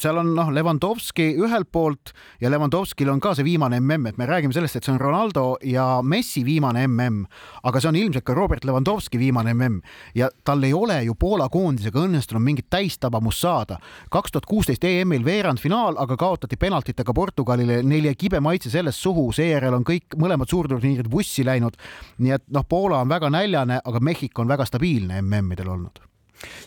seal 0.00 0.18
on 0.20 0.32
noh, 0.36 0.50
Levandovski 0.54 1.30
ühelt 1.40 1.70
poolt 1.72 2.12
ja 2.40 2.50
Levandovskil 2.52 3.08
on 3.12 3.20
ka 3.22 3.34
see 3.36 3.46
viimane 3.46 3.80
mm, 3.80 4.10
et 4.10 4.18
me 4.20 4.28
räägime 4.28 4.54
sellest, 4.56 4.78
et 4.78 4.86
see 4.86 4.94
on 4.94 5.00
Ronaldo 5.00 5.56
ja 5.66 6.00
Messi 6.02 6.44
viimane 6.46 6.86
mm, 6.86 7.24
aga 7.62 7.80
see 7.80 7.90
on 7.90 7.98
ilmselt 7.98 8.26
ka 8.26 8.36
Robert 8.36 8.64
Levandovski 8.64 9.18
viimane 9.20 9.54
mm 9.54 9.80
ja 10.14 10.30
tal 10.44 10.62
ei 10.64 10.72
ole 10.74 11.02
ju 11.04 11.14
Poola 11.18 11.48
koondisega 11.48 12.04
õnnestunud 12.04 12.42
mingit 12.42 12.70
täistabamust 12.70 13.40
saada. 13.40 13.78
kaks 14.10 14.32
tuhat 14.32 14.46
kuusteist 14.46 14.84
EM-il 14.84 15.24
veerandfinaal, 15.24 15.98
aga 15.98 16.16
kaotati 16.16 16.56
penaltitega 16.56 17.14
Portugalile, 17.14 17.82
neil 17.82 18.10
jäi 18.10 18.14
kibe 18.14 18.40
maitse 18.40 18.70
sellest 18.70 19.00
suhu, 19.00 19.30
seejärel 19.32 19.74
on 19.74 19.84
kõik 19.84 20.16
mõlemad 20.18 20.50
suurturniirid 20.50 21.10
vussi 21.10 21.44
läinud. 21.44 21.76
nii 22.18 22.36
et 22.38 22.48
noh, 22.50 22.66
Poola 22.68 23.00
on 23.00 23.08
väga 23.08 23.30
näljane, 23.30 23.80
aga 23.84 24.00
Mehhiko 24.00 24.42
on 24.42 24.48
väga 24.48 24.64
stabiilne 24.64 25.22
MM-idel 25.22 25.68
olnud 25.68 26.13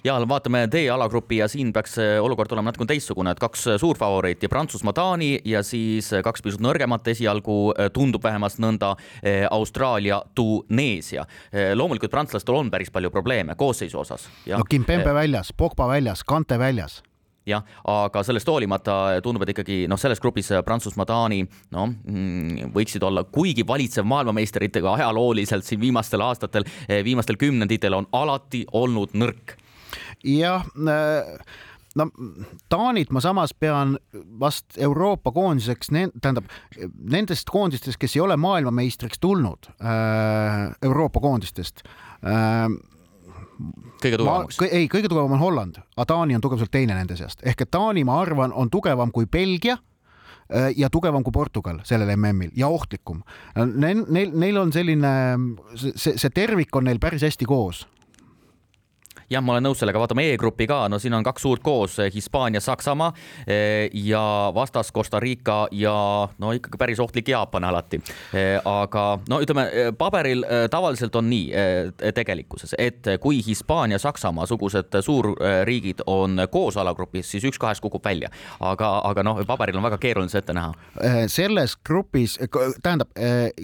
ja 0.03 0.17
vaatame 0.29 0.65
teie 0.71 0.89
alagrupi 0.91 1.41
ja 1.41 1.47
siin 1.51 1.73
peaks 1.73 1.97
olukord 2.21 2.51
olema 2.51 2.71
natuke 2.71 2.87
teistsugune, 2.93 3.31
et 3.31 3.41
kaks 3.41 3.65
suurfavoriiti, 3.81 4.47
Prantsusmaa, 4.51 4.93
Taani 4.93 5.31
ja 5.45 5.63
siis 5.63 6.11
kaks 6.23 6.45
pisut 6.45 6.63
nõrgemat, 6.63 7.07
esialgu 7.13 7.57
tundub 7.93 8.23
vähemalt 8.23 8.59
nõnda 8.63 8.93
Austraalia, 9.51 10.21
Tuneesia. 10.35 11.25
loomulikult 11.75 12.11
prantslastel 12.11 12.55
on 12.55 12.71
päris 12.71 12.91
palju 12.91 13.11
probleeme 13.11 13.55
koosseisu 13.55 13.99
osas. 13.99 14.29
no 14.47 14.63
Kimpembe 14.69 15.13
väljas, 15.13 15.53
Pogba 15.57 15.87
väljas, 15.87 16.23
Kante 16.23 16.59
väljas 16.59 17.01
jah, 17.47 17.63
aga 17.87 18.23
sellest 18.27 18.49
hoolimata 18.49 18.97
tundub, 19.25 19.45
et 19.45 19.53
ikkagi 19.55 19.79
noh, 19.89 19.99
selles 19.99 20.21
grupis 20.23 20.51
Prantsusmaa, 20.65 21.07
Taani 21.09 21.43
noh, 21.75 21.87
mm, 21.91 22.73
võiksid 22.75 23.03
olla, 23.07 23.23
kuigi 23.23 23.65
valitsev 23.67 24.07
maailmameistritega 24.09 24.97
ajalooliselt 24.97 25.67
siin 25.67 25.81
viimastel 25.81 26.23
aastatel, 26.25 26.67
viimastel 27.05 27.39
kümnenditel 27.39 27.95
on 27.97 28.09
alati 28.11 28.65
olnud 28.75 29.15
nõrk. 29.17 29.57
jah 30.23 30.65
äh 30.75 31.65
no 31.97 32.07
Taanit 32.69 33.11
ma 33.13 33.21
samas 33.23 33.53
pean 33.57 33.95
vast 34.39 34.77
Euroopa 34.77 35.31
koondiseks, 35.35 35.89
tähendab 35.93 36.49
nendest 37.11 37.49
koondistest, 37.51 37.99
kes 38.01 38.17
ei 38.17 38.23
ole 38.25 38.37
maailmameistriks 38.41 39.21
tulnud 39.23 39.71
äh,, 39.81 40.67
Euroopa 40.85 41.23
koondistest 41.23 41.83
äh, 41.85 42.67
kõige 44.01 44.19
tugevamaks? 44.19 44.61
ei, 44.69 44.87
kõige 44.91 45.09
tugevam 45.09 45.35
on 45.37 45.41
Holland, 45.41 45.81
aga 45.95 46.07
Taani 46.13 46.37
on 46.37 46.43
tugevalt 46.43 46.71
teine 46.71 46.97
nende 46.97 47.17
seast 47.19 47.43
ehk 47.47 47.65
et 47.65 47.71
Taani, 47.73 48.05
ma 48.07 48.21
arvan, 48.21 48.53
on 48.53 48.71
tugevam 48.73 49.11
kui 49.15 49.25
Belgia 49.25 49.77
äh, 49.77 50.71
ja 50.77 50.89
tugevam 50.93 51.25
kui 51.25 51.35
Portugal 51.35 51.81
sellel 51.87 52.15
MM-il 52.15 52.51
ja 52.55 52.69
ohtlikum. 52.71 53.23
Neil, 53.57 54.05
neil, 54.09 54.33
neil 54.33 54.61
on 54.61 54.73
selline, 54.75 55.13
see, 55.75 56.15
see 56.15 56.33
tervik 56.33 56.75
on 56.75 56.89
neil 56.89 57.01
päris 57.03 57.25
hästi 57.27 57.47
koos 57.49 57.85
jah, 59.31 59.43
ma 59.43 59.55
olen 59.55 59.67
nõus 59.67 59.81
sellega, 59.81 59.99
vaatame 59.99 60.23
E-gruppi 60.31 60.67
ka, 60.69 60.85
no 60.91 60.99
siin 61.01 61.15
on 61.17 61.25
kaks 61.25 61.43
suurt 61.43 61.63
koos, 61.65 61.97
Hispaania, 62.13 62.61
Saksamaa 62.63 63.11
eh, 63.43 63.89
ja 64.07 64.21
vastas 64.55 64.91
Costa 64.95 65.19
Rica 65.19 65.65
ja 65.75 65.95
no 66.39 66.53
ikkagi 66.55 66.79
päris 66.79 67.01
ohtlik 67.03 67.27
Jaapan 67.33 67.67
alati. 67.67 67.99
Eh, 68.33 68.55
aga 68.63 69.05
no 69.29 69.41
ütleme, 69.43 69.67
eh, 69.71 69.91
paberil 69.97 70.45
tavaliselt 70.71 71.15
on 71.19 71.29
nii 71.29 71.51
tegelikkuses, 72.15 72.75
et 72.79 73.07
kui 73.21 73.41
Hispaania, 73.45 73.99
Saksamaa 73.99 74.47
sugused 74.47 74.95
suurriigid 75.03 76.05
on 76.07 76.47
koos 76.51 76.77
alagrupis, 76.79 77.31
siis 77.31 77.45
üks 77.47 77.59
kahest 77.59 77.83
kukub 77.83 78.05
välja, 78.05 78.31
aga, 78.63 78.97
aga 79.07 79.25
noh, 79.27 79.41
paberil 79.47 79.79
on 79.79 79.87
väga 79.89 79.99
keeruline 80.01 80.31
see 80.31 80.43
ette 80.43 80.55
näha. 80.55 80.73
selles 81.31 81.75
grupis, 81.85 82.37
tähendab 82.83 83.11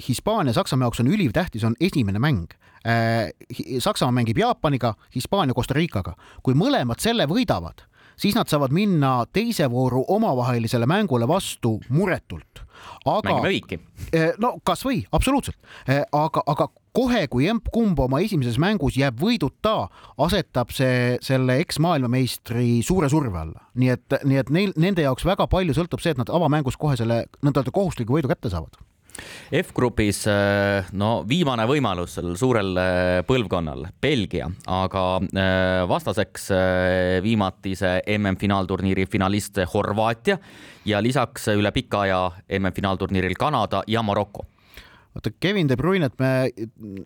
Hispaania, 0.08 0.54
Saksamaa 0.54 0.90
jaoks 0.90 1.04
on 1.04 1.14
ülitähtis, 1.14 1.64
on 1.64 1.78
esimene 1.80 2.20
mäng 2.20 2.52
Saksamaa 2.84 4.12
mängib 4.12 4.38
Jaapaniga, 4.38 4.94
Hispaania 5.16 5.56
Costa 5.56 5.74
Ricaga. 5.74 6.16
kui 6.44 6.54
mõlemad 6.54 7.00
selle 7.00 7.26
võidavad, 7.30 7.86
siis 8.20 8.36
nad 8.36 8.50
saavad 8.52 8.74
minna 8.76 9.24
teise 9.34 9.70
vooru 9.72 10.04
omavahelisele 10.08 10.88
mängule 10.90 11.28
vastu 11.28 11.80
muretult. 11.90 12.64
aga 13.06 13.30
mängime 13.30 13.50
viiki. 13.50 13.80
Äh, 14.14 14.34
no 14.38 14.58
kasvõi 14.66 15.06
absoluutselt, 15.12 15.58
äh, 15.90 16.04
aga, 16.12 16.44
aga 16.48 16.68
kohe, 16.94 17.28
kui 17.32 17.48
emb-kumb 17.50 18.00
oma 18.00 18.20
esimeses 18.22 18.60
mängus 18.62 18.98
jääb 19.00 19.18
võiduta, 19.20 19.88
asetab 20.18 20.74
see 20.76 21.18
selle 21.24 21.58
eksmaailmameistri 21.64 22.82
suure 22.84 23.10
surve 23.10 23.40
alla. 23.40 23.68
nii 23.74 23.94
et, 23.96 24.18
nii 24.24 24.42
et 24.42 24.50
neil, 24.50 24.74
nende 24.78 25.06
jaoks 25.06 25.26
väga 25.26 25.48
palju 25.48 25.74
sõltub 25.74 26.04
see, 26.04 26.12
et 26.12 26.22
nad 26.22 26.30
avamängus 26.30 26.78
kohe 26.78 26.98
selle 27.00 27.26
nõnda-öelda 27.42 27.72
kohustusliku 27.72 28.20
võidu 28.20 28.32
kätte 28.32 28.52
saavad 28.54 28.76
F-grupis 29.54 30.24
äh, 30.28 30.88
no 30.98 31.24
viimane 31.30 31.66
võimalus 31.70 32.16
sellel 32.18 32.38
suurel 32.40 32.72
äh, 32.80 33.20
põlvkonnal, 33.28 33.86
Belgia, 34.02 34.48
aga 34.66 35.04
äh, 35.22 35.84
vastaseks 35.90 36.50
viimatise 37.24 38.00
MM-finaalturniiri 38.18 39.06
finalist 39.10 39.62
Horvaatia 39.74 40.40
ja 40.90 41.02
lisaks 41.04 41.52
üle 41.54 41.72
pika 41.76 42.04
aja 42.08 42.24
MM-finaalturniiril 42.60 43.38
Kanada 43.40 43.84
ja 43.88 44.04
Maroko. 44.04 44.48
Vaata 45.14 45.30
Kevin 45.40 45.70
De 45.70 45.78
Bruyne't 45.78 46.18
me 46.18 46.50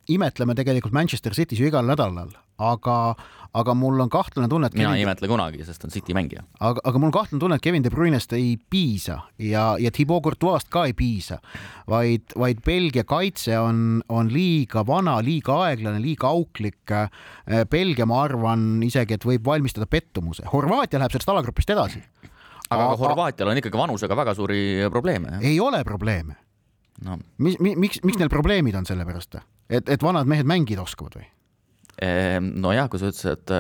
imetleme 0.08 0.56
tegelikult 0.56 0.96
Manchester 0.96 1.36
City's 1.36 1.60
ju 1.60 1.68
igal 1.68 1.84
nädalal, 1.90 2.32
aga, 2.56 3.18
aga 3.54 3.76
mul 3.78 4.00
on 4.04 4.10
kahtlane 4.12 4.50
tunne, 4.52 4.70
et 4.70 4.78
mina 4.78 4.90
Kevin... 4.90 5.00
ei 5.00 5.06
imetle 5.06 5.30
kunagi, 5.32 5.66
sest 5.68 5.86
on 5.88 5.94
City 5.94 6.16
mängija. 6.18 6.44
aga, 6.60 6.84
aga 6.84 7.02
mul 7.02 7.10
on 7.10 7.16
kahtlane 7.16 7.42
tunne, 7.42 7.60
et 7.60 7.66
Kevin 7.66 7.86
De 7.86 7.92
Bruyne'st 7.94 8.34
ei 8.38 8.56
piisa 8.58 9.20
ja, 9.40 9.66
ja 9.82 9.92
Thibaut 9.94 10.24
Courtois'st 10.26 10.72
ka 10.74 10.86
ei 10.90 10.96
piisa, 10.98 11.40
vaid, 11.90 12.34
vaid 12.38 12.64
Belgia 12.66 13.06
kaitse 13.08 13.58
on, 13.60 14.02
on 14.10 14.32
liiga 14.34 14.84
vana, 14.88 15.20
liiga 15.24 15.60
aeglane, 15.68 16.02
liiga 16.04 16.32
auklik. 16.32 16.96
Belgia, 17.72 18.06
ma 18.10 18.22
arvan 18.26 18.82
isegi, 18.86 19.18
et 19.18 19.26
võib 19.26 19.46
valmistada 19.48 19.88
pettumuse. 19.90 20.46
Horvaatia 20.52 21.00
läheb 21.02 21.14
sellest 21.14 21.32
alagrupist 21.32 21.72
edasi. 21.74 22.02
aga, 22.70 22.82
aga 22.82 22.98
Horvaatial 23.00 23.52
on 23.52 23.62
ikkagi 23.62 23.80
vanusega 23.80 24.18
väga 24.18 24.36
suuri 24.36 24.62
probleeme. 24.92 25.40
ei 25.42 25.60
ole 25.64 25.84
probleeme 25.88 26.36
no.. 27.06 27.18
mis, 27.38 27.58
miks, 27.60 28.02
miks 28.04 28.20
neil 28.20 28.32
probleemid 28.32 28.78
on 28.78 28.88
sellepärast, 28.90 29.40
et, 29.70 29.90
et 29.90 30.04
vanad 30.04 30.30
mehed 30.30 30.48
mängida 30.50 30.84
oskavad 30.84 31.20
või? 31.20 31.28
Ehm, 31.98 32.52
nojah, 32.62 32.86
kui 32.92 33.02
sa 33.02 33.10
ütlesid, 33.10 33.32
et, 33.34 33.54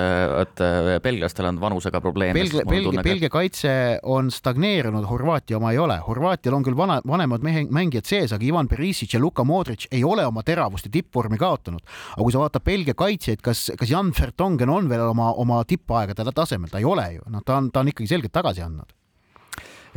et 0.43 1.01
belglastel 1.01 1.47
on 1.49 1.57
vanusega 1.61 2.01
probleeme. 2.03 2.37
Belgia, 2.37 2.65
Belgia, 2.69 3.03
Belgia 3.05 3.31
kaitse 3.33 3.71
on 4.05 4.29
stagneerunud, 4.33 5.07
Horvaatia 5.09 5.57
oma 5.57 5.71
ei 5.73 5.81
ole. 5.81 5.97
Horvaatial 6.05 6.57
on 6.59 6.67
küll 6.67 6.77
vana, 6.77 6.99
vanemad 7.07 7.45
mehe, 7.45 7.65
mängijad 7.73 8.05
sees, 8.05 8.35
aga 8.35 8.45
Ivan 8.45 8.69
Perisic 8.69 9.15
ja 9.17 9.21
Luka 9.23 9.45
Modric 9.47 9.87
ei 9.89 10.03
ole 10.05 10.27
oma 10.27 10.45
teravust 10.45 10.85
ja 10.85 10.93
tippvormi 10.93 11.41
kaotanud. 11.41 11.81
aga 12.13 12.21
kui 12.21 12.35
sa 12.35 12.43
vaatad 12.43 12.65
Belgia 12.67 12.93
kaitsjaid, 12.97 13.41
kas, 13.41 13.71
kas 13.79 13.89
Jan 13.89 14.13
Vertonghen 14.13 14.69
on 14.69 14.89
veel 14.89 15.07
oma, 15.07 15.31
oma 15.33 15.63
tippaegade 15.65 16.29
tasemel, 16.35 16.69
ta 16.69 16.77
ei 16.77 16.85
ole 16.85 17.09
ju, 17.17 17.25
noh, 17.33 17.41
ta 17.45 17.57
on, 17.57 17.71
ta 17.73 17.81
on 17.81 17.89
ikkagi 17.89 18.13
selgelt 18.13 18.35
tagasi 18.37 18.61
andnud 18.61 18.93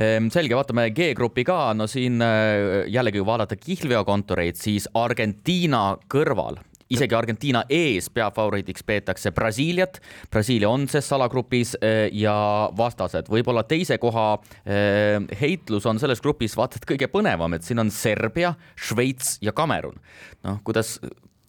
Ehm, 0.00 0.30
selge, 0.32 0.54
vaatame 0.56 0.86
G-grupi 0.96 1.42
ka, 1.44 1.74
no 1.76 1.84
siin 1.90 2.22
äh, 2.24 2.86
jällegi 2.88 3.20
kui 3.20 3.28
vaadata 3.28 3.58
kihlveokontoreid, 3.60 4.56
siis 4.56 4.86
Argentiina 4.96 5.82
kõrval 6.10 6.60
isegi 6.90 7.14
Argentiina 7.14 7.62
ees 7.70 8.10
peafavoriidiks 8.10 8.84
peetakse 8.86 9.32
Brasiiliat. 9.34 10.00
Brasiilia 10.30 10.70
on 10.70 10.88
ses 10.90 11.12
alagrupis 11.12 11.76
äh, 11.78 12.08
ja 12.12 12.34
vastased, 12.76 13.30
võib-olla 13.30 13.64
teise 13.68 13.98
koha 14.02 14.26
äh, 14.34 15.22
heitlus 15.40 15.86
on 15.86 16.02
selles 16.02 16.22
grupis 16.22 16.56
vaata 16.58 16.80
et 16.80 16.88
kõige 16.88 17.10
põnevam, 17.12 17.54
et 17.54 17.66
siin 17.66 17.82
on 17.82 17.90
Serbia, 17.94 18.54
Šveits 18.76 19.38
ja 19.44 19.54
Kamerun. 19.56 19.98
noh, 20.46 20.62
kuidas 20.64 20.98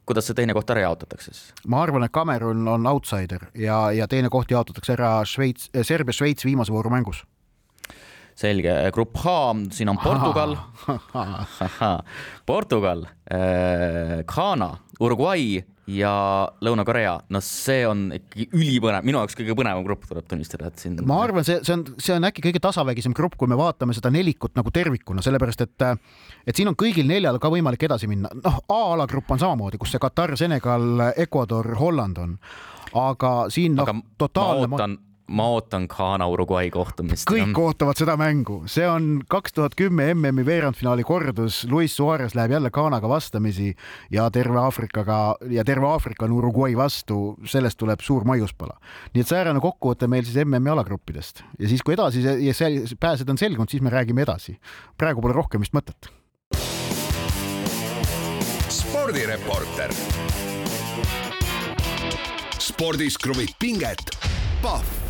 kuidas 0.05 0.25
see 0.27 0.35
teine 0.35 0.53
koht 0.57 0.69
ära 0.73 0.81
jaotatakse 0.87 1.31
siis? 1.31 1.51
ma 1.71 1.83
arvan, 1.85 2.03
et 2.03 2.13
Kamerun 2.13 2.67
on 2.67 2.87
outsider 2.89 3.47
ja, 3.55 3.91
ja 3.95 4.07
teine 4.11 4.31
koht 4.33 4.51
jaotatakse 4.51 4.95
ära 4.97 5.11
Šveits, 5.27 5.69
Serbia-Šveits 5.71 6.45
viimase 6.47 6.73
vooru 6.73 6.91
mängus 6.91 7.23
selge, 8.41 8.73
grupp 8.95 9.17
H, 9.21 9.35
siin 9.75 9.91
on 9.91 9.99
Portugal 10.01 10.57
Portugal, 12.49 13.05
äh, 13.31 14.23
Ghana, 14.27 14.71
Uruguay 15.01 15.61
ja 15.89 16.11
Lõuna-Korea, 16.63 17.15
noh, 17.33 17.43
see 17.43 17.81
on 17.89 18.03
ikkagi 18.15 18.47
ülipõnev, 18.55 19.05
minu 19.07 19.19
jaoks 19.19 19.35
kõige 19.37 19.55
põnevam 19.57 19.83
grupp, 19.85 20.05
tuleb 20.07 20.27
tunnistada, 20.29 20.69
et 20.69 20.81
siin. 20.81 20.99
ma 21.09 21.17
arvan, 21.23 21.45
see, 21.47 21.57
see 21.65 21.75
on, 21.75 21.83
see 21.97 22.15
on 22.15 22.27
äkki 22.29 22.43
kõige 22.45 22.61
tasavägisem 22.63 23.15
grupp, 23.17 23.35
kui 23.39 23.49
me 23.49 23.57
vaatame 23.59 23.95
seda 23.97 24.11
nelikut 24.13 24.55
nagu 24.59 24.71
tervikuna, 24.73 25.23
sellepärast 25.25 25.65
et, 25.65 25.87
et 26.47 26.57
siin 26.57 26.71
on 26.71 26.77
kõigil 26.79 27.09
neljal 27.09 27.41
ka 27.41 27.51
võimalik 27.51 27.87
edasi 27.89 28.09
minna. 28.11 28.31
noh, 28.43 28.59
A-alagrupp 28.71 29.33
on 29.33 29.41
samamoodi, 29.41 29.81
kus 29.81 29.95
see 29.95 30.03
Katar, 30.03 30.35
Senegal, 30.39 31.07
Ecuador, 31.15 31.73
Holland 31.81 32.21
on, 32.21 32.35
aga 33.01 33.35
siin 33.53 33.79
noh, 33.81 33.89
totaalne. 34.21 34.69
ma 34.69 34.77
ootan 34.77 34.99
ma 34.99 35.10
ootan 35.39 35.87
Ghana 35.87 36.27
Uruguay 36.27 36.69
kohtumist. 36.69 37.27
kõik 37.29 37.57
ootavad 37.57 37.97
seda 37.99 38.17
mängu, 38.19 38.61
see 38.67 38.87
on 38.89 39.21
kaks 39.29 39.55
tuhat 39.55 39.75
kümme 39.79 40.09
MM-i 40.13 40.45
veerandfinaali 40.45 41.03
kordus. 41.07 41.63
Luis 41.69 41.95
Suarez 41.95 42.35
läheb 42.35 42.51
jälle 42.51 42.71
Ghanaga 42.73 43.09
vastamisi 43.09 43.75
ja 44.11 44.29
terve 44.31 44.59
Aafrikaga 44.59 45.35
ja 45.49 45.63
terve 45.63 45.87
Aafrika 45.87 46.25
on 46.25 46.35
Uruguay 46.35 46.75
vastu, 46.77 47.35
sellest 47.45 47.79
tuleb 47.79 48.01
suur 48.01 48.25
maiuspala. 48.25 48.77
nii 49.13 49.21
et 49.21 49.27
säärane 49.27 49.59
kokkuvõte 49.59 50.07
meil 50.07 50.25
siis 50.25 50.45
MM-i 50.45 50.69
alagruppidest 50.69 51.43
ja 51.59 51.67
siis, 51.67 51.83
kui 51.83 51.93
edasi 51.93 52.21
ja 52.21 52.53
seal 52.53 52.81
pääsed 52.99 53.29
on 53.29 53.37
selgunud, 53.37 53.69
siis 53.69 53.81
me 53.81 53.89
räägime 53.89 54.21
edasi. 54.21 54.59
praegu 54.97 55.21
pole 55.21 55.33
rohkem 55.33 55.61
vist 55.61 55.73
mõtet. 55.73 56.11
spordireporter. 58.69 59.93
spordis 62.59 63.17
kruvib 63.17 63.49
pinget, 63.59 64.17
Pahv 64.61 65.00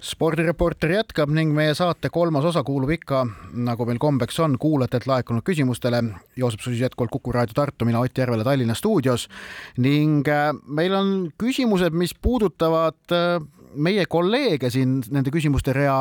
spordireporter 0.00 0.94
jätkab 0.94 1.30
ning 1.34 1.52
meie 1.54 1.74
saate 1.76 2.08
kolmas 2.12 2.46
osa 2.48 2.62
kuulub 2.64 2.92
ikka, 2.94 3.24
nagu 3.66 3.86
meil 3.88 4.00
kombeks 4.00 4.38
on, 4.40 4.56
kuulajatelt 4.60 5.06
laekunud 5.10 5.44
küsimustele. 5.44 6.02
Joosep 6.40 6.64
Susi 6.64 6.80
jätkuvalt 6.80 7.12
Kuku 7.12 7.32
raadio 7.36 7.56
Tartu, 7.56 7.84
mina 7.84 8.00
Ott 8.00 8.18
Järvela 8.18 8.44
Tallinna 8.44 8.74
stuudios 8.74 9.28
ning 9.76 10.28
äh, 10.28 10.50
meil 10.66 10.94
on 10.96 11.14
küsimused, 11.40 11.92
mis 11.92 12.14
puudutavad 12.16 13.12
äh, 13.12 13.40
meie 13.74 14.04
kolleege 14.10 14.70
siin 14.70 14.98
nende 15.10 15.30
küsimuste 15.32 15.72
rea 15.76 15.96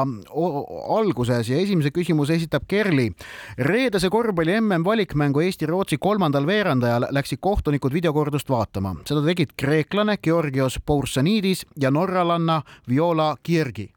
alguses 0.96 1.50
ja 1.50 1.60
esimese 1.62 1.92
küsimuse 1.96 2.36
esitab 2.40 2.68
Kerli. 2.68 3.10
reedese 3.58 4.10
korvpalli 4.10 4.60
mm 4.62 4.86
valikmängu 4.86 5.42
Eesti-Rootsi 5.46 5.98
kolmandal 6.00 6.48
veerandajal 6.48 7.08
läksid 7.12 7.40
kohtunikud 7.42 7.94
videokordust 7.94 8.50
vaatama. 8.50 8.96
seda 9.06 9.24
tegid 9.26 9.56
kreeklane 9.58 10.18
Georgios 10.18 10.80
Poursanidis 10.86 11.66
ja 11.82 11.92
norralanna 11.92 12.62
Viola 12.90 13.36
Kirgi. 13.44 13.92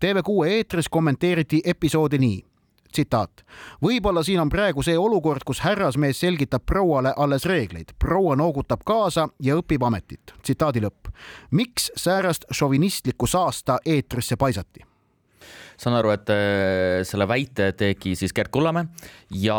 TV6 0.00 0.46
eetris 0.46 0.88
kommenteeriti 0.88 1.60
episoodi 1.64 2.18
nii 2.18 2.44
tsitaat. 2.96 3.44
võib-olla 3.84 4.24
siin 4.24 4.40
on 4.40 4.50
praegu 4.52 4.82
see 4.86 4.96
olukord, 4.98 5.44
kus 5.44 5.60
härrasmees 5.66 6.20
selgitab 6.24 6.64
prouale 6.66 7.12
alles 7.16 7.46
reegleid, 7.48 7.92
proua 7.98 8.36
noogutab 8.36 8.84
kaasa 8.86 9.28
ja 9.42 9.58
õpib 9.60 9.84
ametit. 9.86 10.34
tsitaadi 10.42 10.84
lõpp. 10.86 11.12
miks 11.50 11.90
säärast 11.96 12.48
šovinistlikku 12.50 13.26
saasta 13.26 13.78
eetrisse 13.84 14.36
paisati? 14.36 14.86
saan 15.76 15.96
aru, 15.98 16.10
et 16.14 16.30
äh, 16.32 17.02
selle 17.04 17.26
väite 17.28 17.70
tegi 17.76 18.14
siis 18.16 18.32
Gerd 18.36 18.48
Kullamäe 18.54 18.86
ja 19.42 19.58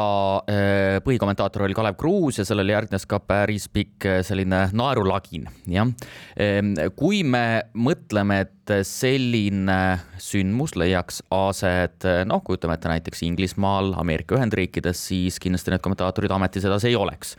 äh, 0.49 0.97
põhikommentaator 1.05 1.67
oli 1.67 1.77
Kalev 1.77 1.97
Kruus 1.99 2.41
ja 2.41 2.45
sellele 2.47 2.73
järgnes 2.73 3.05
ka 3.05 3.19
päris 3.21 3.67
pikk 3.69 4.09
äh, 4.09 4.19
selline 4.25 4.67
naerulagin, 4.73 5.45
jah. 5.69 5.93
Ähm, 6.41 6.73
kui 6.97 7.21
me 7.23 7.67
mõtleme, 7.77 8.41
et 8.47 8.56
selline 8.87 9.77
sündmus 10.21 10.75
leiaks 10.79 11.21
aset, 11.33 12.05
noh, 12.27 12.41
kujutame 12.45 12.77
ette 12.77 12.91
näiteks 12.91 13.23
Inglismaal, 13.27 13.93
Ameerika 14.01 14.37
Ühendriikides, 14.37 15.01
siis 15.09 15.39
kindlasti 15.41 15.73
need 15.73 15.83
kommentaatorid 15.85 16.33
ametis 16.33 16.65
edasi 16.67 16.91
ei 16.91 16.97
oleks. 16.99 17.35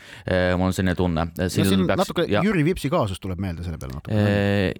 mul 0.56 0.68
on 0.68 0.76
selline 0.76 0.94
tunne. 0.98 1.26
no 1.38 1.48
siin 1.52 1.86
peaks, 1.86 2.02
natuke 2.02 2.26
ja, 2.30 2.42
Jüri 2.46 2.64
Vipsi 2.66 2.90
kaasus 2.92 3.20
tuleb 3.22 3.40
meelde 3.42 3.64
selle 3.66 3.78
peale 3.80 3.96
natuke. 3.96 4.22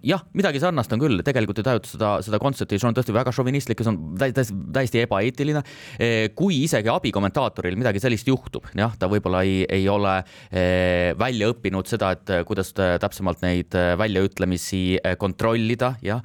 jah, 0.09 0.25
midagi 0.39 0.63
sarnast 0.63 0.93
on 0.95 1.03
küll, 1.03 1.23
tegelikult 1.27 1.61
ei 1.63 1.69
tajuta 1.69 1.91
seda, 1.91 2.11
seda 2.25 2.41
kontsepti, 2.43 2.79
see 2.81 2.89
on 2.89 2.97
tõesti 2.97 3.15
väga 3.17 3.33
šovinistlik 3.35 3.83
ja 3.83 3.89
see 3.89 3.95
on 3.95 4.19
täiesti, 4.21 4.59
täiesti 4.75 5.03
ebaeetiline. 5.05 5.63
Eh, 5.99 6.31
kui 6.39 6.63
isegi 6.65 6.91
abikommentaatoril 6.93 7.77
midagi 7.79 8.03
sellist 8.03 8.29
juhtub, 8.29 8.69
jah, 8.79 8.95
ta 8.99 9.11
võib-olla 9.11 9.43
ei, 9.47 9.63
ei 9.79 9.89
ole 9.91 10.19
eh, 10.51 11.13
välja 11.19 11.51
õppinud 11.53 11.91
seda, 11.91 12.13
et 12.17 12.35
kuidas 12.49 12.73
täpsemalt 12.75 13.43
neid 13.45 13.75
väljaütlemisi 13.99 14.83
kontrollida, 15.21 15.95
jah, 16.05 16.23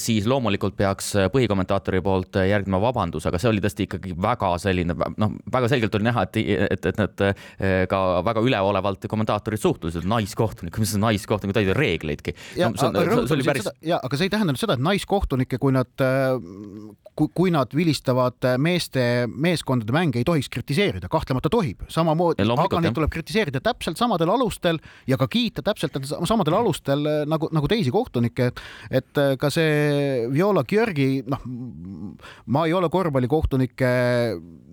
siis 0.00 0.26
loomulikult 0.30 0.76
peaks 0.78 1.12
põhikommentaatori 1.32 2.02
poolt 2.04 2.40
järgnema 2.48 2.80
vabandus, 2.82 3.26
aga 3.28 3.40
see 3.40 3.50
oli 3.52 3.62
tõesti 3.64 3.86
ikkagi 3.88 4.14
väga 4.20 4.52
selline, 4.62 4.96
noh, 5.20 5.36
väga 5.52 5.70
selgelt 5.72 5.98
oli 5.98 6.08
näha, 6.08 6.26
et, 6.28 6.40
et, 6.76 6.90
et 6.92 7.00
need 7.00 7.24
ka 7.90 8.00
väga 8.26 8.44
üleolevalt 8.44 9.06
kommentaatorid 9.10 9.62
suhtusid, 9.62 10.06
naiskohtunik, 10.10 10.78
mis 10.80 10.94
see 10.94 11.02
naiskohtunik, 11.02 11.56
ta 11.56 11.64
ei 11.64 11.70
tea 11.70 11.78
reegleidki. 11.78 12.36
ja 12.60 12.70
no, 12.72 12.90
päris. 13.46 13.70
ja, 13.84 14.00
aga 14.02 14.18
see 14.18 14.28
ei 14.28 14.32
tähenda 14.32 14.56
seda, 14.60 14.76
et 14.78 14.84
naiskohtunikke, 14.84 15.60
kui 15.62 15.74
nad 15.74 15.92
kui, 17.20 17.28
kui 17.34 17.52
nad 17.52 17.72
vilistavad 17.76 18.46
meeste, 18.62 19.26
meeskondade 19.28 19.94
mänge, 19.94 20.20
ei 20.20 20.26
tohiks 20.26 20.48
kritiseerida, 20.52 21.10
kahtlemata 21.12 21.50
tohib, 21.52 21.84
samamoodi, 21.92 22.44
aga 22.44 22.82
neid 22.84 22.96
tuleb 22.96 23.12
kritiseerida 23.12 23.62
täpselt 23.64 24.00
samadel 24.00 24.32
alustel 24.32 24.80
ja 25.10 25.18
ka 25.20 25.28
kiita 25.30 25.64
täpselt 25.66 25.96
samadel 26.08 26.56
alustel 26.60 27.04
nagu, 27.28 27.50
nagu 27.54 27.70
teisi 27.70 27.92
kohtunikke, 27.94 28.50
et 28.90 29.22
ka 29.40 29.49
see 29.52 30.26
Viola 30.32 30.64
Georgi, 30.68 31.22
noh, 31.30 31.44
ma 32.46 32.64
ei 32.68 32.74
ole 32.76 32.90
korvpallikohtunike 32.92 33.90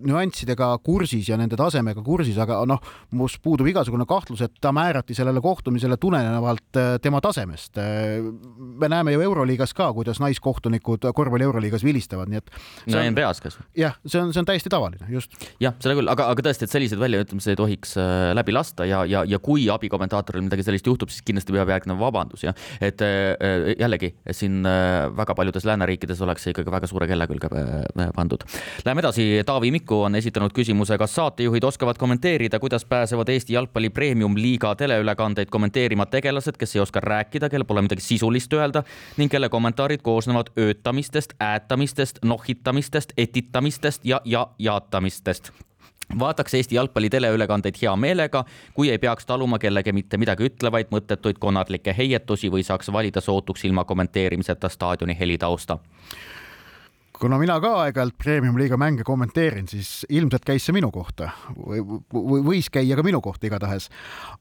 nüanssidega 0.08 0.70
kursis 0.86 1.30
ja 1.32 1.38
nende 1.40 1.58
tasemega 1.58 2.04
kursis, 2.06 2.38
aga 2.42 2.60
noh, 2.70 2.82
must 3.18 3.40
puudub 3.44 3.68
igasugune 3.70 4.06
kahtlus, 4.10 4.44
et 4.46 4.54
ta 4.62 4.72
määrati 4.76 5.16
sellele 5.18 5.42
kohtumisele 5.44 5.98
tulenevalt 6.02 6.82
tema 7.02 7.22
tasemest. 7.24 7.78
me 7.78 8.90
näeme 8.90 9.14
ju 9.14 9.22
Euroliigas 9.22 9.74
ka, 9.74 9.90
kuidas 9.94 10.20
naiskohtunikud 10.22 11.08
korvpalli 11.14 11.48
Euroliigas 11.48 11.84
vilistavad, 11.84 12.30
nii 12.30 12.42
et. 12.42 12.52
no 12.94 13.02
NBA-s 13.12 13.42
kas? 13.42 13.58
jah, 13.78 13.98
see 14.06 14.22
on, 14.22 14.34
see 14.34 14.42
on 14.44 14.50
täiesti 14.50 14.70
tavaline, 14.70 15.10
just. 15.10 15.34
jah, 15.64 15.76
seda 15.82 15.98
küll, 15.98 16.12
aga, 16.12 16.30
aga 16.34 16.46
tõesti, 16.50 16.68
et 16.68 16.74
selliseid 16.74 17.02
väljaütlemisi 17.02 17.54
ei 17.54 17.60
tohiks 17.60 17.96
äh, 18.02 18.32
läbi 18.38 18.56
lasta 18.56 18.86
ja, 18.88 19.04
ja, 19.10 19.24
ja 19.28 19.42
kui 19.44 19.68
abikommentaatoril 19.74 20.46
midagi 20.46 20.66
sellist 20.68 20.88
juhtub, 20.88 21.12
siis 21.14 21.26
kindlasti 21.26 21.56
peab 21.56 21.72
järgnema 21.74 22.00
vabandus 22.02 22.46
ja 22.46 22.54
et 22.84 23.02
äh, 23.02 23.74
jällegi 23.80 24.14
siin 24.32 24.62
äh, 24.66 24.67
väga 25.18 25.36
paljudes 25.36 25.66
lääneriikides 25.66 26.22
oleks 26.22 26.46
see 26.46 26.54
ikkagi 26.56 26.72
väga 26.72 26.88
suure 26.90 27.08
kella 27.10 27.28
külge 27.28 27.50
pandud. 28.16 28.46
Läheme 28.86 29.04
edasi, 29.04 29.28
Taavi 29.46 29.72
Mikku 29.76 30.02
on 30.08 30.16
esitanud 30.20 30.54
küsimuse, 30.56 30.98
kas 30.98 31.16
saatejuhid 31.18 31.64
oskavad 31.68 32.00
kommenteerida, 32.00 32.60
kuidas 32.60 32.86
pääsevad 32.86 33.30
Eesti 33.34 33.58
jalgpalli 33.58 33.90
premium-liiga 33.90 34.74
teleülekandeid 34.80 35.52
kommenteerima 35.54 36.06
tegelased, 36.12 36.58
kes 36.58 36.76
ei 36.76 36.84
oska 36.84 37.04
rääkida, 37.04 37.50
kellel 37.50 37.68
pole 37.68 37.86
midagi 37.86 38.06
sisulist 38.06 38.54
öelda 38.54 38.84
ning 39.18 39.32
kelle 39.32 39.50
kommentaarid 39.50 40.04
koosnevad 40.06 40.54
öötamistest, 40.60 41.38
äätamistest, 41.40 42.24
nohitamistest, 42.26 43.14
etitamistest 43.18 44.06
ja, 44.06 44.22
ja 44.26 44.48
jaatamistest 44.60 45.52
vaataks 46.20 46.54
Eesti 46.54 46.76
jalgpalli 46.76 47.10
teleülekandeid 47.10 47.76
hea 47.82 47.96
meelega, 47.96 48.44
kui 48.74 48.92
ei 48.92 49.00
peaks 49.00 49.26
taluma 49.26 49.60
kellegi 49.60 49.94
mitte 49.94 50.18
midagi 50.18 50.48
ütlevaid 50.50 50.94
mõttetuid 50.94 51.40
konarlikke 51.40 51.96
heietusi 51.98 52.52
või 52.52 52.64
saaks 52.64 52.92
valida 52.94 53.22
sootuks 53.22 53.66
ilma 53.68 53.84
kommenteerimiseta 53.84 54.70
staadioni 54.70 55.18
helitausta 55.20 55.78
kuna 57.20 57.38
mina 57.42 57.58
ka 57.62 57.72
aeg-ajalt 57.82 58.16
premium-liiga 58.22 58.78
mänge 58.78 59.06
kommenteerin, 59.06 59.68
siis 59.70 60.06
ilmselt 60.14 60.46
käis 60.46 60.68
see 60.68 60.76
minu 60.76 60.92
kohta 60.94 61.32
või, 61.58 61.82
või 62.14 62.44
võis 62.46 62.70
käia 62.74 62.98
ka 62.98 63.06
minu 63.06 63.22
kohta 63.26 63.50
igatahes. 63.50 63.90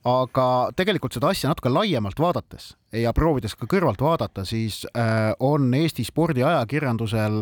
aga 0.05 0.47
tegelikult 0.77 1.17
seda 1.17 1.31
asja 1.33 1.49
natuke 1.49 1.71
laiemalt 1.73 2.19
vaadates 2.21 2.75
ja 2.93 3.13
proovides 3.17 3.55
ka 3.57 3.69
kõrvalt 3.69 4.01
vaadata, 4.01 4.45
siis 4.45 4.83
äh, 4.93 5.31
on 5.39 5.73
Eesti 5.73 6.05
spordiajakirjandusel 6.07 7.41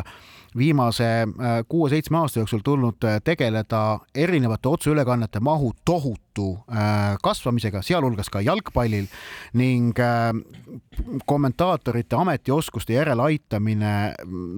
viimase 0.58 1.04
äh, 1.04 1.28
kuue-seitsme 1.68 2.18
aasta 2.18 2.40
jooksul 2.40 2.64
tulnud 2.64 3.04
äh, 3.04 3.20
tegeleda 3.24 4.00
erinevate 4.16 4.70
otseülekannete 4.70 5.40
mahu 5.40 5.74
tohutu 5.86 6.60
kasvamisega, 7.24 7.80
sealhulgas 7.82 8.30
ka 8.30 8.42
jalgpallil 8.44 9.06
ning 9.54 9.96
kommentaatorite 11.26 12.16
ametioskuste 12.20 12.94
järeleaitamine, 12.94 13.94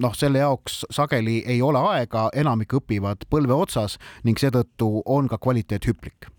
noh, 0.02 0.16
selle 0.18 0.42
jaoks 0.42 0.80
sageli 0.90 1.44
ei 1.46 1.62
ole 1.62 1.78
aega, 1.92 2.28
enamik 2.34 2.74
õpivad 2.80 3.28
põlve 3.30 3.54
otsas 3.54 3.98
ning 4.24 4.40
seetõttu 4.42 4.90
on 5.06 5.30
ka 5.30 5.38
kvaliteet 5.38 5.86
hüplik 5.86 6.32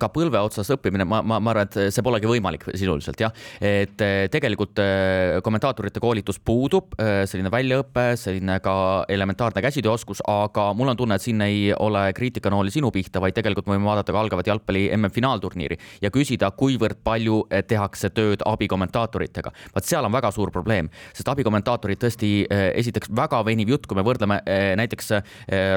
ka 0.00 0.08
põlve 0.12 0.40
otsas 0.42 0.70
õppimine, 0.74 1.06
ma, 1.08 1.20
ma, 1.22 1.38
ma 1.42 1.52
arvan, 1.52 1.68
et 1.68 1.94
see 1.94 2.04
polegi 2.04 2.28
võimalik 2.30 2.66
sisuliselt 2.76 3.20
jah, 3.20 3.34
et 3.60 4.00
eh, 4.04 4.26
tegelikult 4.32 4.80
eh, 4.82 5.38
kommentaatorite 5.44 6.00
koolitus 6.02 6.38
puudub, 6.42 6.94
eh, 7.00 7.24
selline 7.28 7.50
väljaõpe, 7.52 8.06
selline 8.20 8.58
ka 8.64 8.76
elementaarne 9.12 9.62
käsitööoskus, 9.64 10.22
aga 10.30 10.68
mul 10.76 10.92
on 10.92 11.00
tunne, 11.00 11.18
et 11.18 11.24
siin 11.24 11.42
ei 11.44 11.70
ole 11.74 12.08
kriitikanooli 12.16 12.72
sinu 12.74 12.92
pihta, 12.94 13.22
vaid 13.22 13.36
tegelikult 13.36 13.68
võime 13.70 13.88
vaadata 13.88 14.14
ka 14.14 14.22
algavat 14.22 14.50
jalgpalli 14.50 14.88
MM-finaalturniiri 14.96 15.78
ja 16.04 16.12
küsida, 16.14 16.50
kuivõrd 16.56 17.02
palju 17.06 17.42
tehakse 17.68 18.10
tööd 18.16 18.44
abikommentaatoritega. 18.46 19.52
vaat 19.74 19.88
seal 19.88 20.06
on 20.06 20.14
väga 20.14 20.32
suur 20.34 20.52
probleem, 20.54 20.90
sest 21.16 21.28
abikommentaatorid 21.32 22.00
tõesti 22.02 22.32
esiteks 22.50 23.10
väga 23.16 23.42
veniv 23.46 23.74
jutt, 23.74 23.86
kui 23.86 23.98
me 23.98 24.04
võrdleme 24.06 24.40
näiteks 24.78 25.12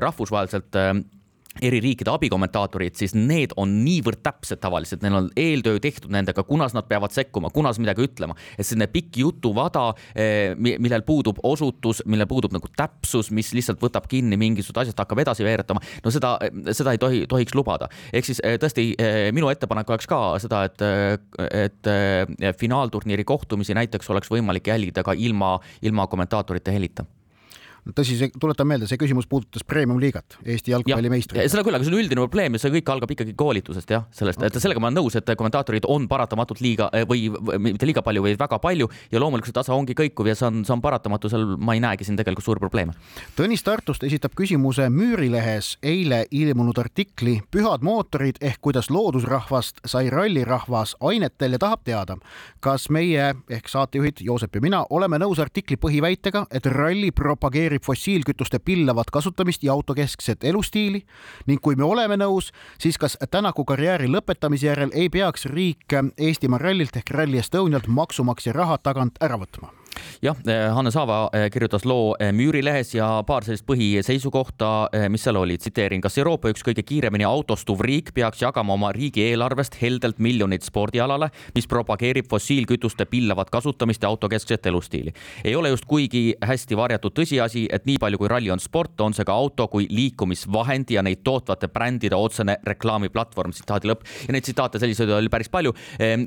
rahvusvaheliselt 0.04 0.78
eri 1.62 1.80
riikide 1.84 2.12
abikommentaatorid, 2.14 2.96
siis 3.00 3.16
need 3.18 3.54
on 3.60 3.80
niivõrd 3.84 4.22
täpsed 4.26 4.62
tavaliselt, 4.64 5.04
neil 5.04 5.18
on 5.20 5.30
eeltöö 5.40 5.80
tehtud 5.84 6.12
nendega, 6.14 6.44
kunas 6.48 6.76
nad 6.78 6.88
peavad 6.90 7.14
sekkuma, 7.16 7.52
kunas 7.54 7.80
midagi 7.82 8.06
ütlema. 8.08 8.36
et 8.58 8.66
selline 8.66 8.88
pikk 8.88 9.18
jutuvada, 9.24 9.94
eh, 10.16 10.56
millel 10.56 11.02
puudub 11.08 11.40
osutus, 11.44 12.02
millel 12.06 12.28
puudub 12.28 12.54
nagu 12.54 12.68
täpsus, 12.76 13.32
mis 13.32 13.54
lihtsalt 13.54 13.80
võtab 13.80 14.08
kinni 14.08 14.38
mingisugused 14.38 14.82
asjad, 14.84 14.98
hakkab 14.98 15.20
edasi 15.20 15.44
veeretama. 15.44 15.80
no 16.04 16.12
seda, 16.12 16.38
seda 16.72 16.92
ei 16.92 16.98
tohi, 16.98 17.26
tohiks 17.28 17.56
lubada. 17.56 17.90
ehk 18.14 18.26
siis 18.26 18.42
eh, 18.44 18.58
tõesti 18.58 18.94
eh, 18.98 19.32
minu 19.32 19.50
ettepanek 19.50 19.90
oleks 19.90 20.08
ka 20.08 20.40
seda, 20.40 20.64
et, 20.64 20.82
et 21.40 22.56
finaalturniiri 22.60 23.24
kohtumisi 23.24 23.74
näiteks 23.74 24.10
oleks 24.10 24.30
võimalik 24.32 24.68
jälgida 24.68 25.04
ka 25.04 25.14
ilma, 25.14 25.60
ilma 25.82 26.08
kommentaatorite 26.08 26.72
helita 26.72 27.06
tõsi, 27.96 28.18
see, 28.20 28.32
tuletan 28.40 28.68
meelde, 28.70 28.88
see 28.90 29.00
küsimus 29.00 29.28
puudutas 29.30 29.66
premium-liigat, 29.68 30.40
Eesti 30.46 30.74
jalgpallimeistrit. 30.74 31.42
seda 31.52 31.64
küll, 31.66 31.78
aga 31.78 31.86
see 31.86 31.94
on 31.94 32.00
üldine 32.00 32.24
probleem 32.24 32.56
ja 32.56 32.64
see 32.64 32.74
kõik 32.78 32.92
algab 32.94 33.14
ikkagi 33.16 33.36
koolitusest 33.40 33.94
jah, 33.94 34.06
sellest 34.16 34.44
et 34.46 34.60
sellega 34.62 34.82
ma 34.82 34.90
olen 34.90 35.00
nõus, 35.02 35.18
et 35.20 35.32
kommentaatorid 35.40 35.88
on 35.90 36.08
paratamatult 36.12 36.62
liiga 36.64 36.90
või, 37.10 37.28
või 37.34 37.60
mitte 37.70 37.88
liiga 37.90 38.04
palju, 38.06 38.24
vaid 38.26 38.40
väga 38.40 38.60
palju 38.64 38.90
ja 39.12 39.22
loomulikult 39.22 39.52
see 39.52 39.60
tase 39.60 39.74
ongi 39.76 39.96
kõikuv 39.98 40.30
ja 40.32 40.38
see 40.38 40.48
on, 40.50 40.64
see 40.68 40.76
on 40.76 40.84
paratamatu, 40.84 41.32
seal 41.32 41.46
ma 41.58 41.76
ei 41.78 41.84
näegi 41.84 42.08
siin 42.08 42.20
tegelikult 42.20 42.46
suuri 42.46 42.64
probleeme. 42.64 42.96
Tõnis 43.38 43.64
Tartust 43.66 44.04
esitab 44.08 44.36
küsimuse 44.38 44.90
Müürilehes 44.94 45.76
eile 45.86 46.24
ilmunud 46.32 46.78
artikli 46.82 47.40
Pühad 47.52 47.84
mootorid 47.86 48.40
ehk 48.42 48.62
kuidas 48.66 48.90
loodusrahvast 48.94 49.84
sai 49.90 50.10
rallirahvas 50.14 50.96
ainetel 51.06 51.56
ja 51.56 51.62
tahab 51.62 51.84
teada, 51.88 52.18
kas 52.64 52.90
meie 52.94 53.34
ehk 53.50 53.70
saatejuhid 53.72 54.24
Joosep 54.26 54.56
ja 54.56 54.64
mina 54.64 54.84
oleme 54.90 55.20
nõus 55.22 55.40
artikli 55.42 55.78
põhiväitega, 55.80 56.46
et 56.52 56.66
ralli 56.70 57.12
propageerib 57.16 57.79
aktsepteerib 57.80 57.86
fossiilkütuste 57.86 58.60
pillavat 58.60 59.10
kasutamist 59.12 59.64
ja 59.64 59.74
autokeskset 59.74 60.44
elustiili 60.44 61.06
ning 61.48 61.62
kui 61.62 61.76
me 61.76 61.84
oleme 61.84 62.18
nõus, 62.18 62.52
siis 62.80 62.98
kas 62.98 63.18
Tänaku 63.32 63.66
karjääri 63.66 64.08
lõpetamise 64.08 64.68
järel 64.68 64.92
ei 64.94 65.10
peaks 65.10 65.46
riik 65.46 65.94
Eestimaa 66.18 66.60
rallilt 66.60 66.96
ehk 66.96 67.12
Rally 67.12 67.40
Estonialt 67.40 67.88
maksumaksja 67.88 68.54
raha 68.54 68.78
tagant 68.78 69.18
ära 69.22 69.38
võtma? 69.38 69.79
Jah, 70.22 70.38
Hannes 70.76 70.96
Aava 71.00 71.30
kirjutas 71.54 71.86
loo 71.86 72.16
Müürilehes 72.36 72.94
ja 72.96 73.08
paar 73.28 73.46
sellist 73.48 73.66
põhiseisukohta, 73.68 74.90
mis 75.12 75.24
seal 75.26 75.40
oli, 75.40 75.58
tsiteerin, 75.60 76.02
kas 76.04 76.18
Euroopa 76.22 76.52
üks 76.54 76.64
kõige 76.66 76.84
kiiremini 76.86 77.28
autostuv 77.28 77.82
riik 77.86 78.14
peaks 78.16 78.44
jagama 78.44 78.76
oma 78.76 78.92
riigieelarvest 78.96 79.78
heldelt 79.82 80.20
miljoneid 80.20 80.66
spordialale, 80.66 81.30
mis 81.56 81.68
propageerib 81.70 82.30
fossiilkütuste 82.30 83.06
pillavat 83.10 83.50
kasutamist 83.54 84.04
ja 84.04 84.10
autokeskset 84.10 84.66
elustiili. 84.66 85.14
ei 85.44 85.56
ole 85.56 85.70
just 85.70 85.86
kuigi 85.86 86.36
hästi 86.42 86.78
varjatud 86.78 87.16
tõsiasi, 87.16 87.66
et 87.72 87.86
nii 87.86 87.98
palju 88.02 88.18
kui 88.18 88.32
ralli 88.32 88.52
on 88.52 88.60
sport, 88.60 89.02
on 89.02 89.14
see 89.14 89.26
ka 89.26 89.34
auto 89.34 89.68
kui 89.68 89.88
liikumisvahend 89.90 90.92
ja 90.94 91.04
neid 91.06 91.24
tootvate 91.24 91.70
brändide 91.74 92.16
otsene 92.16 92.58
reklaamiplatvorm, 92.68 93.54
tsitaadi 93.56 93.92
lõpp. 93.92 94.06
ja 94.28 94.36
neid 94.36 94.46
tsitaate 94.48 94.80
selliseid 94.80 95.10
oli 95.16 95.30
päris 95.30 95.50
palju. 95.50 95.74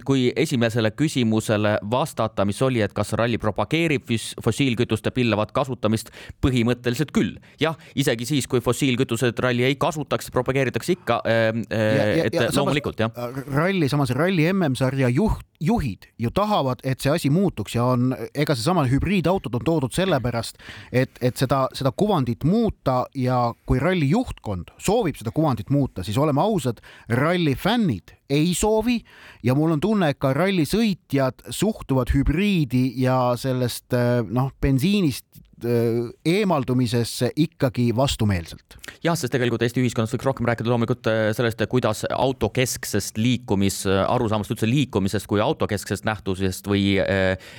Kui 0.04 0.30
esimesele 0.36 0.92
küsimusele 0.96 1.76
vastata, 1.90 2.44
mis 2.48 2.60
oli, 2.62 2.82
et 2.82 2.92
kas 2.92 3.12
ralli 3.18 3.38
propageerib 3.52 4.08
fossiilkütuste 4.42 5.12
pillavat 5.14 5.52
kasutamist, 5.52 6.10
põhimõtteliselt 6.44 7.12
küll. 7.12 7.36
jah, 7.60 7.76
isegi 7.94 8.26
siis, 8.26 8.48
kui 8.48 8.60
fossiilkütused 8.64 9.38
ralli 9.38 9.66
ei 9.68 9.76
kasutaks, 9.76 10.30
propageeritakse 10.32 10.96
ikka. 10.96 11.20
Ehm, 11.28 11.64
et 11.70 12.34
ja, 12.34 12.48
loomulikult 12.56 13.00
jah. 13.00 13.12
ralli, 13.52 13.88
samas 13.88 14.10
ralli 14.16 14.48
MM-sarja 14.52 15.08
juht, 15.12 15.44
juhid 15.62 16.08
ju 16.18 16.30
tahavad, 16.34 16.80
et 16.84 17.00
see 17.00 17.12
asi 17.12 17.30
muutuks 17.30 17.76
ja 17.76 17.84
on, 17.94 18.16
ega 18.34 18.56
seesama 18.56 18.86
hübriidautod 18.90 19.54
on 19.54 19.64
toodud 19.66 19.94
sellepärast, 19.94 20.58
et, 20.90 21.20
et 21.20 21.38
seda, 21.38 21.66
seda 21.76 21.92
kuvandit 21.94 22.44
muuta 22.48 23.04
ja 23.14 23.52
kui 23.66 23.78
ralli 23.82 24.08
juhtkond 24.10 24.74
soovib 24.82 25.20
seda 25.20 25.30
kuvandit 25.34 25.70
muuta, 25.70 26.02
siis 26.02 26.18
oleme 26.18 26.42
ausad, 26.42 26.82
ralli 27.08 27.54
fännid 27.54 28.16
ei 28.32 28.54
soovi. 28.56 28.98
Ja 29.44 29.56
mul 29.58 29.76
on 29.76 29.82
tunne, 29.82 30.12
et 30.12 30.20
ka 30.22 30.32
rallisõitjad 30.36 31.46
suhtuvad 31.52 32.14
hübriidi 32.14 32.88
ja 33.02 33.34
sellest 33.38 33.94
noh, 34.30 34.52
bensiinist 34.62 35.41
eemaldumisesse 35.64 37.30
ikkagi 37.36 37.90
vastumeelselt. 37.96 38.76
jah, 39.04 39.16
sest 39.18 39.32
tegelikult 39.34 39.62
Eesti 39.62 39.82
ühiskonnas 39.82 40.12
võiks 40.14 40.26
rohkem 40.26 40.48
rääkida 40.48 40.70
loomulikult 40.70 41.08
äh, 41.10 41.20
sellest, 41.36 41.62
kuidas 41.70 42.04
autokesksest 42.10 43.18
liikumis, 43.20 43.82
äh, 43.88 44.02
arusaamast 44.10 44.54
üldse 44.54 44.68
liikumisest 44.68 45.28
kui 45.30 45.42
autokesksest 45.42 46.06
nähtusest 46.08 46.68
või 46.68 46.82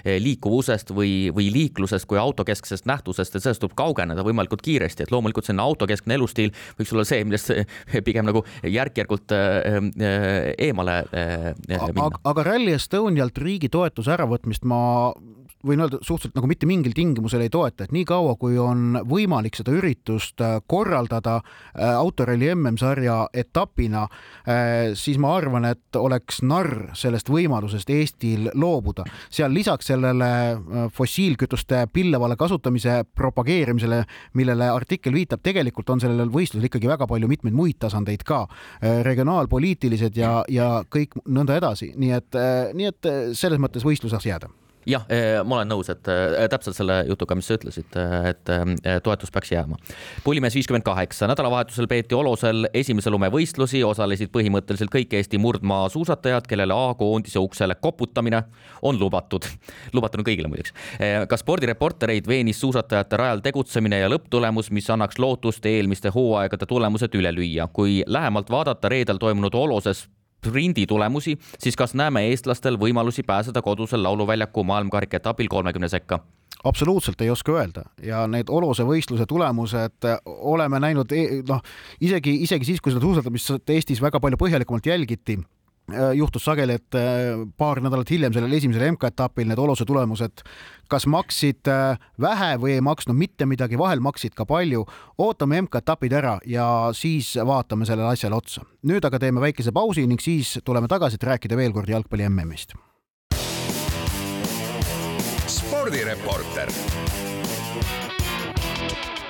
liikuvusest 0.04 0.92
või, 0.96 1.32
või 1.34 1.50
liiklusest 1.54 2.08
kui 2.10 2.20
autokesksest 2.20 2.88
nähtusest, 2.90 3.36
et 3.36 3.46
sellest 3.46 3.64
tuleb 3.64 3.76
kaugeneda 3.80 4.26
võimalikult 4.26 4.64
kiiresti, 4.66 5.06
et 5.06 5.14
loomulikult 5.14 5.48
selline 5.48 5.64
autokeskne 5.64 6.18
elustiil 6.18 6.54
võiks 6.80 6.94
olla 6.96 7.06
see, 7.08 7.24
millest 7.28 7.52
pigem 8.08 8.28
nagu 8.30 8.44
järk-järgult 8.64 9.34
eemale 9.34 10.98
minna. 11.68 12.10
aga 12.24 12.48
Rally 12.48 12.76
Estonialt 12.78 13.38
riigi 13.42 13.72
toetuse 13.74 14.14
äravõtmist 14.16 14.68
ma 14.68 14.82
võin 15.68 15.84
öelda 15.84 16.00
suhteliselt 16.02 16.36
nagu 16.38 16.50
mitte 16.50 16.68
mingil 16.68 16.94
tingimusel 16.96 17.46
ei 17.46 17.52
toeta, 17.52 17.86
et 17.86 17.94
niikaua 17.96 18.36
kui 18.40 18.58
on 18.60 19.00
võimalik 19.10 19.56
seda 19.58 19.74
üritust 19.76 20.42
äh, 20.44 20.58
korraldada 20.68 21.38
äh, 21.40 21.94
autoralli 21.96 22.50
MM-sarja 22.54 23.18
etapina, 23.44 24.06
äh, 24.44 24.92
siis 25.00 25.20
ma 25.22 25.34
arvan, 25.38 25.68
et 25.72 26.00
oleks 26.00 26.42
narr 26.44 26.92
sellest 27.00 27.32
võimalusest 27.32 27.92
Eestil 27.94 28.50
loobuda. 28.60 29.06
seal 29.34 29.54
lisaks 29.54 29.88
sellele 29.92 30.30
fossiilkütuste 30.94 31.86
pillavale 31.94 32.36
kasutamise 32.40 33.04
propageerimisele, 33.16 34.04
millele 34.34 34.70
artikkel 34.70 35.16
viitab, 35.16 35.44
tegelikult 35.44 35.90
on 35.94 36.04
sellel 36.04 36.32
võistlusel 36.34 36.68
ikkagi 36.68 36.90
väga 36.92 37.08
palju 37.08 37.30
mitmeid 37.30 37.56
muid 37.56 37.80
tasandeid 37.80 38.24
ka, 38.28 38.46
regionaalpoliitilised 38.82 40.18
ja, 40.18 40.34
ja 40.50 40.70
kõik 40.90 41.16
nõnda 41.26 41.58
edasi, 41.60 41.94
nii 41.98 42.12
et, 42.18 42.42
nii 42.74 42.90
et 42.90 43.14
selles 43.38 43.62
mõttes 43.62 43.86
võistlus 43.86 44.14
saaks 44.16 44.30
jääda 44.30 44.52
jah, 44.90 45.06
eh, 45.10 45.40
ma 45.46 45.60
olen 45.60 45.72
nõus, 45.72 45.90
et 45.92 46.08
eh, 46.12 46.48
täpselt 46.52 46.78
selle 46.78 47.00
jutuga, 47.08 47.36
mis 47.38 47.48
sa 47.50 47.58
ütlesid, 47.58 47.98
eh, 48.00 48.30
et 48.34 49.04
toetus 49.04 49.32
peaks 49.34 49.52
jääma. 49.54 49.78
pullimees 50.24 50.56
viiskümmend 50.56 50.86
kaheksa, 50.86 51.28
nädalavahetusel 51.32 51.88
peeti 51.88 52.16
Olosel 52.16 52.68
esimese 52.74 53.12
lumevõistlusi, 53.14 53.84
osalesid 53.84 54.32
põhimõtteliselt 54.34 54.92
kõik 54.94 55.14
Eesti 55.14 55.38
murdmaasuusatajad, 55.38 56.48
kellele 56.48 56.74
A-koondise 56.74 57.40
uksele 57.40 57.76
koputamine 57.76 58.44
on 58.82 59.00
lubatud. 59.00 59.46
lubatud 59.94 60.20
on 60.20 60.26
kõigile 60.26 60.48
muideks. 60.48 60.74
ka 61.28 61.38
spordireportereid 61.38 62.28
veenis 62.28 62.60
suusatajate 62.60 63.18
rajal 63.18 63.40
tegutsemine 63.40 64.00
ja 64.00 64.10
lõpptulemus, 64.10 64.72
mis 64.72 64.90
annaks 64.90 65.20
lootust 65.20 65.66
eelmiste 65.66 66.10
hooaegade 66.10 66.66
tulemused 66.66 67.16
üle 67.16 67.32
lüüa. 67.32 67.68
kui 67.74 68.04
lähemalt 68.08 68.50
vaadata 68.50 68.90
reedel 68.90 69.18
toimunud 69.18 69.54
Oloses 69.54 70.08
sprindi 70.44 70.88
tulemusi, 70.88 71.38
siis 71.60 71.76
kas 71.80 71.94
näeme 71.96 72.28
eestlastel 72.30 72.78
võimalusi 72.80 73.24
pääseda 73.24 73.62
kodusel 73.62 74.04
lauluväljaku 74.04 74.64
maailmakarika 74.64 75.18
etapil 75.18 75.48
kolmekümne 75.48 75.90
sekka? 75.90 76.20
absoluutselt 76.64 77.22
ei 77.22 77.30
oska 77.30 77.52
öelda 77.52 77.82
ja 78.04 78.22
need 78.28 78.48
oluse 78.50 78.86
võistluse 78.88 79.26
tulemused 79.28 80.06
oleme 80.26 80.80
näinud 80.80 81.12
e-, 81.12 81.42
noh, 81.48 81.60
isegi, 82.00 82.38
isegi 82.46 82.66
siis, 82.70 82.82
kui 82.82 82.94
seda 82.94 83.04
suusatamist 83.04 83.70
Eestis 83.70 84.00
väga 84.02 84.22
palju 84.24 84.40
põhjalikumalt 84.40 84.88
jälgiti 84.88 85.42
Äh, 85.42 85.63
juhtus 86.16 86.46
sageli, 86.46 86.78
et 86.80 86.96
äh, 86.96 87.44
paar 87.58 87.82
nädalat 87.84 88.10
hiljem 88.10 88.34
sellel 88.34 88.56
esimesel 88.56 88.86
MK-etapil 88.94 89.50
need 89.50 89.60
oluse 89.60 89.86
tulemused 89.86 90.46
kas 90.88 91.08
maksid 91.10 91.68
äh, 91.68 92.00
vähe 92.22 92.54
või 92.62 92.78
ei 92.78 92.84
maksnud 92.86 93.18
mitte 93.18 93.48
midagi, 93.50 93.78
vahel 93.80 94.00
maksid 94.04 94.36
ka 94.38 94.46
palju. 94.46 94.86
ootame 95.18 95.62
MK-etapid 95.66 96.14
ära 96.14 96.38
ja 96.46 96.66
siis 96.94 97.36
vaatame 97.36 97.86
sellele 97.86 98.14
asjale 98.14 98.36
otsa. 98.36 98.64
nüüd 98.84 99.06
aga 99.06 99.20
teeme 99.20 99.42
väikese 99.42 99.72
pausi 99.72 100.08
ning 100.08 100.22
siis 100.22 100.60
tuleme 100.64 100.88
tagasi, 100.88 101.20
et 101.20 101.24
rääkida 101.24 101.58
veel 101.58 101.74
kord 101.74 101.90
jalgpalli 101.90 102.30
MM-ist. 102.30 102.74
spordireporter. 105.48 106.72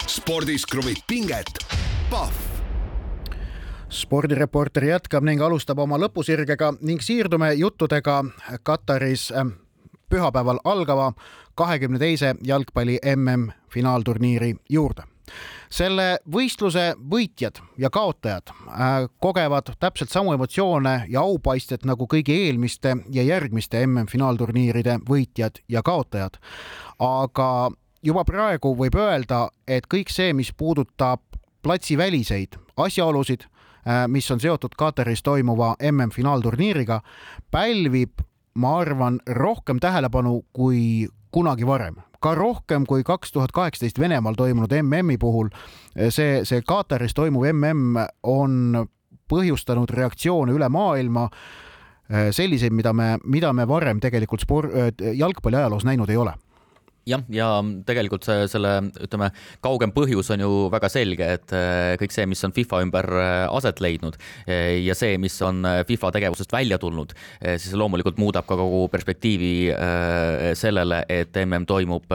spordis 0.07 0.65
kruvib 0.65 1.01
pinget, 1.07 1.65
Pahv 2.09 2.52
spordireporter 3.93 4.87
jätkab 4.89 5.23
ning 5.23 5.41
alustab 5.41 5.79
oma 5.79 5.99
lõpusirgega 6.01 6.73
ning 6.81 7.01
siirdume 7.01 7.53
juttudega 7.53 8.23
Kataris 8.63 9.29
äh, 9.31 9.47
pühapäeval 10.09 10.59
algava 10.63 11.13
kahekümne 11.55 11.99
teise 12.01 12.35
jalgpalli 12.43 12.99
MM-finaalturniiri 13.15 14.55
juurde 14.69 15.07
selle 15.73 16.17
võistluse 16.29 16.93
võitjad 17.09 17.59
ja 17.81 17.89
kaotajad 17.93 18.51
äh, 18.51 19.05
kogevad 19.23 19.73
täpselt 19.79 20.11
samu 20.13 20.33
emotsioone 20.35 20.95
ja 21.09 21.23
aupaistet 21.23 21.85
nagu 21.85 22.07
kõigi 22.09 22.35
eelmiste 22.45 22.95
ja 23.13 23.23
järgmiste 23.25 23.81
MM-finaalturniiride 23.87 24.99
võitjad 25.09 25.61
ja 25.69 25.81
kaotajad. 25.81 26.37
aga 26.99 27.71
juba 28.03 28.25
praegu 28.25 28.75
võib 28.77 28.95
öelda, 28.99 29.47
et 29.67 29.87
kõik 29.87 30.11
see, 30.11 30.33
mis 30.33 30.51
puudutab 30.53 31.21
platsiväliseid 31.63 32.59
asjaolusid, 32.77 33.47
mis 34.07 34.31
on 34.31 34.39
seotud 34.39 34.77
Kataris 34.77 35.23
toimuva 35.23 35.75
MM-finaalturniiriga, 35.91 37.01
pälvib, 37.51 38.23
ma 38.55 38.77
arvan, 38.79 39.19
rohkem 39.27 39.79
tähelepanu 39.83 40.41
kui 40.53 41.07
kunagi 41.31 41.67
varem 41.67 41.99
ka 42.23 42.35
rohkem 42.39 42.85
kui 42.87 43.03
kaks 43.03 43.33
tuhat 43.35 43.51
kaheksateist 43.51 43.99
Venemaal 43.99 44.37
toimunud 44.39 44.71
MM-i 44.81 45.17
puhul. 45.19 45.49
see, 46.09 46.45
see 46.47 46.61
Kataris 46.67 47.13
toimuv 47.13 47.49
MM 47.51 47.99
on 48.23 48.87
põhjustanud 49.31 49.91
reaktsioone 49.91 50.55
üle 50.55 50.69
maailma 50.71 51.27
äh, 51.27 52.29
selliseid, 52.31 52.73
mida 52.75 52.93
me, 52.93 53.17
mida 53.23 53.53
me 53.53 53.67
varem 53.67 53.99
tegelikult 54.03 54.43
spor-, 54.45 54.71
äh, 54.71 54.91
jalgpalli 55.19 55.59
ajaloos 55.59 55.85
näinud 55.87 56.09
ei 56.09 56.19
ole 56.19 56.35
jah, 57.09 57.23
ja 57.33 57.47
tegelikult 57.87 58.25
see, 58.27 58.45
selle, 58.51 58.73
ütleme, 59.03 59.29
kaugem 59.63 59.93
põhjus 59.95 60.31
on 60.33 60.43
ju 60.43 60.51
väga 60.73 60.89
selge, 60.91 61.27
et 61.37 61.53
äh, 61.55 61.95
kõik 62.01 62.15
see, 62.15 62.27
mis 62.29 62.43
on 62.47 62.55
FIFA 62.55 62.81
ümber 62.85 63.09
äh, 63.19 63.31
aset 63.51 63.81
leidnud 63.83 64.17
äh, 64.47 64.79
ja 64.83 64.95
see, 64.97 65.17
mis 65.21 65.35
on 65.45 65.63
FIFA 65.87 66.13
tegevusest 66.17 66.53
välja 66.53 66.79
tulnud, 66.81 67.13
siis 67.41 67.73
loomulikult 67.77 68.19
muudab 68.21 68.45
ka 68.47 68.55
kogu 68.57 68.85
perspektiivi 68.91 69.53
sellele, 70.57 71.01
et 71.11 71.35
mm 71.39 71.65
toimub 71.67 72.11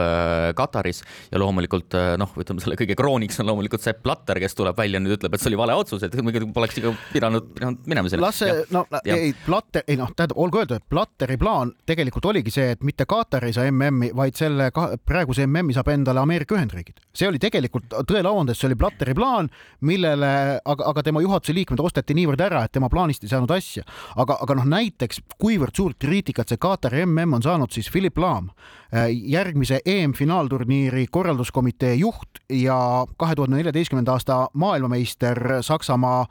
Kataris 0.57 1.01
ja 1.31 1.39
loomulikult 1.41 1.95
noh, 2.19 2.33
ütleme 2.39 2.63
selle 2.63 2.77
kõige 2.79 2.95
krooniks 2.99 3.39
on 3.41 3.49
loomulikult 3.49 3.83
Sepp 3.83 4.01
Blatter, 4.05 4.39
kes 4.41 4.55
tuleb 4.57 4.77
välja 4.77 5.01
nüüd 5.01 5.17
ütleb, 5.17 5.35
et 5.35 5.43
see 5.43 5.51
oli 5.51 5.59
vale 5.59 5.75
otsus, 5.77 6.03
et 6.05 6.15
poleks 6.55 6.79
ikka 6.81 6.93
pidanud, 7.13 7.49
pidanud 7.57 7.89
minema 7.89 8.11
selle. 8.11 8.23
las 8.25 8.41
see, 8.43 8.55
no 8.75 8.85
ja. 8.91 9.17
ei, 9.17 9.33
Blatter, 9.45 9.85
ei 9.87 9.99
noh, 9.99 10.11
tähendab, 10.15 10.39
olgu 10.41 10.63
öeldud, 10.63 10.81
et 10.81 10.89
Blatteri 10.91 11.37
plaan 11.41 11.73
tegelikult 11.89 12.29
oligi 12.31 12.53
see, 12.53 12.73
et 12.75 12.85
mitte 12.85 13.07
Katar 13.09 13.47
ei 13.47 13.55
saa 13.55 13.69
MM-i, 13.71 14.11
vaid 14.15 14.37
selle 14.39 14.69
praeguse 15.05 15.45
MM-i 15.47 15.75
saab 15.75 15.91
endale 15.93 16.21
Ameerika 16.21 16.55
Ühendriigid. 16.55 16.99
see 17.13 17.27
oli 17.27 17.39
tegelikult 17.41 17.93
tõele 18.07 18.29
au 18.29 18.39
andes, 18.39 18.59
see 18.59 18.69
oli 18.69 18.77
Blatteri 18.79 19.13
plaan, 19.17 19.49
millele, 19.81 20.59
aga, 20.63 20.89
aga 20.91 21.03
tema 21.03 21.21
juhatuse 21.21 21.55
liikmed 21.55 21.81
osteti 21.83 22.15
niivõrd 22.17 22.41
ära, 22.41 22.63
et 22.65 22.71
tema 22.75 22.89
plaanist 22.89 23.23
ei 23.23 23.31
saanud 23.31 23.51
asja. 23.51 23.83
aga, 24.15 24.37
aga 24.43 24.59
noh, 24.59 24.67
näiteks 24.69 25.23
kuivõrd 25.37 25.75
suurt 25.75 25.99
kriitikat 25.99 26.49
see 26.49 26.61
Katari 26.61 27.05
MM 27.05 27.39
on 27.39 27.45
saanud 27.45 27.71
siis 27.71 27.89
Philip 27.91 28.17
Lahm, 28.17 28.51
äh, 28.93 29.09
järgmise 29.09 29.81
EM-finaalturniiri 29.85 31.07
korralduskomitee 31.11 31.95
juht 31.95 32.43
ja 32.49 33.05
kahe 33.17 33.35
tuhande 33.35 33.57
neljateistkümnenda 33.57 34.17
aasta 34.17 34.47
maailmameister 34.53 35.59
Saksamaa 35.61 36.25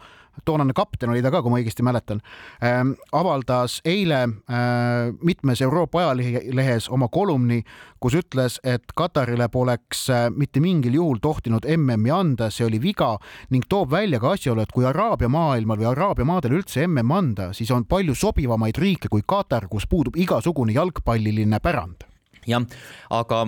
toonane 0.44 0.74
kapten 0.76 1.10
oli 1.10 1.22
ta 1.22 1.32
ka, 1.32 1.42
kui 1.42 1.52
ma 1.52 1.60
õigesti 1.60 1.84
mäletan, 1.86 2.22
ähm, 2.64 2.94
avaldas 3.12 3.78
eile 3.88 4.20
äh, 4.24 5.12
mitmes 5.22 5.62
Euroopa 5.64 6.02
ajalehes 6.04 6.88
oma 6.92 7.08
kolumni, 7.12 7.62
kus 8.00 8.18
ütles, 8.18 8.58
et 8.64 8.94
Katarile 8.96 9.48
poleks 9.52 10.06
äh, 10.10 10.26
mitte 10.34 10.62
mingil 10.64 10.98
juhul 10.98 11.22
tohtinud 11.22 11.66
MM-i 11.76 12.12
anda, 12.14 12.50
see 12.54 12.66
oli 12.66 12.80
viga 12.82 13.14
ning 13.50 13.66
toob 13.68 13.92
välja 13.94 14.20
ka 14.22 14.34
asjaolu, 14.36 14.64
et 14.64 14.74
kui 14.74 14.86
Araabia 14.88 15.30
maailmal 15.32 15.80
või 15.80 15.90
Araabia 15.92 16.28
maadel 16.28 16.58
üldse 16.60 16.86
MM 16.86 17.14
anda, 17.14 17.50
siis 17.56 17.70
on 17.74 17.86
palju 17.88 18.16
sobivamaid 18.18 18.78
riike 18.78 19.10
kui 19.12 19.24
Katar, 19.26 19.68
kus 19.70 19.88
puudub 19.90 20.16
igasugune 20.16 20.76
jalgpalliline 20.76 21.60
pärand. 21.64 22.06
Jah, 22.48 22.64
aga 23.12 23.42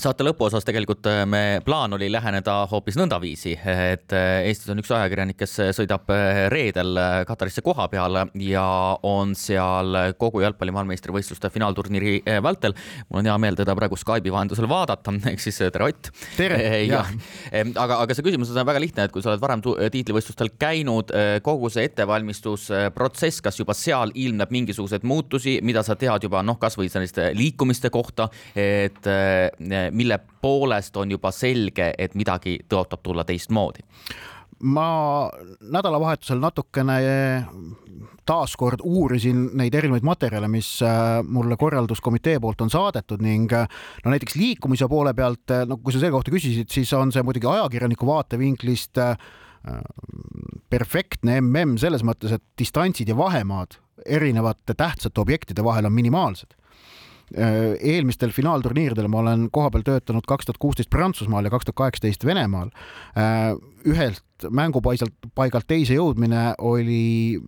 saate 0.00 0.24
lõpuosas 0.24 0.64
tegelikult 0.66 1.06
äh, 1.10 1.22
me 1.28 1.60
plaan 1.64 1.92
oli 1.96 2.08
läheneda 2.12 2.62
hoopis 2.70 2.96
nõndaviisi, 2.98 3.54
et 3.58 4.14
äh, 4.16 4.46
Eestis 4.48 4.70
on 4.72 4.80
üks 4.80 4.92
ajakirjanik, 4.94 5.36
kes 5.40 5.58
sõidab 5.76 6.08
äh, 6.12 6.46
reedel 6.52 6.96
Katarisse 7.28 7.64
koha 7.64 7.88
peale 7.92 8.26
ja 8.40 8.64
on 9.06 9.34
seal 9.38 10.14
kogu 10.20 10.42
jalgpalli 10.44 10.74
maailmameistrivõistluste 10.74 11.50
finaalturniiri 11.52 12.22
vältel. 12.44 12.74
mul 13.10 13.22
on 13.22 13.30
hea 13.30 13.36
meel 13.42 13.58
teda 13.58 13.74
praegu 13.76 13.98
Skype'i 13.98 14.32
vahendusel 14.32 14.68
vaadata, 14.70 15.14
ehk 15.32 15.42
siis 15.42 15.60
tere 15.62 15.88
Ott. 15.90 16.12
tere 16.36 16.60
ja. 16.86 17.02
aga, 17.52 18.00
aga 18.04 18.16
see 18.16 18.24
küsimus 18.26 18.52
on 18.54 18.66
väga 18.66 18.80
lihtne, 18.82 19.08
et 19.08 19.14
kui 19.14 19.24
sa 19.24 19.32
oled 19.32 19.42
varem 19.42 19.62
tiitlivõistlustel 19.62 20.52
käinud, 20.60 21.12
kogu 21.44 21.70
see 21.72 21.84
ettevalmistusprotsess, 21.90 23.42
kas 23.44 23.60
juba 23.60 23.76
seal 23.76 24.14
ilmneb 24.14 24.52
mingisuguseid 24.54 25.04
muutusi, 25.06 25.58
mida 25.66 25.82
sa 25.86 25.96
tead 25.98 26.28
juba 26.28 26.42
noh, 26.46 26.58
kasvõi 26.62 26.88
selliste 26.92 27.32
liikumiste 27.36 27.90
kohta, 27.92 28.28
et 28.56 29.10
mille 29.90 30.18
poolest 30.42 30.96
on 30.96 31.10
juba 31.10 31.30
selge, 31.34 31.92
et 31.98 32.14
midagi 32.14 32.58
tõotab 32.68 33.02
tulla 33.02 33.24
teistmoodi? 33.24 33.84
ma 34.62 35.26
nädalavahetusel 35.74 36.38
natukene 36.38 36.98
taaskord 38.28 38.82
uurisin 38.86 39.48
neid 39.58 39.74
erinevaid 39.74 40.06
materjale, 40.06 40.48
mis 40.50 40.76
äh, 40.86 41.18
mulle 41.26 41.56
korralduskomitee 41.58 42.38
poolt 42.42 42.62
on 42.62 42.70
saadetud 42.70 43.22
ning 43.24 43.50
äh, 43.56 43.66
no 44.04 44.14
näiteks 44.14 44.36
liikumise 44.38 44.86
poole 44.90 45.14
pealt, 45.18 45.44
äh, 45.50 45.64
no 45.66 45.80
kui 45.82 45.94
sa 45.94 45.98
selle 45.98 46.14
kohta 46.14 46.34
küsisid, 46.34 46.70
siis 46.70 46.92
on 46.94 47.12
see 47.14 47.24
muidugi 47.26 47.50
ajakirjaniku 47.50 48.08
vaatevinklist 48.08 49.02
perfektne 50.72 51.36
mm 51.38 51.76
selles 51.78 52.02
mõttes, 52.02 52.32
et 52.34 52.42
distantsid 52.58 53.06
ja 53.06 53.14
vahemaad 53.14 53.76
erinevate 54.02 54.74
tähtsate 54.74 55.22
objektide 55.22 55.62
vahel 55.62 55.86
on 55.86 55.94
minimaalsed 55.94 56.56
eelmistel 57.34 58.32
finaalturniiridel 58.34 59.08
ma 59.08 59.22
olen 59.22 59.48
kohapeal 59.52 59.84
töötanud 59.86 60.26
kaks 60.28 60.48
tuhat 60.48 60.60
kuusteist 60.62 60.90
Prantsusmaal 60.92 61.48
ja 61.48 61.52
kaks 61.54 61.68
tuhat 61.68 61.80
kaheksateist 61.82 62.26
Venemaal. 62.28 62.72
Ühelt 63.88 64.46
mängupaigalt, 64.50 65.14
paigalt 65.34 65.66
teise 65.70 65.96
jõudmine 65.96 66.52
oli 66.66 67.38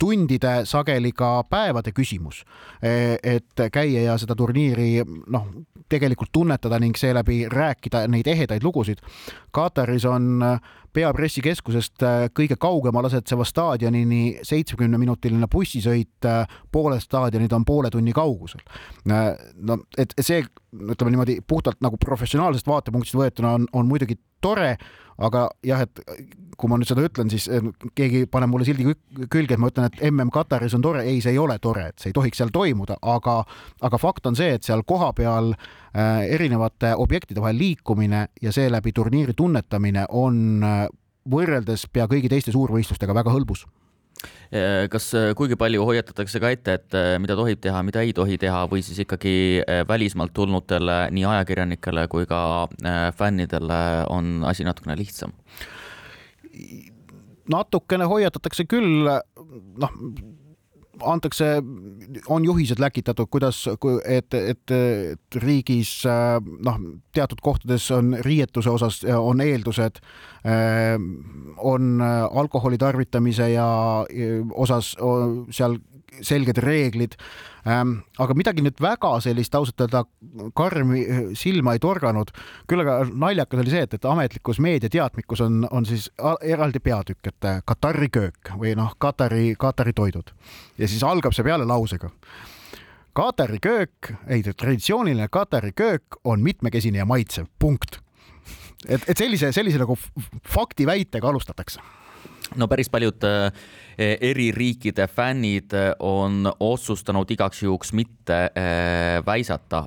tundide, 0.00 0.62
sageli 0.68 1.12
ka 1.16 1.42
päevade 1.48 1.94
küsimus. 1.96 2.42
Äh, 2.84 3.16
et 3.22 3.66
käia 3.72 4.08
ja 4.08 4.18
seda 4.20 4.36
turniiri 4.38 5.04
noh, 5.04 5.48
tegelikult 5.92 6.32
tunnetada 6.32 6.78
ning 6.80 6.96
seeläbi 6.96 7.44
rääkida 7.52 8.06
neid 8.08 8.28
ehedaid 8.28 8.64
lugusid. 8.64 9.02
Kataris 9.52 10.06
on 10.08 10.40
peapressikeskusest 10.92 12.04
kõige 12.36 12.56
kaugemal 12.60 13.08
asetseva 13.08 13.44
staadionini 13.48 14.42
seitsmekümneminutiline 14.44 15.48
bussisõit, 15.52 16.28
pooled 16.72 17.00
staadionid 17.00 17.52
on 17.56 17.64
poole 17.64 17.90
tunni 17.90 18.12
kaugusel 18.12 18.60
no 19.08 19.78
et 19.98 20.12
see, 20.20 20.42
ütleme 20.72 21.14
niimoodi 21.14 21.38
puhtalt 21.48 21.80
nagu 21.84 21.96
professionaalsest 22.00 22.68
vaatepunktist 22.68 23.16
võetuna 23.16 23.56
on, 23.56 23.66
on 23.72 23.88
muidugi 23.88 24.18
tore, 24.42 24.76
aga 25.22 25.46
jah, 25.66 25.84
et 25.84 26.00
kui 26.58 26.70
ma 26.70 26.78
nüüd 26.78 26.88
seda 26.88 27.02
ütlen, 27.04 27.30
siis 27.32 27.48
keegi 27.98 28.24
paneb 28.30 28.52
mulle 28.52 28.66
sildi 28.66 28.86
külge, 29.32 29.56
et 29.56 29.60
ma 29.60 29.70
ütlen, 29.72 29.88
et 29.88 30.00
mm 30.06 30.30
Kataris 30.32 30.76
on 30.78 30.84
tore. 30.84 31.02
ei, 31.08 31.20
see 31.24 31.34
ei 31.34 31.40
ole 31.42 31.58
tore, 31.58 31.88
et 31.90 31.98
see 31.98 32.12
ei 32.12 32.16
tohiks 32.16 32.38
seal 32.38 32.52
toimuda, 32.54 32.98
aga, 33.02 33.42
aga 33.82 34.00
fakt 34.00 34.26
on 34.30 34.38
see, 34.38 34.54
et 34.56 34.66
seal 34.66 34.84
kohapeal 34.86 35.52
äh, 35.54 36.24
erinevate 36.36 36.94
objektide 36.96 37.42
vahel 37.42 37.58
liikumine 37.58 38.26
ja 38.42 38.52
seeläbi 38.52 38.92
turniiri 38.92 39.34
tunnetamine 39.36 40.06
on 40.08 40.62
äh, 40.66 40.86
võrreldes 41.28 41.86
pea 41.92 42.08
kõigi 42.10 42.30
teiste 42.30 42.54
suurvõistlustega 42.54 43.14
väga 43.14 43.34
hõlbus 43.34 43.66
kas 44.92 45.08
äh, 45.16 45.30
kuigi 45.36 45.56
palju 45.56 45.84
hoiatatakse 45.88 46.40
ka 46.42 46.50
ette, 46.52 46.76
et 46.78 46.96
äh, 46.98 47.14
mida 47.22 47.36
tohib 47.38 47.60
teha, 47.64 47.82
mida 47.86 48.02
ei 48.04 48.12
tohi 48.16 48.36
teha 48.40 48.66
või 48.70 48.84
siis 48.84 49.00
ikkagi 49.04 49.34
välismaalt 49.88 50.34
tulnutele, 50.36 50.98
nii 51.14 51.24
ajakirjanikele 51.32 52.06
kui 52.12 52.28
ka 52.28 52.68
fännidele 53.16 53.80
on 54.12 54.42
asi 54.48 54.68
natukene 54.68 54.98
lihtsam? 55.00 55.32
natukene 57.52 58.04
hoiatatakse 58.06 58.64
küll, 58.70 59.08
noh 59.82 59.94
antakse, 61.02 61.44
on 62.28 62.44
juhised 62.44 62.78
läkitatud, 62.78 63.26
kuidas, 63.30 63.64
et, 64.04 64.34
et, 64.34 64.70
et 64.70 65.38
riigis 65.42 66.02
noh, 66.66 66.78
teatud 67.14 67.40
kohtades 67.42 67.88
on 67.94 68.16
riietuse 68.20 68.70
osas 68.70 69.00
on 69.16 69.40
eeldused, 69.40 70.02
on 70.42 72.02
alkoholi 72.02 72.78
tarvitamise 72.78 73.46
ja 73.52 73.66
osas 74.58 74.96
seal 75.54 75.76
selged 76.20 76.58
reeglid. 76.60 77.16
Ähm, 77.66 78.00
aga 78.18 78.34
midagi 78.34 78.64
nüüd 78.64 78.80
väga 78.82 79.12
sellist 79.22 79.54
ausalt 79.54 79.84
öelda 79.84 80.02
karmi 80.58 81.04
äh, 81.04 81.20
silma 81.38 81.76
ei 81.76 81.82
torganud. 81.82 82.32
küll 82.66 82.82
aga 82.82 83.04
naljakas 83.06 83.62
oli 83.62 83.70
see, 83.70 83.84
et, 83.86 83.94
et 83.94 84.08
ametlikus 84.08 84.58
meediateadmikus 84.62 85.44
on, 85.46 85.62
on 85.70 85.86
siis 85.86 86.08
eraldi 86.42 86.82
peatükk, 86.82 87.30
et 87.30 87.48
äh, 87.48 87.60
Katari 87.64 88.10
köök 88.10 88.54
või 88.58 88.74
noh, 88.78 88.96
Katari, 88.98 89.54
Katari 89.58 89.94
toidud 89.94 90.34
ja 90.78 90.90
siis 90.90 91.04
algab 91.06 91.36
see 91.36 91.46
peale 91.46 91.68
lausega 91.68 92.10
Katari 93.14 93.60
köök, 93.62 94.14
ei 94.26 94.42
traditsiooniline 94.42 95.28
Katari 95.30 95.70
köök 95.76 96.18
on 96.24 96.42
mitmekesine 96.42 96.98
ja 96.98 97.06
maitsev, 97.06 97.46
punkt. 97.58 98.00
Et, 98.88 99.08
et 99.08 99.18
sellise, 99.18 99.52
sellise 99.52 99.82
nagu 99.82 99.96
faktiväitega 100.54 101.28
alustatakse 101.28 101.80
no 102.56 102.68
päris 102.68 102.90
paljud 102.92 103.24
äh, 103.24 103.52
eri 103.98 104.50
riikide 104.52 105.06
fännid 105.08 105.74
äh, 105.76 105.92
on 106.00 106.50
otsustanud 106.60 107.30
igaks 107.30 107.62
juhuks 107.62 107.92
mitte 107.92 108.40
äh, 108.56 109.20
väisata 109.26 109.86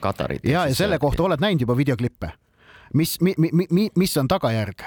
Katarit. 0.00 0.44
ja, 0.44 0.66
ja 0.66 0.74
selle 0.74 0.98
kohta 0.98 1.22
oled 1.22 1.40
näinud 1.40 1.66
juba 1.66 1.76
videoklippe 1.76 2.32
mis, 2.94 3.16
mi, 3.20 3.34
mi, 3.38 3.50
mi, 3.70 3.88
mis 3.96 4.16
on 4.16 4.28
tagajärg? 4.28 4.82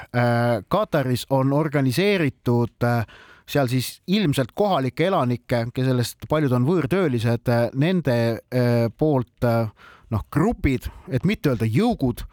Kataris 0.67 1.25
on 1.29 1.53
organiseeritud 1.53 2.85
seal 3.49 3.67
siis 3.67 3.99
ilmselt 4.07 4.53
kohalikke 4.55 5.07
elanikke, 5.09 5.65
kellest 5.73 6.25
paljud 6.29 6.53
on 6.55 6.65
võõrtöölised, 6.65 7.51
nende 7.81 8.15
poolt 8.97 9.47
noh, 10.09 10.25
grupid, 10.33 10.87
et 11.11 11.25
mitte 11.27 11.51
öelda 11.51 11.67
jõugud, 11.69 12.23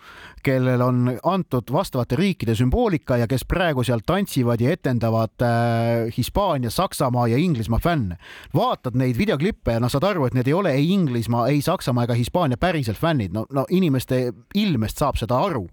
kellel 0.46 0.82
on 0.84 1.10
antud 1.26 1.70
vastavate 1.72 2.16
riikide 2.16 2.54
sümboolika 2.56 3.18
ja 3.20 3.28
kes 3.28 3.44
praegu 3.48 3.84
seal 3.84 4.00
tantsivad 4.06 4.62
ja 4.62 4.72
etendavad 4.76 5.44
äh, 5.44 6.16
Hispaania, 6.16 6.70
Saksamaa 6.70 7.28
ja 7.32 7.40
Inglismaa 7.40 7.80
fänne. 7.82 8.16
vaatad 8.54 8.96
neid 8.96 9.18
videoklippe 9.18 9.76
ja 9.76 9.80
noh, 9.80 9.92
saad 9.92 10.04
aru, 10.08 10.26
et 10.26 10.34
need 10.34 10.48
ei 10.48 10.56
ole 10.56 10.72
ei 10.72 10.92
Inglismaa, 10.92 11.48
ei 11.48 11.62
Saksamaa 11.62 12.04
ega 12.04 12.14
Hispaania 12.14 12.56
päriselt 12.56 12.98
fännid, 12.98 13.32
no, 13.32 13.46
no 13.50 13.66
inimeste 13.70 14.32
ilmest 14.54 14.98
saab 14.98 15.20
seda 15.20 15.40
aru, 15.48 15.66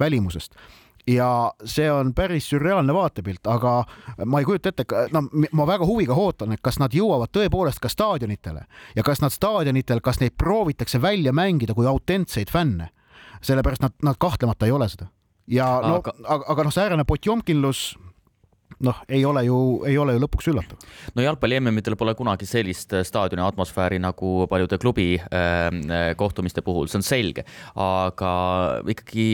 välimusest 0.00 0.58
ja 1.06 1.52
see 1.64 1.90
on 1.92 2.14
päris 2.14 2.48
sürreaalne 2.48 2.94
vaatepilt, 2.94 3.46
aga 3.46 3.84
ma 4.24 4.40
ei 4.40 4.46
kujuta 4.48 4.72
ette, 4.72 4.84
no 5.12 5.24
ma 5.52 5.66
väga 5.68 5.86
huviga 5.86 6.16
ootan, 6.16 6.54
et 6.54 6.62
kas 6.64 6.78
nad 6.80 6.94
jõuavad 6.96 7.32
tõepoolest 7.34 7.82
ka 7.82 7.90
staadionitele 7.92 8.64
ja 8.96 9.04
kas 9.06 9.20
nad 9.20 9.34
staadionitel, 9.34 10.00
kas 10.00 10.20
neid 10.22 10.36
proovitakse 10.40 11.02
välja 11.02 11.32
mängida 11.32 11.74
kui 11.74 11.86
autentseid 11.86 12.50
fänne. 12.50 12.90
sellepärast 13.44 13.82
nad, 13.82 13.92
nad 14.02 14.16
kahtlemata 14.18 14.66
ei 14.66 14.72
ole 14.72 14.88
seda. 14.88 15.06
ja 15.46 15.80
no 15.82 16.00
aga, 16.00 16.12
aga, 16.24 16.44
aga 16.48 16.64
noh, 16.64 16.72
säärane 16.72 17.04
potjomkinlus 17.04 17.98
noh, 18.84 19.00
ei 19.08 19.24
ole 19.24 19.44
ju, 19.46 19.58
ei 19.88 19.96
ole 20.00 20.16
ju 20.16 20.22
lõpuks 20.24 20.50
üllatav. 20.52 20.82
no 21.14 21.24
jalgpalli 21.24 21.60
MM-idel 21.60 21.96
pole 22.00 22.14
kunagi 22.18 22.48
sellist 22.48 22.94
äh, 22.96 23.04
staadioni 23.06 23.44
atmosfääri 23.44 24.00
nagu 24.02 24.48
paljude 24.50 24.78
klubi 24.82 25.14
äh, 25.18 25.68
äh, 25.70 26.06
kohtumiste 26.18 26.64
puhul, 26.66 26.90
see 26.90 27.00
on 27.00 27.06
selge, 27.06 27.46
aga 27.80 28.34
ikkagi 28.94 29.28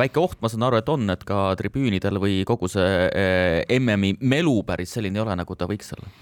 väike 0.00 0.22
oht, 0.22 0.40
ma 0.40 0.50
saan 0.52 0.66
aru, 0.68 0.80
et 0.80 0.92
on, 0.92 1.08
et 1.12 1.24
ka 1.28 1.48
tribüünidel 1.60 2.20
või 2.22 2.42
kogu 2.48 2.70
see 2.72 3.06
äh, 3.10 3.78
MM-i 3.80 4.16
melu 4.20 4.60
päris 4.66 4.96
selline 4.96 5.20
ei 5.20 5.26
ole, 5.26 5.38
nagu 5.38 5.58
ta 5.58 5.68
võiks 5.70 5.94
olla 5.96 6.12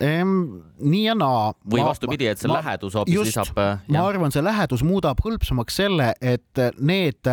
Ehm, 0.00 0.62
nii 0.80 1.02
ja 1.04 1.14
naa. 1.14 1.52
või 1.68 1.82
vastupidi, 1.84 2.26
et 2.30 2.40
see 2.40 2.48
ma, 2.48 2.62
lähedus 2.62 2.94
hoopis 2.96 3.18
lisab. 3.28 3.58
ma 3.92 4.04
arvan, 4.06 4.32
see 4.32 4.44
lähedus 4.44 4.84
muudab 4.86 5.20
hõlpsamaks 5.24 5.76
selle, 5.82 6.12
et 6.20 6.62
need 6.80 7.28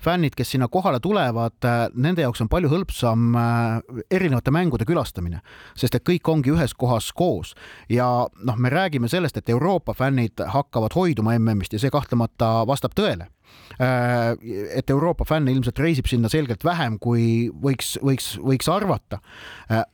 fännid, 0.00 0.36
kes 0.36 0.50
sinna 0.50 0.68
kohale 0.68 1.00
tulevad, 1.00 1.58
äh, 1.64 1.86
nende 1.94 2.22
jaoks 2.22 2.42
on 2.44 2.50
palju 2.50 2.70
hõlpsam 2.72 3.34
äh, 3.38 4.02
erinevate 4.10 4.52
mängude 4.54 4.86
külastamine, 4.88 5.40
sest 5.78 5.98
et 5.98 6.06
kõik 6.06 6.28
ongi 6.30 6.54
ühes 6.54 6.74
kohas 6.74 7.10
koos. 7.12 7.54
Ja 7.88 8.28
noh, 8.44 8.56
me 8.56 8.70
räägime 8.72 9.08
sellest, 9.08 9.36
et 9.36 9.48
Euroopa 9.48 9.94
fännid 9.94 10.44
hakkavad 10.54 10.94
hoiduma 10.94 11.38
MM-ist 11.38 11.72
ja 11.72 11.82
see 11.82 11.94
kahtlemata 11.94 12.66
vastab 12.68 12.96
tõele 12.98 13.30
et 13.78 14.90
Euroopa 14.90 15.24
fänne 15.24 15.52
ilmselt 15.52 15.78
reisib 15.78 16.08
sinna 16.10 16.28
selgelt 16.28 16.64
vähem, 16.66 16.96
kui 16.98 17.48
võiks, 17.62 17.94
võiks, 18.02 18.32
võiks 18.42 18.68
arvata. 18.72 19.20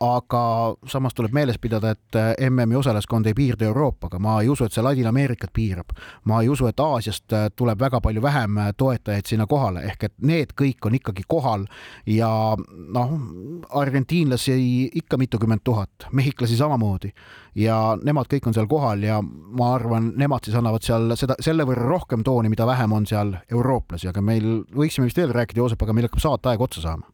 aga 0.00 0.42
samas 0.88 1.14
tuleb 1.14 1.34
meeles 1.36 1.58
pidada, 1.60 1.92
et 1.92 2.18
MM-i 2.50 2.78
osalejaskond 2.80 3.26
ei 3.26 3.36
piirdu 3.36 3.66
Euroopaga, 3.68 4.18
ma 4.18 4.38
ei 4.42 4.48
usu, 4.48 4.64
et 4.64 4.72
see 4.72 4.84
Ladina-Ameerikat 4.84 5.52
piirab. 5.52 5.92
ma 6.24 6.40
ei 6.42 6.48
usu, 6.48 6.66
et 6.66 6.80
Aasiast 6.80 7.34
tuleb 7.56 7.80
väga 7.80 8.00
palju 8.00 8.22
vähem 8.22 8.58
toetajaid 8.76 9.26
sinna 9.26 9.46
kohale, 9.46 9.84
ehk 9.84 10.08
et 10.08 10.14
need 10.22 10.56
kõik 10.56 10.86
on 10.86 10.94
ikkagi 10.94 11.28
kohal 11.28 11.66
ja 12.06 12.30
noh, 12.56 13.16
argentiinlasi 13.70 14.90
ikka 15.02 15.20
mitukümmend 15.20 15.64
tuhat, 15.64 16.08
mehhiklasi 16.12 16.56
samamoodi 16.56 17.12
ja 17.54 17.78
nemad 18.02 18.28
kõik 18.30 18.48
on 18.48 18.56
seal 18.56 18.68
kohal 18.70 19.02
ja 19.06 19.20
ma 19.22 19.72
arvan, 19.76 20.12
nemad 20.20 20.46
siis 20.46 20.56
annavad 20.58 20.84
seal 20.86 21.14
seda, 21.18 21.36
selle 21.44 21.66
võrra 21.68 21.86
rohkem 21.88 22.24
tooni, 22.26 22.50
mida 22.52 22.66
vähem 22.66 22.92
on 22.92 23.06
seal 23.06 23.34
eurooplasi, 23.50 24.10
aga 24.10 24.22
meil 24.24 24.64
võiksime 24.74 25.08
vist 25.08 25.20
veel 25.20 25.34
rääkida, 25.34 25.62
Joosep, 25.62 25.82
aga 25.82 25.96
meil 25.96 26.08
hakkab 26.08 26.24
saateaeg 26.24 26.64
otsa 26.66 26.84
saama 26.84 27.10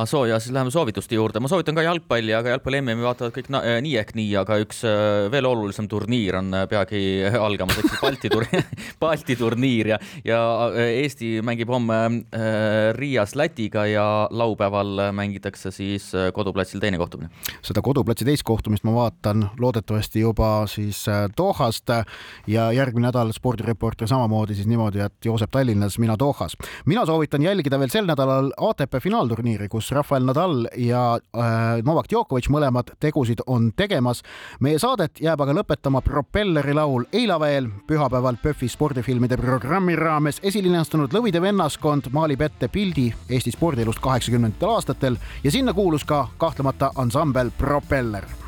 ah 0.00 0.06
soo 0.08 0.24
ja 0.24 0.38
siis 0.40 0.52
läheme 0.54 0.70
soovituste 0.70 1.14
juurde, 1.14 1.40
ma 1.40 1.48
soovitan 1.50 1.76
ka 1.76 1.84
jalgpalli, 1.84 2.32
aga 2.36 2.54
jalgpalli 2.54 2.80
MM-i 2.80 3.04
vaatavad 3.04 3.34
kõik 3.36 3.50
na, 3.52 3.60
nii 3.84 3.96
ehk 4.00 4.14
nii, 4.16 4.30
aga 4.40 4.56
üks 4.62 4.82
äh, 4.88 5.26
veel 5.32 5.48
olulisem 5.48 5.88
turniir 5.90 6.38
on 6.40 6.54
äh, 6.56 6.66
peagi 6.70 7.00
algamas, 7.28 7.78
ehk 7.80 7.90
siis 7.90 8.00
Balti 8.02 8.30
tur-, 8.32 8.48
Balti 9.02 9.36
turniir 9.36 9.92
ja, 9.92 9.98
ja 10.24 10.40
äh, 10.70 11.02
Eesti 11.02 11.40
mängib 11.44 11.72
homme 11.72 11.98
äh, 12.06 12.90
Riias 12.96 13.36
Lätiga 13.36 13.84
ja 13.90 14.06
laupäeval 14.30 15.10
mängitakse 15.16 15.72
siis 15.74 16.10
koduplatsil 16.34 16.80
teine 16.80 16.98
kohtumine. 17.00 17.30
seda 17.62 17.82
koduplatsi 17.84 18.24
teist 18.28 18.46
kohtumist 18.48 18.86
ma 18.88 18.94
vaatan 18.96 19.50
loodetavasti 19.60 20.24
juba 20.24 20.66
siis 20.70 21.04
Dohast 21.36 21.92
ja 22.46 22.70
järgmine 22.72 23.08
nädal 23.10 23.32
spordireporter 23.32 24.08
samamoodi 24.08 24.54
siis 24.54 24.68
niimoodi, 24.68 25.00
et 25.04 25.24
Joosep 25.24 25.50
Tallinnas, 25.50 25.98
mina 25.98 26.16
Dohas. 26.18 26.56
mina 26.86 27.06
soovitan 27.06 27.42
jälgida 27.42 27.78
veel 27.78 27.90
sel 27.92 28.06
nädalal 28.08 28.52
ATP 28.56 29.00
finaalturniiri 29.02 29.50
turniiri, 29.50 29.68
kus 29.90 29.96
Rafael 29.96 30.24
Nadal 30.24 30.68
ja 30.76 31.18
äh, 31.36 31.82
Novak 31.84 32.08
Djokovic 32.10 32.48
mõlemad 32.50 32.94
tegusid 33.00 33.42
on 33.46 33.72
tegemas. 33.76 34.22
meie 34.60 34.78
saadet 34.78 35.20
jääb 35.20 35.40
aga 35.40 35.52
lõpetama 35.52 36.00
propelleri 36.00 36.74
laul 36.74 37.04
Eila 37.12 37.38
veel 37.40 37.68
pühapäeval 37.86 38.36
PÖFFi 38.42 38.68
spordifilmide 38.68 39.36
programmi 39.36 39.96
raames 39.96 40.40
esilinastunud 40.42 41.12
Lõvide 41.12 41.40
vennaskond 41.42 42.10
maalib 42.12 42.40
ette 42.40 42.68
pildi 42.68 43.12
Eesti 43.28 43.50
spordielust 43.50 44.00
kaheksakümnendatel 44.00 44.74
aastatel 44.74 45.16
ja 45.44 45.50
sinna 45.50 45.72
kuulus 45.72 46.04
ka 46.04 46.28
kahtlemata 46.38 46.92
ansambel 46.96 47.50
Propeller 47.58 48.39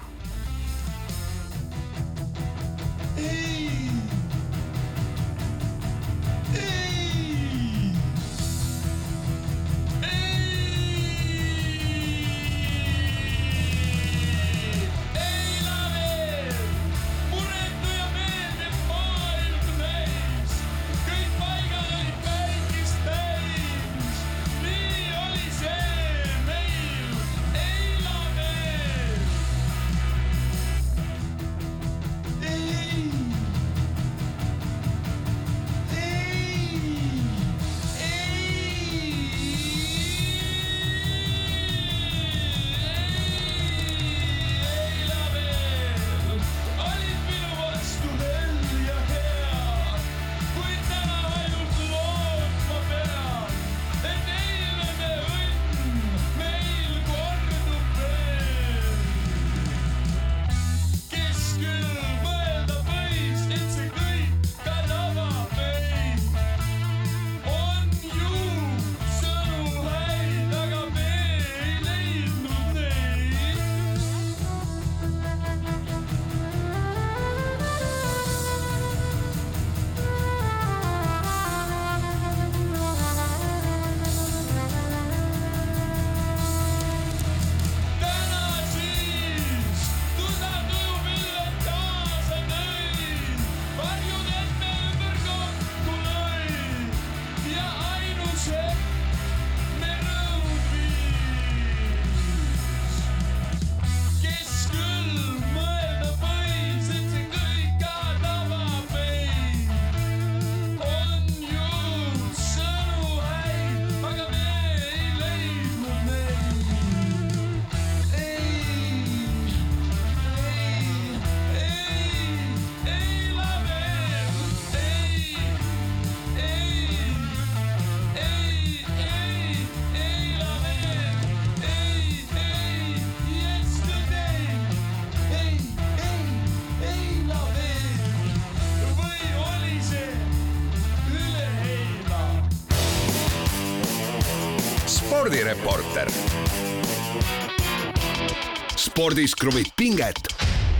spordis 149.23 149.35
kruvib 149.39 149.68
pinget, 149.77 150.18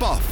Pahv 0.01 0.32